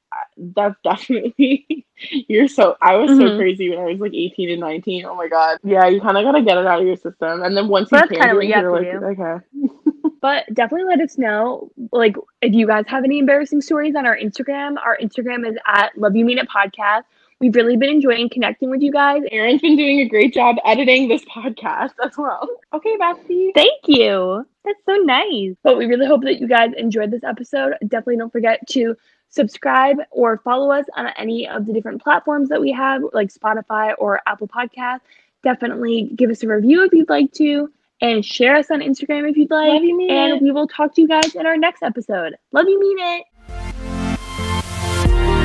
that's 0.55 0.77
definitely, 0.85 1.87
you're 2.29 2.49
so, 2.49 2.77
I 2.83 2.97
was 2.97 3.17
so 3.17 3.31
Mhm. 3.31 3.37
crazy 3.37 3.71
when 3.71 3.79
I 3.79 3.85
was 3.87 4.01
like 4.01 4.15
18 4.15 4.51
and 4.51 4.61
19. 4.61 5.05
Oh 5.07 5.15
my 5.15 5.29
God. 5.29 5.59
Yeah, 5.65 5.87
you 5.87 6.01
kind 6.01 6.17
of 6.19 6.25
got 6.25 6.33
to 6.33 6.43
get 6.43 6.59
it 6.59 6.67
out 6.67 6.81
of 6.81 6.87
your 6.87 6.97
system. 6.97 7.43
And 7.43 7.57
then 7.57 7.69
once 7.69 7.91
you 7.93 8.01
But 8.01 8.09
that's 8.09 8.13
can 8.13 8.19
kinda 8.21 8.35
do 8.35 8.37
what 8.37 8.45
it, 8.45 8.49
you 8.49 8.55
you're 8.55 8.71
like, 8.71 8.91
do. 8.91 9.05
okay. 9.21 9.45
But 10.21 10.47
definitely 10.55 10.89
let 10.89 11.01
us 11.01 11.19
know, 11.19 11.71
like, 11.93 12.17
if 12.43 12.53
you 12.55 12.67
guys 12.67 12.85
have 12.89 13.05
any 13.05 13.19
embarrassing 13.19 13.61
stories 13.61 13.95
on 13.95 14.07
our 14.07 14.17
Instagram. 14.17 14.77
Our 14.83 14.97
Instagram 14.99 15.49
is 15.49 15.57
at 15.67 15.97
Love 15.97 16.17
You 16.17 16.25
Mean 16.25 16.39
It 16.39 16.49
Podcast. 16.49 17.03
We've 17.39 17.55
really 17.55 17.77
been 17.77 17.91
enjoying 17.91 18.31
connecting 18.31 18.71
with 18.71 18.81
you 18.81 18.91
guys. 18.91 19.23
Erin's 19.31 19.61
been 19.61 19.77
doing 19.77 20.01
a 20.01 20.09
great 20.09 20.33
job 20.33 20.57
editing 20.65 21.09
this 21.09 21.23
podcast 21.27 21.93
as 22.03 22.17
well. 22.17 22.49
Okay, 22.73 22.97
Betsy. 22.97 23.53
Thank 23.55 23.87
you. 23.87 24.47
That's 24.65 24.83
so 24.87 24.95
nice. 24.97 25.55
But 25.63 25.77
we 25.77 25.85
really 25.85 26.07
hope 26.07 26.23
that 26.23 26.41
you 26.41 26.49
guys 26.49 26.71
enjoyed 26.79 27.11
this 27.11 27.25
episode. 27.25 27.75
Definitely 27.83 28.17
don't 28.17 28.33
forget 28.33 28.67
to 28.71 28.97
subscribe 29.29 29.99
or 30.11 30.39
follow 30.39 30.73
us 30.73 30.87
on 30.97 31.09
any 31.19 31.47
of 31.47 31.67
the 31.67 31.75
different 31.75 32.03
platforms 32.03 32.49
that 32.49 32.61
we 32.61 32.73
have, 32.73 33.03
like 33.13 33.31
Spotify 33.31 33.93
or 33.99 34.23
Apple 34.27 34.49
Podcast. 34.49 35.01
Definitely 35.43 36.11
give 36.17 36.31
us 36.31 36.43
a 36.43 36.49
review 36.49 36.85
if 36.85 36.93
you'd 36.95 37.11
like 37.11 37.33
to, 37.35 37.71
and 38.01 38.25
share 38.25 38.57
us 38.57 38.71
on 38.71 38.81
Instagram 38.81 39.29
if 39.29 39.37
you'd 39.37 39.51
like. 39.51 39.69
Love 39.69 39.85
you, 39.85 39.97
mean 39.97 40.11
and 40.11 40.41
we 40.41 40.53
will 40.53 40.69
talk 40.69 40.95
to 40.95 41.03
you 41.03 41.09
guys 41.09 41.35
in 41.35 41.45
our 41.45 41.59
next 41.59 41.83
episode. 41.83 42.35
Love 42.53 42.67
you, 42.67 42.81
mean 42.81 42.97
it. 45.11 45.36